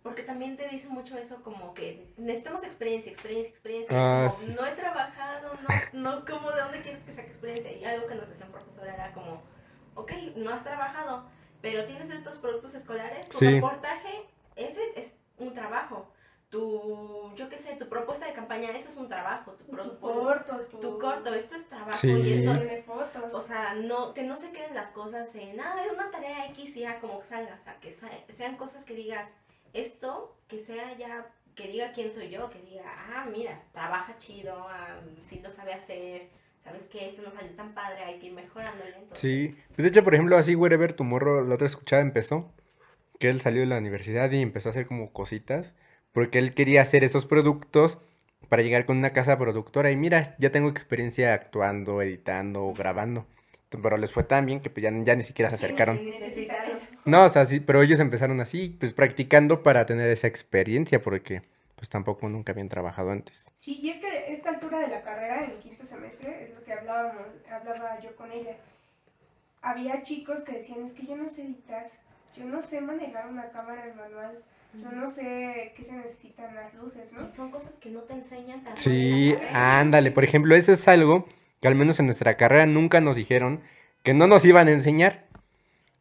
Porque 0.02 0.22
también 0.22 0.56
te 0.56 0.66
dice 0.68 0.88
mucho 0.88 1.18
eso 1.18 1.42
como 1.42 1.74
que 1.74 2.08
necesitamos 2.16 2.64
experiencia, 2.64 3.12
experiencia, 3.12 3.50
experiencia. 3.50 3.94
Ah, 3.96 4.26
es 4.26 4.34
como, 4.34 4.46
sí. 4.46 4.54
no 4.58 4.66
he 4.66 4.72
trabajado, 4.72 5.50
no, 5.92 6.10
no, 6.18 6.24
como 6.24 6.50
de 6.52 6.62
dónde 6.62 6.80
quieres 6.80 7.04
que 7.04 7.12
saque 7.12 7.28
experiencia. 7.28 7.70
Y 7.72 7.84
algo 7.84 8.06
que 8.06 8.14
nos 8.14 8.28
decía 8.28 8.46
un 8.46 8.52
profesor 8.52 8.86
era 8.88 9.12
como, 9.12 9.42
ok, 9.96 10.12
no 10.36 10.50
has 10.54 10.64
trabajado, 10.64 11.24
pero 11.60 11.84
tienes 11.84 12.08
estos 12.10 12.38
productos 12.38 12.74
escolares, 12.74 13.28
tu 13.28 13.38
Sí. 13.38 13.54
reportaje, 13.56 14.24
ese 14.56 14.80
es 14.96 15.12
un 15.36 15.52
trabajo. 15.52 16.10
Tu, 16.48 17.32
yo 17.36 17.48
qué 17.48 17.56
sé, 17.58 17.76
tu 17.76 17.88
propuesta 17.88 18.26
de 18.26 18.32
campaña, 18.32 18.70
eso 18.72 18.88
es 18.88 18.96
un 18.96 19.08
trabajo. 19.08 19.52
Tu, 19.52 19.64
Tu 19.66 19.98
corto, 20.00 20.56
tu, 20.70 20.78
tu 20.80 20.98
corto, 20.98 21.32
esto 21.32 21.54
es 21.54 21.66
trabajo. 21.68 21.92
Sí. 21.96 22.10
Y 22.10 22.32
esto 22.44 22.54
de 22.54 22.82
fotos. 22.82 23.22
o 23.32 23.40
sea, 23.42 23.74
no, 23.74 24.14
que 24.14 24.22
no 24.24 24.36
se 24.36 24.50
queden 24.50 24.74
las 24.74 24.88
cosas 24.90 25.32
en, 25.36 25.60
ah, 25.60 25.76
es 25.86 25.92
una 25.92 26.10
tarea 26.10 26.46
X 26.46 26.76
y 26.76 26.80
ya 26.80 26.98
como 27.00 27.20
que 27.20 27.26
salga. 27.26 27.54
O 27.54 27.60
sea, 27.60 27.78
que 27.78 27.92
sa- 27.92 28.08
sean 28.30 28.56
cosas 28.56 28.84
que 28.84 28.94
digas, 28.94 29.32
esto, 29.72 30.36
que 30.48 30.58
sea 30.58 30.96
ya, 30.96 31.30
que 31.54 31.68
diga 31.68 31.92
quién 31.92 32.12
soy 32.12 32.30
yo, 32.30 32.50
que 32.50 32.60
diga, 32.62 32.84
ah, 32.86 33.26
mira, 33.30 33.62
trabaja 33.72 34.16
chido, 34.18 34.54
ah, 34.68 35.00
sí 35.18 35.40
lo 35.42 35.50
sabe 35.50 35.72
hacer, 35.74 36.28
sabes 36.62 36.88
que 36.88 37.08
este 37.08 37.22
no 37.22 37.30
salió 37.30 37.52
tan 37.52 37.74
padre, 37.74 38.04
hay 38.04 38.18
que 38.18 38.26
ir 38.26 38.32
mejorándole. 38.32 38.96
Entonces, 38.96 39.18
Sí, 39.18 39.56
pues 39.68 39.82
de 39.82 39.88
hecho, 39.88 40.04
por 40.04 40.14
ejemplo, 40.14 40.36
así 40.36 40.54
Wherever 40.54 40.92
Tomorrow, 40.92 41.46
la 41.46 41.54
otra 41.54 41.66
escuchada 41.66 42.02
empezó, 42.02 42.52
que 43.18 43.28
él 43.28 43.40
salió 43.40 43.60
de 43.60 43.66
la 43.66 43.78
universidad 43.78 44.30
y 44.30 44.40
empezó 44.40 44.68
a 44.68 44.70
hacer 44.70 44.86
como 44.86 45.12
cositas, 45.12 45.74
porque 46.12 46.38
él 46.38 46.54
quería 46.54 46.80
hacer 46.80 47.04
esos 47.04 47.26
productos 47.26 47.98
para 48.48 48.62
llegar 48.62 48.86
con 48.86 48.96
una 48.98 49.12
casa 49.12 49.38
productora 49.38 49.90
y 49.90 49.96
mira, 49.96 50.34
ya 50.38 50.50
tengo 50.50 50.68
experiencia 50.68 51.34
actuando, 51.34 52.02
editando, 52.02 52.72
grabando, 52.76 53.26
pero 53.78 53.96
les 53.96 54.12
fue 54.12 54.24
tan 54.24 54.46
bien 54.46 54.60
que 54.60 54.70
pues 54.70 54.82
ya, 54.82 54.90
ya 55.02 55.14
ni 55.14 55.22
siquiera 55.22 55.48
se 55.50 55.54
acercaron. 55.56 56.00
necesitaron. 56.06 56.78
No, 57.04 57.24
o 57.24 57.28
sea, 57.28 57.44
sí, 57.44 57.60
pero 57.60 57.82
ellos 57.82 58.00
empezaron 58.00 58.40
así, 58.40 58.76
pues 58.78 58.92
practicando 58.92 59.62
para 59.62 59.86
tener 59.86 60.10
esa 60.10 60.26
experiencia, 60.26 61.00
porque 61.00 61.42
pues 61.76 61.88
tampoco 61.88 62.28
nunca 62.28 62.52
habían 62.52 62.68
trabajado 62.68 63.10
antes. 63.10 63.50
Sí, 63.58 63.78
y 63.82 63.90
es 63.90 63.98
que 63.98 64.06
a 64.06 64.26
esta 64.26 64.50
altura 64.50 64.80
de 64.80 64.88
la 64.88 65.02
carrera, 65.02 65.46
en 65.46 65.58
quinto 65.60 65.84
semestre, 65.84 66.44
es 66.44 66.54
lo 66.54 66.62
que 66.62 66.72
hablábamos, 66.72 67.26
hablaba 67.50 68.00
yo 68.00 68.14
con 68.16 68.30
ella. 68.30 68.56
Había 69.62 70.02
chicos 70.02 70.42
que 70.42 70.52
decían, 70.52 70.84
es 70.84 70.94
que 70.94 71.06
yo 71.06 71.16
no 71.16 71.28
sé 71.28 71.42
editar, 71.42 71.90
yo 72.36 72.44
no 72.44 72.60
sé 72.62 72.80
manejar 72.80 73.28
una 73.28 73.50
cámara 73.50 73.86
en 73.86 73.96
manual, 73.96 74.38
yo 74.72 74.90
no 74.92 75.10
sé 75.10 75.72
qué 75.76 75.84
se 75.84 75.92
necesitan 75.92 76.54
las 76.54 76.72
luces, 76.74 77.12
¿no? 77.12 77.28
Y 77.28 77.32
son 77.32 77.50
cosas 77.50 77.74
que 77.74 77.90
no 77.90 78.00
te 78.00 78.14
enseñan 78.14 78.64
tan 78.64 78.76
Sí, 78.76 79.36
ándale, 79.52 80.10
por 80.12 80.24
ejemplo, 80.24 80.54
eso 80.54 80.72
es 80.72 80.86
algo 80.88 81.26
que 81.60 81.68
al 81.68 81.74
menos 81.74 81.98
en 82.00 82.06
nuestra 82.06 82.36
carrera 82.36 82.66
nunca 82.66 83.00
nos 83.00 83.16
dijeron 83.16 83.62
que 84.02 84.14
no 84.14 84.26
nos 84.26 84.44
iban 84.44 84.68
a 84.68 84.72
enseñar. 84.72 85.26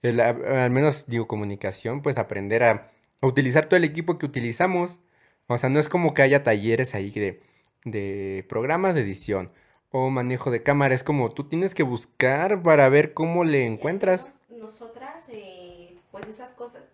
El, 0.02 0.22
al 0.22 0.72
menos, 0.72 1.08
digo, 1.08 1.28
comunicación, 1.28 2.02
pues 2.02 2.18
aprender 2.18 2.64
a, 2.64 2.92
utilizar 3.22 3.66
todo 3.66 3.78
el 3.78 3.84
equipo 3.84 4.18
que 4.18 4.26
utilizamos. 4.26 5.00
O 5.48 5.58
sea, 5.58 5.70
no 5.70 5.80
es 5.80 5.90
como 5.90 6.14
que 6.14 6.22
haya 6.22 6.44
talleres 6.44 6.96
ahí 6.96 7.10
de, 7.12 7.42
de 7.84 8.46
programas 8.48 8.96
de 8.96 9.02
edición 9.02 9.52
o 9.92 10.10
manejo 10.10 10.52
de 10.52 10.64
cámara, 10.64 10.94
es 10.94 11.04
como 11.04 11.32
tú 11.32 11.46
tienes 11.46 11.74
que 11.74 11.84
buscar 11.84 12.62
para 12.62 12.90
ver 12.90 13.14
cómo 13.14 13.44
le 13.44 13.66
encuentras. 13.66 14.30
Nosotras, 14.50 15.24
eh, 15.30 15.98
pues 16.12 16.28
esas 16.28 16.52
cosas, 16.52 16.88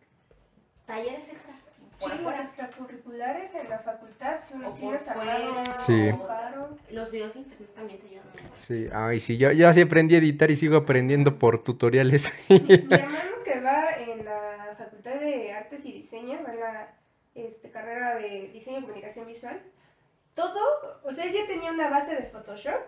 talleres 0.85 1.29
extra. 1.29 1.59
Por 1.99 2.11
Sí, 2.11 2.17
los 2.21 2.39
extracurriculares 2.39 3.55
en 3.55 3.69
la 3.69 3.79
facultad, 3.79 4.39
si 4.45 4.53
O 4.53 4.57
unos 4.57 4.69
por 4.69 4.79
chinos 4.79 5.07
armaron, 5.07 5.63
Sí. 5.77 6.11
Los 6.91 7.11
videos 7.11 7.33
de 7.33 7.39
internet 7.41 7.69
también 7.75 7.99
te 7.99 8.07
ayudan. 8.07 8.25
Sí, 8.57 8.87
ay, 8.93 9.19
sí, 9.19 9.37
yo, 9.37 9.51
yo 9.51 9.67
así 9.67 9.81
aprendí 9.81 10.15
a 10.15 10.19
editar 10.19 10.49
y 10.51 10.55
sigo 10.55 10.77
aprendiendo 10.77 11.37
por 11.37 11.63
tutoriales. 11.63 12.33
Mi 12.49 12.57
hermano 12.91 13.43
que 13.43 13.59
va 13.59 13.91
en 13.97 14.25
la 14.25 14.75
Facultad 14.77 15.15
de 15.15 15.53
Artes 15.53 15.85
y 15.85 15.91
Diseño, 15.91 16.39
va 16.43 16.53
en 16.53 16.59
la 16.59 16.93
este, 17.35 17.69
carrera 17.69 18.15
de 18.15 18.49
Diseño 18.53 18.79
y 18.79 18.81
Comunicación 18.81 19.27
Visual, 19.27 19.61
todo, 20.33 21.01
o 21.03 21.11
sea, 21.11 21.25
él 21.25 21.31
ya 21.31 21.47
tenía 21.47 21.71
una 21.71 21.89
base 21.89 22.15
de 22.15 22.23
Photoshop 22.23 22.81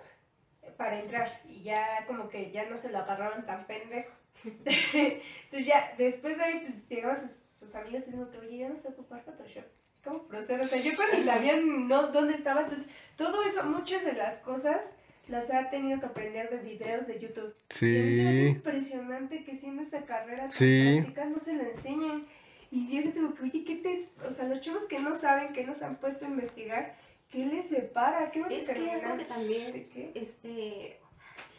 para 0.75 0.99
entrar 0.99 1.29
y 1.47 1.63
ya 1.63 2.05
como 2.07 2.29
que 2.29 2.51
ya 2.51 2.65
no 2.69 2.77
se 2.77 2.89
lo 2.89 2.99
agarraban 2.99 3.45
tan 3.45 3.65
pendejo. 3.65 4.11
Entonces 4.43 5.65
ya, 5.65 5.93
después 5.97 6.37
de 6.37 6.43
ahí, 6.43 6.59
pues 6.59 6.87
llegaban 6.87 7.17
sus, 7.17 7.31
sus 7.59 7.75
amigos 7.75 8.03
y 8.07 8.11
dijeron, 8.11 8.29
oye, 8.39 8.57
yo 8.57 8.69
no 8.69 8.77
sé 8.77 8.87
ocupar 8.89 9.23
Photoshop. 9.23 9.63
¿Cómo 10.03 10.27
proceder? 10.27 10.61
O 10.61 10.63
sea, 10.63 10.81
yo 10.81 10.91
cuando 10.95 11.17
sabían 11.25 11.87
no, 11.87 12.07
dónde 12.07 12.35
estaba, 12.35 12.61
entonces 12.61 12.87
todo 13.15 13.43
eso, 13.43 13.63
muchas 13.63 14.05
de 14.05 14.13
las 14.13 14.39
cosas 14.39 14.85
las 15.27 15.51
ha 15.51 15.69
tenido 15.69 15.99
que 15.99 16.05
aprender 16.05 16.49
de 16.49 16.57
videos 16.57 17.07
de 17.07 17.19
YouTube. 17.19 17.53
Y 17.81 17.99
a 17.99 18.03
mí 18.03 18.15
se 18.15 18.21
me 18.23 18.29
hace 18.29 18.41
Sí, 18.43 18.47
impresionante 18.47 19.43
que 19.43 19.55
siendo 19.55 19.81
esa 19.81 20.05
carrera 20.05 20.43
tan 20.43 20.51
Sí. 20.51 20.95
práctica 21.01 21.25
no 21.25 21.39
se 21.39 21.53
la 21.55 21.63
enseñen. 21.63 22.25
Y 22.71 22.89
yo 23.03 23.13
como 23.13 23.33
que, 23.33 23.43
oye, 23.43 23.63
¿qué 23.65 23.75
te...? 23.77 24.07
O 24.25 24.31
sea, 24.31 24.45
los 24.45 24.61
chavos 24.61 24.85
que 24.85 24.99
no 24.99 25.15
saben, 25.15 25.51
que 25.53 25.65
no 25.65 25.73
se 25.73 25.83
han 25.85 25.97
puesto 25.97 26.25
a 26.25 26.29
investigar, 26.29 26.95
¿qué 27.29 27.45
les 27.45 27.67
separa? 27.67 28.31
¿Qué 28.31 28.41
van 28.41 28.51
a 28.51 28.55
Es 28.55 28.69
que 28.69 28.91
algo 28.91 29.17
que 29.17 29.25
también- 29.25 29.73
¿De 29.73 29.87
qué? 29.89 30.11
Este, 30.15 30.99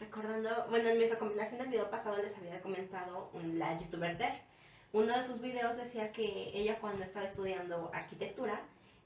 recordando, 0.00 0.66
bueno, 0.70 0.88
en 0.88 0.98
mi 0.98 1.06
recomendación 1.06 1.58
del 1.60 1.68
video 1.68 1.90
pasado 1.90 2.16
les 2.22 2.34
había 2.36 2.60
comentado 2.62 3.30
un- 3.34 3.58
la 3.58 3.78
youtuber 3.78 4.16
Ter. 4.16 4.47
Uno 4.92 5.16
de 5.16 5.22
sus 5.22 5.40
videos 5.40 5.76
decía 5.76 6.12
que 6.12 6.50
ella 6.54 6.78
cuando 6.80 7.02
estaba 7.04 7.24
estudiando 7.24 7.90
arquitectura, 7.92 8.60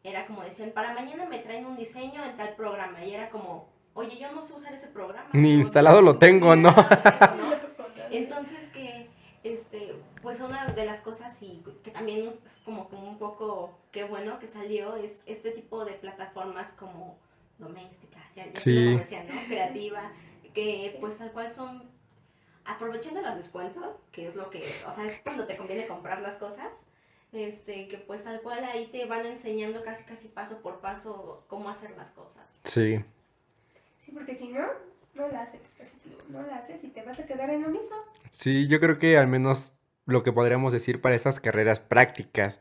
era 0.05 0.27
como 0.27 0.43
decían, 0.43 0.71
para 0.71 0.93
mañana 0.95 1.27
me 1.27 1.39
traen 1.39 1.67
un 1.67 1.77
diseño 1.77 2.25
en 2.25 2.37
tal 2.37 2.55
programa. 2.55 3.05
Y 3.05 3.15
era 3.15 3.31
como, 3.31 3.69
oye, 3.95 4.17
yo 4.19 4.33
no 4.33 4.43
sé 4.43 4.53
usar 4.55 4.73
ese 4.75 4.89
programa. 4.89 5.29
Ni 5.33 5.55
No, 5.55 5.61
instalado 5.61 6.03
lo 6.03 6.19
tengo, 6.19 6.55
¿no? 6.57 6.75
Entonces 8.11 8.69
que, 8.73 9.09
este, 9.43 9.95
pues 10.21 10.41
una 10.41 10.67
de 10.67 10.85
las 10.85 11.01
cosas 11.01 11.41
y 11.43 11.63
que 11.83 11.91
también 11.91 12.29
es 12.29 12.61
como, 12.65 12.89
como 12.89 13.09
un 13.09 13.19
poco, 13.19 13.79
qué 13.91 14.05
bueno 14.05 14.39
que 14.39 14.47
salió, 14.47 14.97
es 14.97 15.21
este 15.27 15.51
tipo 15.51 15.85
de 15.85 15.93
plataformas 15.95 16.73
como 16.73 17.17
doméstica, 17.59 18.19
ya, 18.37 18.47
ya 18.47 18.61
Sí. 18.61 18.97
decía, 18.97 19.25
¿no? 19.25 19.41
Creativa, 19.47 20.11
que 20.53 20.97
pues 21.01 21.17
tal 21.19 21.33
cual 21.33 21.51
son, 21.51 21.85
aprovechando 22.65 23.21
los 23.23 23.37
descuentos, 23.37 23.97
que 24.11 24.29
es 24.29 24.35
lo 24.35 24.51
que, 24.51 24.65
o 24.87 24.93
sea, 24.93 25.07
es 25.07 25.21
cuando 25.21 25.47
te 25.47 25.57
conviene 25.57 25.87
comprar 25.87 26.21
las 26.21 26.37
cosas, 26.37 26.69
este, 27.33 27.89
que 27.89 27.99
pues 27.99 28.25
tal 28.25 28.41
cual 28.43 28.65
ahí 28.65 28.89
te 28.93 29.05
van 29.07 29.25
enseñando 29.27 29.83
casi 29.83 30.05
casi 30.05 30.29
paso 30.29 30.61
por 30.61 30.81
paso 30.81 31.45
cómo 31.49 31.69
hacer 31.71 31.97
las 31.97 32.11
cosas. 32.11 32.61
sí. 32.65 33.05
Sí, 33.99 34.11
porque 34.11 34.35
si 34.35 34.49
no, 34.49 34.67
no 35.15 35.29
la 35.29 35.43
haces. 35.43 35.61
No 36.29 36.43
la 36.43 36.57
haces 36.57 36.83
y 36.83 36.89
te 36.89 37.03
vas 37.03 37.21
a 37.21 37.27
quedar 37.27 37.51
en 37.51 37.63
lo 37.63 37.69
mismo. 37.69 37.95
Sí, 38.31 38.67
yo 38.67 38.81
creo 38.81 38.99
que 38.99 39.17
al 39.17 39.29
menos 39.29 39.75
lo 40.07 40.25
que 40.25 40.33
podríamos 40.33 40.73
decir 40.73 41.01
para 41.01 41.15
estas 41.15 41.39
carreras 41.39 41.79
prácticas, 41.79 42.61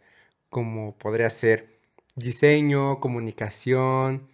como 0.50 0.96
podría 0.98 1.30
ser 1.32 1.80
diseño, 2.16 3.00
comunicación, 3.00 4.28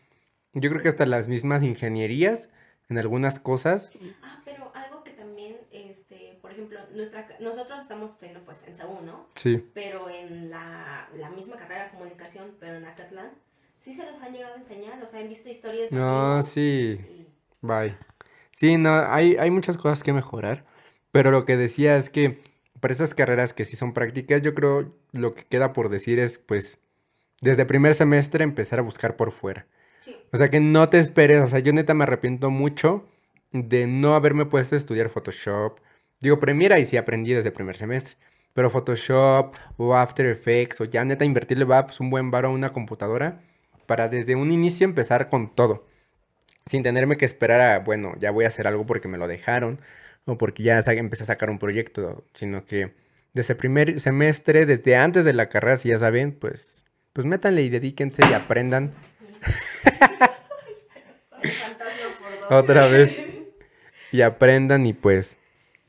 yo 0.53 0.70
creo 0.70 0.82
que 0.82 0.89
hasta 0.89 1.05
las 1.05 1.28
mismas 1.28 1.63
ingenierías 1.63 2.49
en 2.89 2.97
algunas 2.97 3.39
cosas. 3.39 3.93
Ah, 4.22 4.41
pero 4.43 4.72
algo 4.74 5.03
que 5.03 5.11
también, 5.11 5.57
este, 5.72 6.39
por 6.41 6.51
ejemplo, 6.51 6.77
nuestra, 6.94 7.28
nosotros 7.40 7.80
estamos 7.82 8.12
estudiando 8.12 8.44
pues 8.44 8.64
en 8.64 8.76
SAU, 8.76 9.02
¿no? 9.02 9.28
Sí. 9.36 9.66
Pero 9.74 10.10
en 10.10 10.50
la, 10.50 11.10
la 11.18 11.30
misma 11.30 11.56
carrera 11.58 11.86
de 11.86 11.90
comunicación, 11.92 12.56
pero 12.60 12.76
en 12.78 12.86
Acatlán, 12.86 13.32
sí 13.80 13.94
se 13.94 14.06
los 14.06 14.22
han 14.22 14.34
llegado 14.34 14.56
a 14.56 14.58
enseñar, 14.58 15.02
o 15.02 15.06
sea, 15.06 15.20
han 15.20 15.30
visto 15.30 15.50
historias 15.50 15.90
de 15.90 15.98
No, 16.00 16.34
amigos 16.34 16.50
sí. 16.52 17.00
y- 17.00 17.28
Bye. 17.62 17.98
Sí, 18.52 18.78
no, 18.78 18.94
hay, 19.12 19.36
hay 19.38 19.52
muchas 19.52 19.78
cosas 19.78 20.04
que 20.04 20.14
mejorar, 20.14 20.66
pero 21.12 21.32
lo 21.32 21.46
que 21.46 21.58
decía 21.58 21.98
es 21.98 22.10
que 22.10 22.40
para 22.80 22.94
esas 22.94 23.14
carreras 23.14 23.54
que 23.54 23.66
sí 23.66 23.76
son 23.76 23.94
prácticas, 23.94 24.42
yo 24.42 24.54
creo 24.54 24.94
lo 25.14 25.32
que 25.32 25.44
queda 25.44 25.74
por 25.74 25.90
decir 25.90 26.20
es, 26.20 26.38
pues, 26.38 26.80
desde 27.42 27.66
primer 27.66 27.96
semestre 27.96 28.44
empezar 28.44 28.80
a 28.80 28.84
buscar 28.84 29.16
por 29.16 29.32
fuera. 29.32 29.68
Sí. 30.02 30.16
O 30.32 30.38
sea, 30.38 30.50
que 30.50 30.60
no 30.60 30.90
te 30.90 31.00
esperes, 31.00 31.42
o 31.44 31.48
sea, 31.48 31.60
yo 31.60 31.74
neta 31.74 31.94
me 31.94 32.04
arrepiento 32.04 32.50
mucho 32.50 33.06
de 33.52 33.88
no 33.88 34.16
haberme 34.16 34.46
puesto 34.46 34.76
a 34.76 34.78
estudiar 34.78 35.10
Photoshop. 35.10 35.80
Digo, 36.20 36.39
Premiere 36.39 36.76
ahí 36.76 36.86
sí 36.86 36.97
aprendí 36.97 37.34
desde 37.34 37.51
primer 37.51 37.78
semestre, 37.78 38.15
pero 38.53 38.70
Photoshop 38.70 39.55
o 39.78 39.95
After 39.95 40.26
Effects 40.26 40.82
o 40.82 40.86
ya 40.86 41.05
neta 41.05 41.26
invertirle 41.26 41.65
va 41.65 41.86
pues, 41.86 41.99
un 41.99 42.09
buen 42.09 42.32
varo 42.32 42.49
a 42.49 42.51
una 42.51 42.74
computadora 42.74 43.41
para 43.86 44.09
desde 44.09 44.36
un 44.36 44.51
inicio 44.51 44.86
empezar 44.86 45.30
con 45.30 45.53
todo 45.53 45.86
sin 46.68 46.84
tenerme 46.84 47.18
que 47.18 47.26
esperar 47.26 47.61
a, 47.61 47.80
bueno, 47.80 48.13
ya 48.20 48.32
voy 48.32 48.45
a 48.45 48.49
hacer 48.49 48.68
algo 48.68 48.86
porque 48.86 49.07
me 49.07 49.18
lo 49.18 49.28
dejaron 49.28 49.80
o 50.26 50.38
porque 50.38 50.63
ya 50.63 50.80
empecé 50.80 51.24
a 51.24 51.28
sacar 51.28 51.49
un 51.49 51.59
proyecto, 51.59 52.26
sino 52.34 52.65
que 52.65 52.93
desde 53.34 53.53
el 53.53 53.57
primer 53.57 53.99
semestre, 53.99 54.65
desde 54.65 54.95
antes 54.95 55.26
de 55.26 55.34
la 55.34 55.49
carrera, 55.49 55.78
si 55.78 55.89
ya 55.89 55.99
saben, 55.99 56.34
pues, 56.34 56.86
pues 57.13 57.26
métanle 57.26 57.61
y 57.61 57.70
dedíquense 57.70 58.24
y 58.30 58.34
aprendan. 58.34 58.91
Otra 62.49 62.88
vez. 62.88 63.22
Y 64.09 64.22
aprendan 64.22 64.86
y 64.86 64.93
pues 64.93 65.38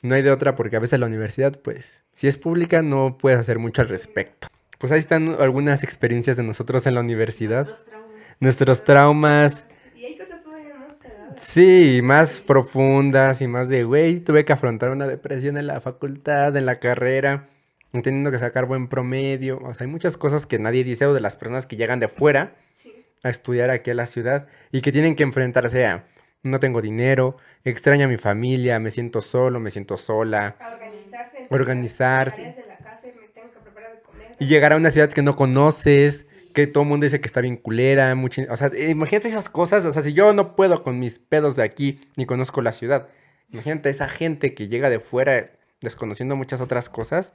no 0.02 0.14
hay 0.14 0.22
de 0.22 0.30
otra 0.30 0.54
porque 0.54 0.76
a 0.76 0.80
veces 0.80 1.00
la 1.00 1.06
universidad, 1.06 1.58
pues, 1.60 2.04
si 2.12 2.28
es 2.28 2.36
pública 2.38 2.82
no 2.82 3.18
puedes 3.18 3.38
hacer 3.38 3.58
mucho 3.58 3.82
al 3.82 3.88
respecto. 3.88 4.48
Pues 4.78 4.92
ahí 4.92 4.98
están 5.00 5.36
algunas 5.40 5.82
experiencias 5.82 6.36
de 6.36 6.44
nosotros 6.44 6.86
en 6.86 6.94
la 6.94 7.00
universidad, 7.00 7.66
Nuestros 7.66 7.84
traumas. 7.86 8.36
nuestros 8.40 8.84
traumas, 8.84 9.66
Y 9.96 10.04
hay 10.04 10.16
cosas 10.18 10.42
todavía 10.44 10.74
más 10.76 10.94
cagadas. 11.02 11.42
Sí, 11.42 12.00
más 12.02 12.40
profundas 12.40 13.40
y 13.42 13.48
más 13.48 13.68
de, 13.68 13.82
güey, 13.84 14.20
tuve 14.20 14.44
que 14.44 14.52
afrontar 14.52 14.90
una 14.90 15.06
depresión 15.08 15.56
en 15.58 15.66
la 15.66 15.80
facultad, 15.80 16.56
en 16.56 16.64
la 16.66 16.76
carrera, 16.76 17.48
teniendo 17.90 18.30
que 18.30 18.38
sacar 18.38 18.66
buen 18.66 18.86
promedio. 18.88 19.58
O 19.64 19.74
sea, 19.74 19.84
hay 19.86 19.90
muchas 19.90 20.16
cosas 20.16 20.46
que 20.46 20.58
nadie 20.60 20.84
dice 20.84 21.06
o 21.06 21.14
de 21.14 21.20
las 21.20 21.34
personas 21.36 21.66
que 21.66 21.76
llegan 21.76 21.98
de 21.98 22.06
fuera 22.08 22.54
Sí. 22.76 22.92
a 23.24 23.30
estudiar 23.30 23.70
aquí 23.70 23.90
a 23.90 23.94
la 23.94 24.06
ciudad 24.06 24.46
y 24.70 24.80
que 24.82 24.92
tienen 24.92 25.16
que 25.16 25.24
enfrentarse 25.24 25.84
a, 25.86 26.04
no 26.42 26.60
tengo 26.60 26.80
dinero, 26.80 27.36
extraño 27.64 28.06
a 28.06 28.08
mi 28.08 28.16
familia, 28.16 28.78
me 28.78 28.90
siento 28.90 29.20
solo, 29.20 29.60
me 29.60 29.70
siento 29.70 29.96
sola. 29.96 30.56
A 30.60 30.68
organizarse. 30.74 31.38
Organizarse. 31.50 32.36
Tareas 32.42 32.56
de 32.58 32.64
la 32.66 32.76
casa 32.76 33.08
y 33.08 33.12
me 33.12 33.28
tengo 33.28 33.50
que 33.52 33.60
preparar 33.60 33.92
de 33.96 34.02
comer. 34.02 34.22
Y 34.38 34.46
llegar 34.46 34.72
a 34.72 34.76
una 34.76 34.90
ciudad 34.90 35.10
que 35.10 35.22
no 35.22 35.34
conoces, 35.36 36.26
que 36.52 36.66
todo 36.66 36.82
el 36.84 36.88
mundo 36.88 37.04
dice 37.04 37.20
que 37.20 37.26
está 37.26 37.40
bien 37.40 37.56
culera, 37.56 38.14
mucha- 38.14 38.46
o 38.50 38.56
sea, 38.56 38.70
imagínate 38.88 39.28
esas 39.28 39.48
cosas, 39.48 39.84
o 39.84 39.92
sea, 39.92 40.02
si 40.02 40.12
yo 40.12 40.32
no 40.32 40.56
puedo 40.56 40.82
con 40.82 40.98
mis 40.98 41.18
pedos 41.18 41.56
de 41.56 41.62
aquí 41.62 42.00
ni 42.16 42.26
conozco 42.26 42.62
la 42.62 42.72
ciudad, 42.72 43.08
imagínate 43.52 43.90
esa 43.90 44.08
gente 44.08 44.54
que 44.54 44.68
llega 44.68 44.90
de 44.90 44.98
fuera 45.00 45.52
desconociendo 45.80 46.36
muchas 46.36 46.60
otras 46.60 46.88
cosas, 46.88 47.32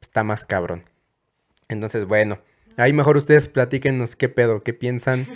está 0.00 0.24
más 0.24 0.44
cabrón. 0.44 0.84
Entonces, 1.68 2.04
bueno, 2.06 2.40
ahí 2.76 2.92
mejor 2.92 3.16
ustedes 3.16 3.46
platíquenos 3.46 4.16
qué 4.16 4.28
pedo, 4.28 4.60
qué 4.60 4.72
piensan 4.74 5.26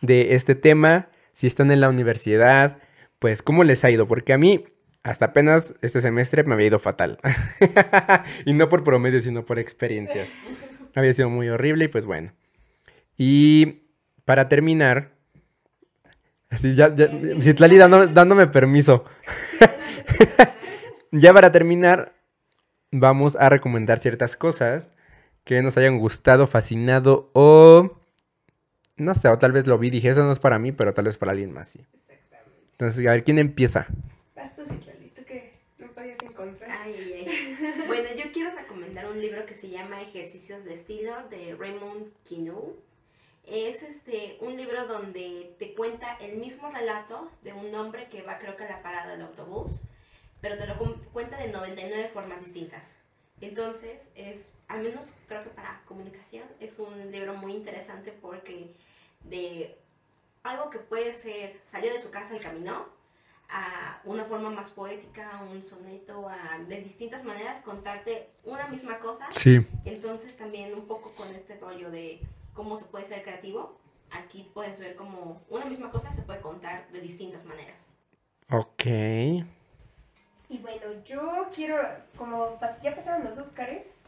de 0.00 0.34
este 0.34 0.54
tema, 0.54 1.08
si 1.38 1.46
están 1.46 1.70
en 1.70 1.80
la 1.80 1.88
universidad, 1.88 2.78
pues 3.20 3.42
cómo 3.42 3.62
les 3.62 3.84
ha 3.84 3.90
ido, 3.92 4.08
porque 4.08 4.32
a 4.32 4.38
mí 4.38 4.64
hasta 5.04 5.26
apenas 5.26 5.72
este 5.82 6.00
semestre 6.00 6.42
me 6.42 6.54
había 6.54 6.66
ido 6.66 6.80
fatal. 6.80 7.20
y 8.44 8.54
no 8.54 8.68
por 8.68 8.82
promedio, 8.82 9.22
sino 9.22 9.44
por 9.44 9.60
experiencias. 9.60 10.30
Había 10.96 11.12
sido 11.12 11.30
muy 11.30 11.48
horrible 11.48 11.84
y 11.84 11.88
pues 11.88 12.06
bueno. 12.06 12.32
Y 13.16 13.84
para 14.24 14.48
terminar, 14.48 15.12
así 16.50 16.74
ya, 16.74 16.92
ya 16.92 17.08
Citlali 17.40 17.76
dándome, 17.76 18.08
dándome 18.08 18.48
permiso. 18.48 19.04
ya 21.12 21.32
para 21.32 21.52
terminar, 21.52 22.16
vamos 22.90 23.36
a 23.36 23.48
recomendar 23.48 24.00
ciertas 24.00 24.36
cosas 24.36 24.92
que 25.44 25.62
nos 25.62 25.76
hayan 25.76 26.00
gustado, 26.00 26.48
fascinado 26.48 27.30
o 27.32 27.97
no 28.98 29.14
sé, 29.14 29.28
o 29.28 29.38
tal 29.38 29.52
vez 29.52 29.66
lo 29.66 29.78
vi 29.78 29.88
y 29.88 29.90
dije, 29.90 30.10
eso 30.10 30.24
no 30.24 30.32
es 30.32 30.38
para 30.40 30.58
mí, 30.58 30.72
pero 30.72 30.92
tal 30.94 31.06
vez 31.06 31.16
para 31.18 31.32
alguien 31.32 31.52
más, 31.52 31.68
sí. 31.68 31.84
Entonces, 32.72 33.06
a 33.06 33.12
ver, 33.12 33.24
¿quién 33.24 33.38
empieza? 33.38 33.86
Vas 34.36 34.54
tú, 34.54 34.62
Citlali, 34.64 35.08
tú 35.16 35.24
que 35.24 35.52
no 35.78 35.88
podías 35.88 36.22
encontrar. 36.22 36.70
Ay, 36.70 36.94
ay, 36.94 37.26
ay. 37.28 37.84
Bueno, 37.86 38.08
yo 38.16 38.30
quiero 38.32 38.50
recomendar 38.54 39.06
un 39.10 39.20
libro 39.20 39.44
que 39.46 39.54
se 39.54 39.68
llama 39.68 40.00
Ejercicios 40.00 40.64
de 40.64 40.74
Estilo 40.74 41.12
de 41.30 41.56
Raymond 41.58 42.12
Queneau. 42.28 42.76
Es 43.46 43.82
este 43.82 44.36
un 44.40 44.56
libro 44.56 44.86
donde 44.86 45.54
te 45.58 45.74
cuenta 45.74 46.16
el 46.20 46.36
mismo 46.36 46.68
relato 46.68 47.30
de 47.42 47.52
un 47.54 47.74
hombre 47.74 48.06
que 48.08 48.22
va 48.22 48.38
creo 48.38 48.56
que 48.56 48.64
a 48.64 48.68
la 48.68 48.82
parada 48.82 49.10
del 49.10 49.22
autobús, 49.22 49.80
pero 50.40 50.56
te 50.58 50.66
lo 50.66 50.76
cu- 50.76 51.00
cuenta 51.12 51.36
de 51.38 51.48
99 51.50 52.08
formas 52.12 52.44
distintas. 52.44 52.92
Entonces, 53.40 54.08
es, 54.16 54.50
al 54.68 54.82
menos 54.82 55.12
creo 55.28 55.42
que 55.44 55.50
para 55.50 55.80
comunicación, 55.86 56.44
es 56.60 56.78
un 56.78 57.10
libro 57.10 57.34
muy 57.34 57.54
interesante 57.54 58.12
porque 58.12 58.74
de 59.24 59.78
algo 60.42 60.70
que 60.70 60.78
puede 60.78 61.12
ser, 61.12 61.60
salió 61.70 61.92
de 61.92 62.00
su 62.02 62.10
casa 62.10 62.36
y 62.36 62.40
caminó, 62.40 62.86
a 63.50 64.00
una 64.04 64.24
forma 64.24 64.50
más 64.50 64.70
poética, 64.70 65.38
a 65.38 65.42
un 65.42 65.64
soneto, 65.64 66.28
a, 66.28 66.58
de 66.68 66.80
distintas 66.82 67.24
maneras 67.24 67.62
contarte 67.62 68.28
una 68.44 68.66
misma 68.68 68.98
cosa. 68.98 69.26
Sí. 69.30 69.66
Entonces 69.84 70.36
también 70.36 70.74
un 70.74 70.86
poco 70.86 71.10
con 71.12 71.28
este 71.34 71.56
rollo 71.58 71.90
de 71.90 72.20
cómo 72.52 72.76
se 72.76 72.84
puede 72.84 73.06
ser 73.06 73.22
creativo, 73.22 73.78
aquí 74.10 74.50
puedes 74.52 74.78
ver 74.78 74.96
como 74.96 75.40
una 75.48 75.64
misma 75.66 75.90
cosa 75.90 76.12
se 76.12 76.22
puede 76.22 76.40
contar 76.40 76.88
de 76.90 77.00
distintas 77.00 77.44
maneras. 77.44 77.82
Ok. 78.50 78.84
Y 80.50 80.58
bueno, 80.58 81.02
yo 81.04 81.48
quiero, 81.54 81.76
como 82.16 82.58
pas- 82.58 82.80
ya 82.82 82.94
pasaron 82.94 83.24
los 83.24 83.36
Óscares, 83.38 83.98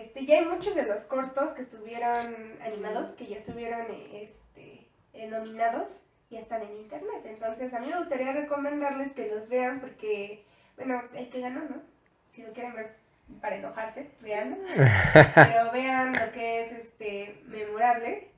este, 0.00 0.26
ya 0.26 0.38
hay 0.38 0.44
muchos 0.46 0.74
de 0.74 0.84
los 0.84 1.04
cortos 1.04 1.52
que 1.52 1.62
estuvieron 1.62 2.58
animados, 2.62 3.14
que 3.14 3.26
ya 3.26 3.36
estuvieron 3.36 3.86
este, 4.12 4.88
eh, 5.12 5.26
nominados, 5.28 6.02
ya 6.30 6.38
están 6.40 6.62
en 6.62 6.76
internet. 6.76 7.22
Entonces, 7.24 7.72
a 7.74 7.80
mí 7.80 7.88
me 7.88 7.98
gustaría 7.98 8.32
recomendarles 8.32 9.12
que 9.12 9.28
los 9.28 9.48
vean 9.48 9.80
porque, 9.80 10.44
bueno, 10.76 11.02
el 11.14 11.28
que 11.30 11.40
ganó, 11.40 11.60
¿no? 11.64 11.82
Si 12.30 12.42
lo 12.42 12.52
quieren 12.52 12.74
ver 12.74 12.96
para 13.40 13.56
enojarse, 13.56 14.10
vean. 14.20 14.58
Pero 15.34 15.72
vean 15.72 16.12
lo 16.12 16.32
que 16.32 16.62
es 16.62 16.72
este 16.72 17.40
memorable. 17.46 18.30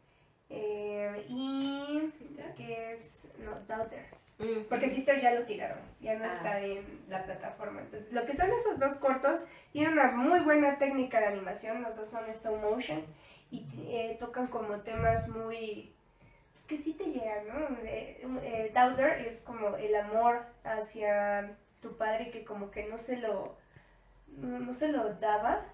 eh, 0.51 1.27
y 1.29 2.11
que 2.57 2.93
es, 2.93 3.29
no, 3.39 3.59
Daughter. 3.67 4.18
Mm. 4.39 4.69
Porque 4.69 4.89
Sister 4.89 5.21
ya 5.21 5.33
lo 5.33 5.45
tiraron, 5.45 5.79
ya 6.01 6.15
no 6.15 6.25
Ah. 6.25 6.33
está 6.37 6.61
en 6.61 6.85
la 7.09 7.25
plataforma. 7.25 7.81
Entonces, 7.81 8.13
lo 8.13 8.25
que 8.25 8.37
son 8.37 8.51
esos 8.53 8.79
dos 8.79 8.95
cortos, 8.97 9.45
tienen 9.73 9.95
una 9.95 10.13
muy 10.13 10.41
buena 10.41 10.79
técnica 10.79 11.19
de 11.19 11.27
animación, 11.27 11.83
los 11.83 11.97
dos 11.97 12.09
son 12.09 12.29
stop 12.31 12.61
motion 12.63 13.05
y 13.51 13.67
eh, 13.89 14.17
tocan 14.21 14.47
como 14.47 14.81
temas 14.81 15.29
muy... 15.29 15.93
Pues 16.53 16.65
que 16.67 16.79
sí 16.79 16.95
te 16.95 17.05
llegan, 17.07 17.49
¿no? 17.49 17.79
Eh, 17.85 18.21
eh, 18.43 18.71
Daughter 18.75 19.27
es 19.27 19.41
como 19.41 19.77
el 19.77 19.95
amor 19.97 20.45
hacia 20.65 21.57
tu 21.81 21.97
padre 21.97 22.31
que 22.31 22.45
como 22.45 22.71
que 22.71 22.85
no 22.87 22.97
se 22.99 23.17
lo... 23.17 23.57
No, 24.37 24.61
no 24.61 24.73
se 24.73 24.93
lo 24.93 25.15
daba. 25.15 25.65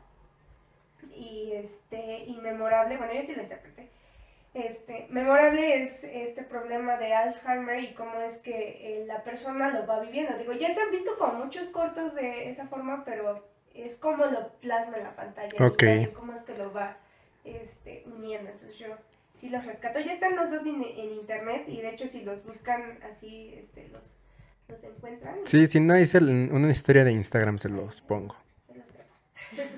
Y 1.14 1.52
este, 1.52 2.24
y 2.24 2.36
memorable, 2.38 2.96
bueno, 2.96 3.12
yo 3.12 3.22
sí 3.22 3.34
lo 3.34 3.42
interpreté. 3.42 3.90
Este, 4.54 5.08
memorable 5.10 5.82
es 5.82 6.04
este 6.04 6.44
problema 6.44 6.96
de 6.96 7.12
Alzheimer 7.12 7.80
y 7.80 7.92
cómo 7.94 8.20
es 8.20 8.38
que 8.38 9.02
eh, 9.02 9.04
la 9.04 9.24
persona 9.24 9.68
lo 9.70 9.84
va 9.84 9.98
viviendo. 9.98 10.38
Digo, 10.38 10.52
ya 10.52 10.72
se 10.72 10.80
han 10.80 10.92
visto 10.92 11.16
como 11.18 11.44
muchos 11.44 11.68
cortos 11.70 12.14
de 12.14 12.48
esa 12.48 12.68
forma, 12.68 13.04
pero 13.04 13.44
es 13.74 13.96
como 13.96 14.26
lo 14.26 14.52
plasma 14.60 14.98
en 14.98 15.02
la 15.02 15.16
pantalla. 15.16 15.66
Ok. 15.66 15.82
y 15.82 16.06
cómo 16.12 16.34
es 16.34 16.42
que 16.42 16.56
lo 16.56 16.72
va 16.72 16.96
este, 17.42 18.04
uniendo. 18.06 18.48
Entonces 18.48 18.78
yo 18.78 18.86
sí 19.34 19.50
los 19.50 19.66
rescato. 19.66 19.98
Ya 19.98 20.12
están 20.12 20.36
los 20.36 20.52
dos 20.52 20.64
en, 20.66 20.84
en 20.84 21.14
internet 21.14 21.64
y 21.66 21.80
de 21.80 21.90
hecho 21.90 22.06
si 22.06 22.22
los 22.22 22.44
buscan 22.44 23.00
así, 23.10 23.54
este, 23.58 23.88
los, 23.88 24.04
los 24.68 24.84
encuentran. 24.84 25.38
Sí, 25.46 25.66
si 25.66 25.80
no 25.80 25.98
hice 25.98 26.18
una 26.18 26.70
historia 26.70 27.04
de 27.04 27.10
Instagram, 27.10 27.58
se 27.58 27.70
los 27.70 28.00
pongo. 28.02 28.36
Se 28.68 28.74
los 28.74 28.86
traigo. 28.86 29.74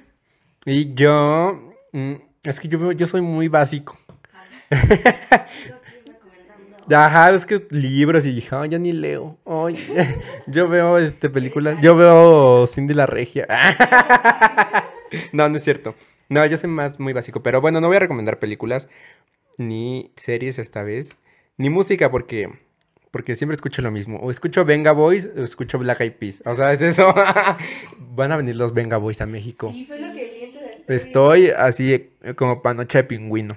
Y 0.67 0.93
yo, 0.93 1.73
mm, 1.93 2.15
es 2.45 2.61
que 2.61 2.69
yo, 2.69 2.93
yo 2.93 3.07
soy 3.07 3.23
muy 3.23 3.49
básico. 3.49 3.99
Ajá, 6.89 7.33
es 7.35 7.45
que 7.47 7.67
libros 7.71 8.25
y 8.27 8.33
dije, 8.35 8.49
"Ay, 8.55 8.69
yo 8.69 8.79
ni 8.79 8.93
leo. 8.93 9.37
Ay, 9.45 9.77
yo 10.47 10.69
veo 10.69 10.99
este 10.99 11.29
películas, 11.31 11.79
yo 11.83 11.97
veo 11.97 12.67
Cindy 12.67 12.95
la 12.95 13.07
Regia. 13.07 13.47
No, 15.33 15.49
no 15.49 15.57
es 15.57 15.63
cierto. 15.63 15.95
No, 16.29 16.45
yo 16.47 16.57
soy 16.57 16.69
más 16.69 16.99
muy 16.99 17.13
básico, 17.13 17.41
pero 17.41 17.61
bueno, 17.61 17.81
no 17.81 17.87
voy 17.87 17.97
a 17.97 18.01
recomendar 18.01 18.41
películas 18.41 18.89
ni 19.57 20.11
series 20.17 20.59
esta 20.59 20.83
vez, 20.83 21.17
ni 21.59 21.71
música 21.71 22.11
porque 22.11 22.51
Porque 23.13 23.37
siempre 23.37 23.55
escucho 23.55 23.83
lo 23.83 23.93
mismo. 23.93 24.19
O 24.19 24.33
escucho 24.33 24.65
Venga 24.65 24.91
Boys 24.91 25.29
o 25.37 25.43
escucho 25.45 25.79
Black 25.79 26.01
Eyed 26.01 26.15
Peas. 26.15 26.43
O 26.45 26.55
sea, 26.55 26.73
es 26.73 26.83
eso. 26.83 27.15
Van 28.17 28.33
a 28.33 28.37
venir 28.37 28.57
los 28.57 28.75
Venga 28.75 28.97
Boys 28.97 29.21
a 29.21 29.27
México. 29.27 29.71
Sí, 29.73 29.85
fue 29.87 30.01
lo 30.01 30.13
que 30.13 30.25
vi 30.25 30.45
en 30.45 30.53
tu 30.53 30.59
story. 30.93 30.95
Estoy 30.97 31.51
así 31.51 32.11
como 32.35 32.61
panocha 32.63 32.99
de 32.99 33.05
pingüino. 33.05 33.57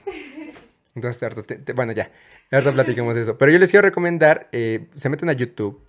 Entonces, 0.95 1.21
harto, 1.23 1.43
te- 1.43 1.57
te- 1.57 1.73
bueno, 1.73 1.91
ya. 1.91 2.11
Ahora 2.51 2.71
platicamos 2.73 3.15
de 3.15 3.21
eso. 3.21 3.37
Pero 3.37 3.51
yo 3.51 3.59
les 3.59 3.69
quiero 3.71 3.85
recomendar, 3.87 4.49
eh, 4.51 4.87
se 4.95 5.09
meten 5.09 5.29
a 5.29 5.33
YouTube, 5.33 5.81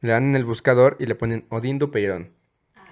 le 0.00 0.12
dan 0.12 0.24
en 0.24 0.36
el 0.36 0.44
buscador 0.44 0.96
y 1.00 1.06
le 1.06 1.14
ponen 1.14 1.44
Odindo 1.48 1.90
Peirón. 1.90 2.30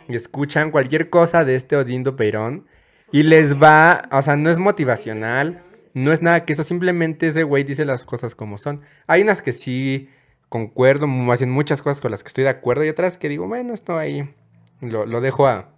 Y 0.09 0.17
escuchan 0.17 0.71
cualquier 0.71 1.09
cosa 1.11 1.45
de 1.45 1.55
este 1.55 1.77
Odindo 1.77 2.17
Peirón 2.17 2.67
y 3.13 3.23
les 3.23 3.63
va, 3.63 4.09
o 4.11 4.21
sea, 4.23 4.37
no 4.37 4.51
es 4.51 4.59
motivacional, 4.59 5.63
no 5.95 6.13
es 6.13 6.23
nada 6.23 6.45
que 6.45 6.55
eso, 6.55 6.63
simplemente 6.65 7.27
ese 7.29 7.43
güey 7.45 7.63
dice 7.65 7.85
las 7.85 8.05
cosas 8.05 8.35
como 8.35 8.59
son. 8.59 8.81
Hay 9.07 9.23
unas 9.23 9.43
que 9.43 9.53
sí 9.53 10.09
concuerdo, 10.49 11.07
más 11.07 11.41
bien 11.41 11.51
muchas 11.51 11.81
cosas 11.83 12.01
con 12.01 12.11
las 12.11 12.23
que 12.25 12.29
estoy 12.29 12.45
de 12.45 12.51
acuerdo 12.51 12.85
y 12.85 12.89
otras 12.89 13.17
que 13.19 13.29
digo, 13.29 13.47
bueno, 13.47 13.73
esto 13.73 13.97
ahí 13.97 14.29
lo, 14.81 15.07
lo 15.07 15.21
dejo 15.21 15.47
a- 15.47 15.71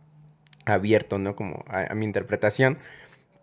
abierto, 0.64 1.18
¿no? 1.18 1.36
Como 1.36 1.64
a, 1.68 1.92
a 1.92 1.94
mi 1.94 2.04
interpretación. 2.06 2.78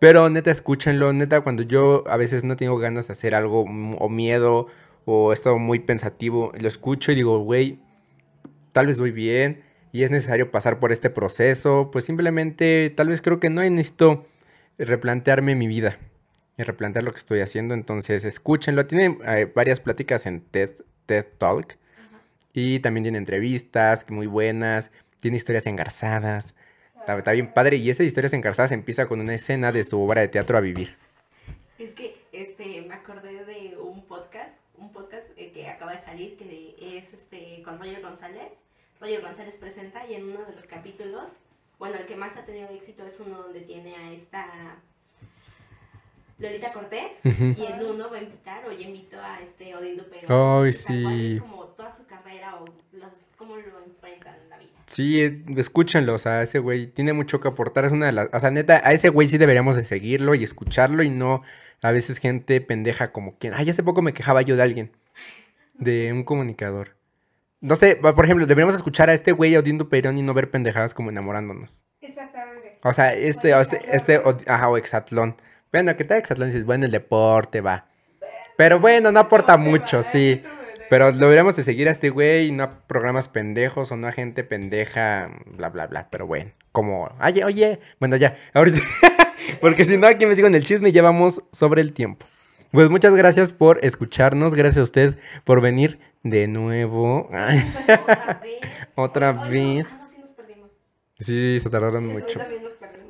Pero 0.02 0.28
neta, 0.28 0.50
escúchenlo, 0.50 1.12
neta, 1.12 1.42
cuando 1.42 1.62
yo 1.62 2.02
a 2.08 2.16
veces 2.16 2.42
no 2.42 2.56
tengo 2.56 2.76
ganas 2.76 3.06
de 3.06 3.12
hacer 3.12 3.36
algo 3.36 3.60
o 3.62 4.08
miedo 4.08 4.66
o 5.04 5.30
he 5.30 5.34
estado 5.34 5.58
muy 5.58 5.78
pensativo, 5.78 6.50
lo 6.60 6.66
escucho 6.66 7.12
y 7.12 7.14
digo, 7.14 7.38
güey, 7.38 7.78
tal 8.72 8.88
vez 8.88 8.98
voy 8.98 9.12
bien 9.12 9.62
y 9.92 10.02
es 10.02 10.10
necesario 10.10 10.50
pasar 10.50 10.80
por 10.80 10.90
este 10.90 11.08
proceso, 11.08 11.90
pues 11.92 12.04
simplemente 12.04 12.92
tal 12.96 13.10
vez 13.10 13.22
creo 13.22 13.38
que 13.38 13.48
no 13.48 13.62
necesito 13.62 14.26
replantearme 14.76 15.54
mi 15.54 15.68
vida 15.68 16.00
y 16.58 16.64
replantear 16.64 17.04
lo 17.04 17.12
que 17.12 17.20
estoy 17.20 17.38
haciendo, 17.38 17.72
entonces 17.74 18.24
escúchenlo. 18.24 18.86
Tiene 18.86 19.18
eh, 19.24 19.52
varias 19.54 19.78
pláticas 19.78 20.26
en 20.26 20.40
TED, 20.40 20.70
TED 21.06 21.26
Talk 21.38 21.78
y 22.52 22.80
también 22.80 23.04
tiene 23.04 23.18
entrevistas 23.18 24.04
muy 24.10 24.26
buenas, 24.26 24.90
tiene 25.20 25.36
historias 25.36 25.68
engarzadas. 25.68 26.56
Está, 27.06 27.32
bien 27.32 27.52
padre 27.52 27.76
y 27.76 27.90
esa 27.90 28.04
historias 28.04 28.32
engarzadas 28.32 28.70
empieza 28.70 29.06
con 29.06 29.20
una 29.20 29.34
escena 29.34 29.72
de 29.72 29.82
su 29.82 30.00
obra 30.00 30.20
de 30.20 30.28
teatro 30.28 30.56
a 30.56 30.60
vivir. 30.60 30.96
Es 31.78 31.94
que 31.94 32.12
este, 32.30 32.82
me 32.82 32.94
acordé 32.94 33.44
de 33.44 33.76
un 33.76 34.04
podcast, 34.06 34.50
un 34.76 34.92
podcast 34.92 35.26
eh, 35.36 35.50
que 35.50 35.66
acaba 35.68 35.92
de 35.92 35.98
salir, 35.98 36.36
que 36.36 36.76
es 36.80 37.12
este 37.12 37.60
con 37.64 37.78
Roger 37.78 38.00
González. 38.00 38.52
Roger 39.00 39.20
González 39.20 39.56
presenta 39.56 40.06
y 40.06 40.14
en 40.14 40.28
uno 40.28 40.44
de 40.44 40.54
los 40.54 40.66
capítulos, 40.66 41.32
bueno, 41.80 41.96
el 41.96 42.06
que 42.06 42.14
más 42.14 42.36
ha 42.36 42.46
tenido 42.46 42.68
éxito 42.68 43.04
es 43.04 43.18
uno 43.18 43.38
donde 43.38 43.62
tiene 43.62 43.96
a 43.96 44.12
esta 44.12 44.76
Lolita 46.42 46.72
Cortés 46.72 47.12
y 47.24 47.64
en 47.64 47.86
uno 47.86 48.10
va 48.10 48.16
a 48.18 48.22
invitar 48.22 48.64
o 48.66 48.72
ya 48.72 48.86
invitó 48.86 49.18
a 49.20 49.40
este 49.40 49.74
Odindo 49.74 50.04
Pero 50.10 50.62
Ay, 50.62 50.72
sí. 50.72 51.36
es 51.36 51.42
como 51.42 51.64
toda 51.68 51.90
su 51.90 52.06
carrera 52.06 52.56
o 52.56 52.64
los, 52.92 53.08
cómo 53.36 53.56
lo 53.56 53.84
enfrentan 53.84 54.34
en 54.42 54.48
la 54.50 54.58
vida. 54.58 54.68
Sí, 54.86 55.22
eh, 55.22 55.42
escúchenlo, 55.56 56.14
o 56.14 56.18
sea, 56.18 56.42
ese 56.42 56.58
güey 56.58 56.86
tiene 56.88 57.12
mucho 57.12 57.40
que 57.40 57.48
aportar, 57.48 57.84
es 57.86 57.92
una 57.92 58.06
de 58.06 58.12
las, 58.12 58.28
o 58.32 58.38
sea, 58.40 58.50
neta, 58.50 58.80
a 58.84 58.92
ese 58.92 59.08
güey 59.08 59.28
sí 59.28 59.38
deberíamos 59.38 59.76
de 59.76 59.84
seguirlo 59.84 60.34
y 60.34 60.44
escucharlo 60.44 61.02
y 61.02 61.08
no 61.10 61.42
a 61.82 61.90
veces 61.92 62.18
gente 62.18 62.60
pendeja 62.60 63.10
como 63.12 63.30
quien, 63.32 63.54
ay, 63.54 63.70
hace 63.70 63.82
poco 63.82 64.02
me 64.02 64.12
quejaba 64.12 64.42
yo 64.42 64.56
de 64.56 64.62
alguien, 64.62 64.92
de 65.74 66.12
un 66.12 66.24
comunicador. 66.24 66.96
No 67.60 67.76
sé, 67.76 67.94
por 67.96 68.24
ejemplo, 68.24 68.44
deberíamos 68.46 68.74
escuchar 68.74 69.08
a 69.08 69.14
este 69.14 69.30
güey 69.30 69.56
Odindo 69.56 69.88
Peirón 69.88 70.18
y 70.18 70.22
no 70.22 70.34
ver 70.34 70.50
pendejadas 70.50 70.94
como 70.94 71.10
enamorándonos. 71.10 71.84
Exactamente. 72.00 72.78
O 72.82 72.92
sea, 72.92 73.14
este, 73.14 73.54
O 73.54 73.60
este, 73.60 73.80
este, 73.94 74.18
o- 74.18 74.36
ajá, 74.48 74.68
o 74.68 74.76
Exatlón. 74.76 75.36
Bueno, 75.72 75.96
¿qué 75.96 76.04
tal 76.04 76.18
Exatlón? 76.18 76.50
Dices, 76.50 76.66
bueno, 76.66 76.84
el 76.84 76.90
deporte 76.90 77.62
va. 77.62 77.86
Pero 78.58 78.78
bueno, 78.78 79.10
no 79.10 79.20
aporta 79.20 79.56
mucho, 79.56 80.02
sí. 80.02 80.42
Pero 80.90 81.10
lo 81.10 81.16
deberíamos 81.16 81.56
de 81.56 81.62
seguir 81.62 81.88
a 81.88 81.92
este 81.92 82.10
güey 82.10 82.48
y 82.48 82.52
no 82.52 82.64
a 82.64 82.86
programas 82.86 83.30
pendejos 83.30 83.90
o 83.90 83.96
no 83.96 84.06
a 84.06 84.12
gente 84.12 84.44
pendeja, 84.44 85.30
bla, 85.46 85.70
bla, 85.70 85.86
bla. 85.86 86.08
Pero 86.10 86.26
bueno, 86.26 86.50
como, 86.72 87.10
oye, 87.24 87.44
oye, 87.46 87.80
bueno, 87.98 88.16
ya, 88.16 88.36
ahorita, 88.52 88.80
porque 89.62 89.86
si 89.86 89.96
no, 89.96 90.06
aquí 90.06 90.26
me 90.26 90.36
sigo 90.36 90.46
en 90.46 90.54
el 90.54 90.64
chisme 90.64 90.90
y 90.90 90.92
ya 90.92 91.00
vamos 91.00 91.42
sobre 91.52 91.80
el 91.80 91.94
tiempo. 91.94 92.26
Pues 92.70 92.90
muchas 92.90 93.14
gracias 93.14 93.54
por 93.54 93.82
escucharnos, 93.82 94.54
gracias 94.54 94.78
a 94.80 94.82
ustedes 94.82 95.18
por 95.44 95.62
venir 95.62 95.98
de 96.22 96.48
nuevo. 96.48 97.28
Otra 97.30 98.40
vez. 98.42 98.60
Otra 98.94 99.30
Oye, 99.30 99.40
oye, 99.48 99.76
vez. 99.78 99.96
Ah, 99.98 100.06
sí 100.06 100.18
nos 100.20 100.32
perdimos. 100.32 100.76
sí, 101.18 101.58
se 101.62 101.70
tardaron 101.70 102.06
mucho. 102.08 102.38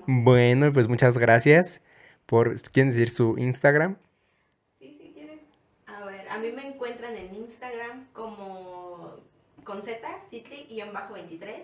Bueno, 0.07 0.73
pues 0.73 0.87
muchas 0.87 1.19
gracias 1.19 1.81
por, 2.27 2.61
¿quieren 2.71 2.91
decir 2.91 3.11
su 3.11 3.37
Instagram? 3.39 3.97
Sí, 4.79 4.97
sí, 4.99 5.13
quieren. 5.15 5.41
A 5.87 6.05
ver, 6.05 6.29
a 6.29 6.39
mí 6.39 6.51
me 6.53 6.67
encuentran 6.67 7.15
en 7.17 7.35
Instagram 7.35 8.07
como 8.13 9.17
con 9.65 9.83
Z, 9.83 10.01
Citli-23 10.31 11.63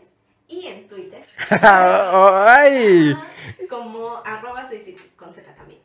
y 0.48 0.66
en 0.66 0.88
Twitter 0.88 1.26
¡Ay! 1.62 3.14
como 3.68 4.16
arroba 4.24 4.66
soy 4.66 4.78
Citli, 4.78 5.08
con 5.16 5.32
Z 5.32 5.54
también. 5.54 5.80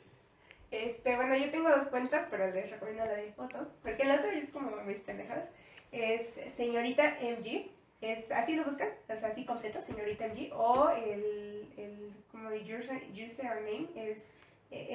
Este, 0.71 1.15
bueno, 1.15 1.35
yo 1.35 1.51
tengo 1.51 1.69
dos 1.69 1.85
cuentas, 1.85 2.25
pero 2.31 2.49
les 2.49 2.71
recomiendo 2.71 3.05
la 3.05 3.13
de 3.13 3.31
foto, 3.33 3.67
porque 3.83 4.05
la 4.05 4.15
otra 4.15 4.33
es 4.33 4.49
como 4.49 4.71
mis 4.83 4.99
pendejadas. 4.99 5.51
Es 5.91 6.39
señorita 6.55 7.17
MG, 7.21 7.69
es 8.01 8.31
así 8.31 8.55
lo 8.55 8.63
buscan, 8.63 8.89
o 9.07 9.15
sea, 9.15 9.29
así 9.29 9.45
completo, 9.45 9.81
señorita 9.81 10.27
MG, 10.27 10.51
o 10.53 10.89
el, 10.89 11.67
el 11.77 12.13
como 12.31 12.49
de 12.49 12.61
user, 12.61 13.03
username 13.13 13.87
es 13.95 14.31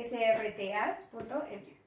srta.mg. 0.05 1.79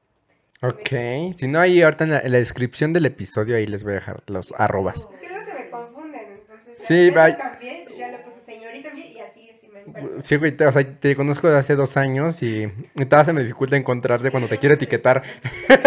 Ok, 0.64 0.90
si 1.38 1.48
no, 1.48 1.60
ahí 1.60 1.82
ahorita 1.82 2.04
en 2.04 2.10
la, 2.12 2.20
en 2.20 2.32
la 2.32 2.38
descripción 2.38 2.94
del 2.94 3.08
episodio 3.08 3.56
ahí 3.56 3.66
les 3.66 3.84
voy 3.84 3.94
a 3.94 3.96
dejar 3.96 4.22
los 4.28 4.54
arrobas. 4.58 5.00
Es 5.00 5.06
que 5.20 5.28
luego 5.28 5.44
se 5.44 5.54
me 5.54 5.70
confunden, 5.70 6.22
entonces 6.40 6.68
Sí, 6.78 7.08
ya 7.08 7.14
va- 7.18 7.30
lo 7.30 7.36
cambié, 7.38 7.84
ya 7.98 8.10
le 8.10 8.20
puse 8.20 8.42
señorita 8.42 8.90
y 8.96 9.20
así, 9.22 9.50
así 9.50 9.68
me 9.70 9.80
encuentro. 9.80 10.22
Sí, 10.22 10.36
güey, 10.36 10.52
te, 10.52 10.68
o 10.68 10.72
sea, 10.72 11.00
te 11.00 11.16
conozco 11.16 11.50
de 11.50 11.58
hace 11.58 11.76
dos 11.76 11.98
años 11.98 12.44
y, 12.44 12.72
y 12.96 13.06
todavía 13.06 13.26
se 13.26 13.34
me 13.34 13.42
dificulta 13.42 13.76
encontrarte 13.76 14.30
cuando 14.30 14.48
te 14.48 14.60
quiero 14.60 14.76
etiquetar. 14.76 15.24
Ya, 15.68 15.78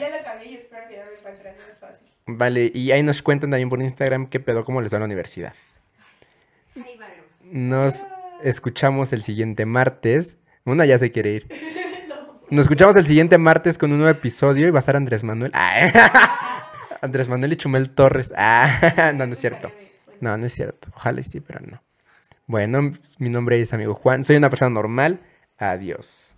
ya 0.00 0.10
lo 0.18 0.22
cambié 0.24 0.52
y 0.52 0.56
espero 0.56 0.82
que 0.86 0.94
ya 0.94 1.04
me 1.06 1.14
encuentren, 1.16 1.56
no 1.56 1.64
es 1.72 1.78
fácil. 1.78 2.06
Vale, 2.26 2.70
y 2.74 2.90
ahí 2.92 3.02
nos 3.02 3.22
cuentan 3.22 3.50
también 3.50 3.68
por 3.70 3.80
Instagram 3.80 4.26
qué 4.28 4.38
pedo, 4.40 4.64
cómo 4.64 4.82
les 4.82 4.92
va 4.92 4.96
en 4.96 5.00
la 5.02 5.06
universidad. 5.06 5.54
Ahí 6.76 6.98
veremos. 6.98 7.26
Nos 7.42 8.06
escuchamos 8.38 9.12
el 9.14 9.22
siguiente 9.22 9.64
martes. 9.64 10.36
Una 10.66 10.84
ya 10.84 10.98
se 10.98 11.10
quiere 11.10 11.30
ir. 11.30 11.48
Nos 12.50 12.64
escuchamos 12.64 12.94
el 12.96 13.06
siguiente 13.06 13.38
martes 13.38 13.78
con 13.78 13.92
un 13.92 13.98
nuevo 13.98 14.10
episodio 14.10 14.68
y 14.68 14.70
va 14.70 14.78
a 14.78 14.80
estar 14.80 14.96
Andrés 14.96 15.24
Manuel. 15.24 15.52
Andrés 17.00 17.28
Manuel 17.28 17.52
y 17.52 17.56
Chumel 17.56 17.90
Torres. 17.90 18.34
Ah, 18.36 19.12
no, 19.16 19.26
no 19.26 19.32
es 19.32 19.38
cierto. 19.38 19.72
No, 20.20 20.36
no 20.36 20.46
es 20.46 20.52
cierto. 20.52 20.88
Ojalá 20.94 21.22
sí, 21.22 21.40
pero 21.40 21.60
no. 21.60 21.82
Bueno, 22.46 22.90
mi 23.18 23.30
nombre 23.30 23.60
es 23.60 23.72
amigo 23.72 23.94
Juan. 23.94 24.24
Soy 24.24 24.36
una 24.36 24.50
persona 24.50 24.70
normal. 24.70 25.20
Adiós. 25.58 26.35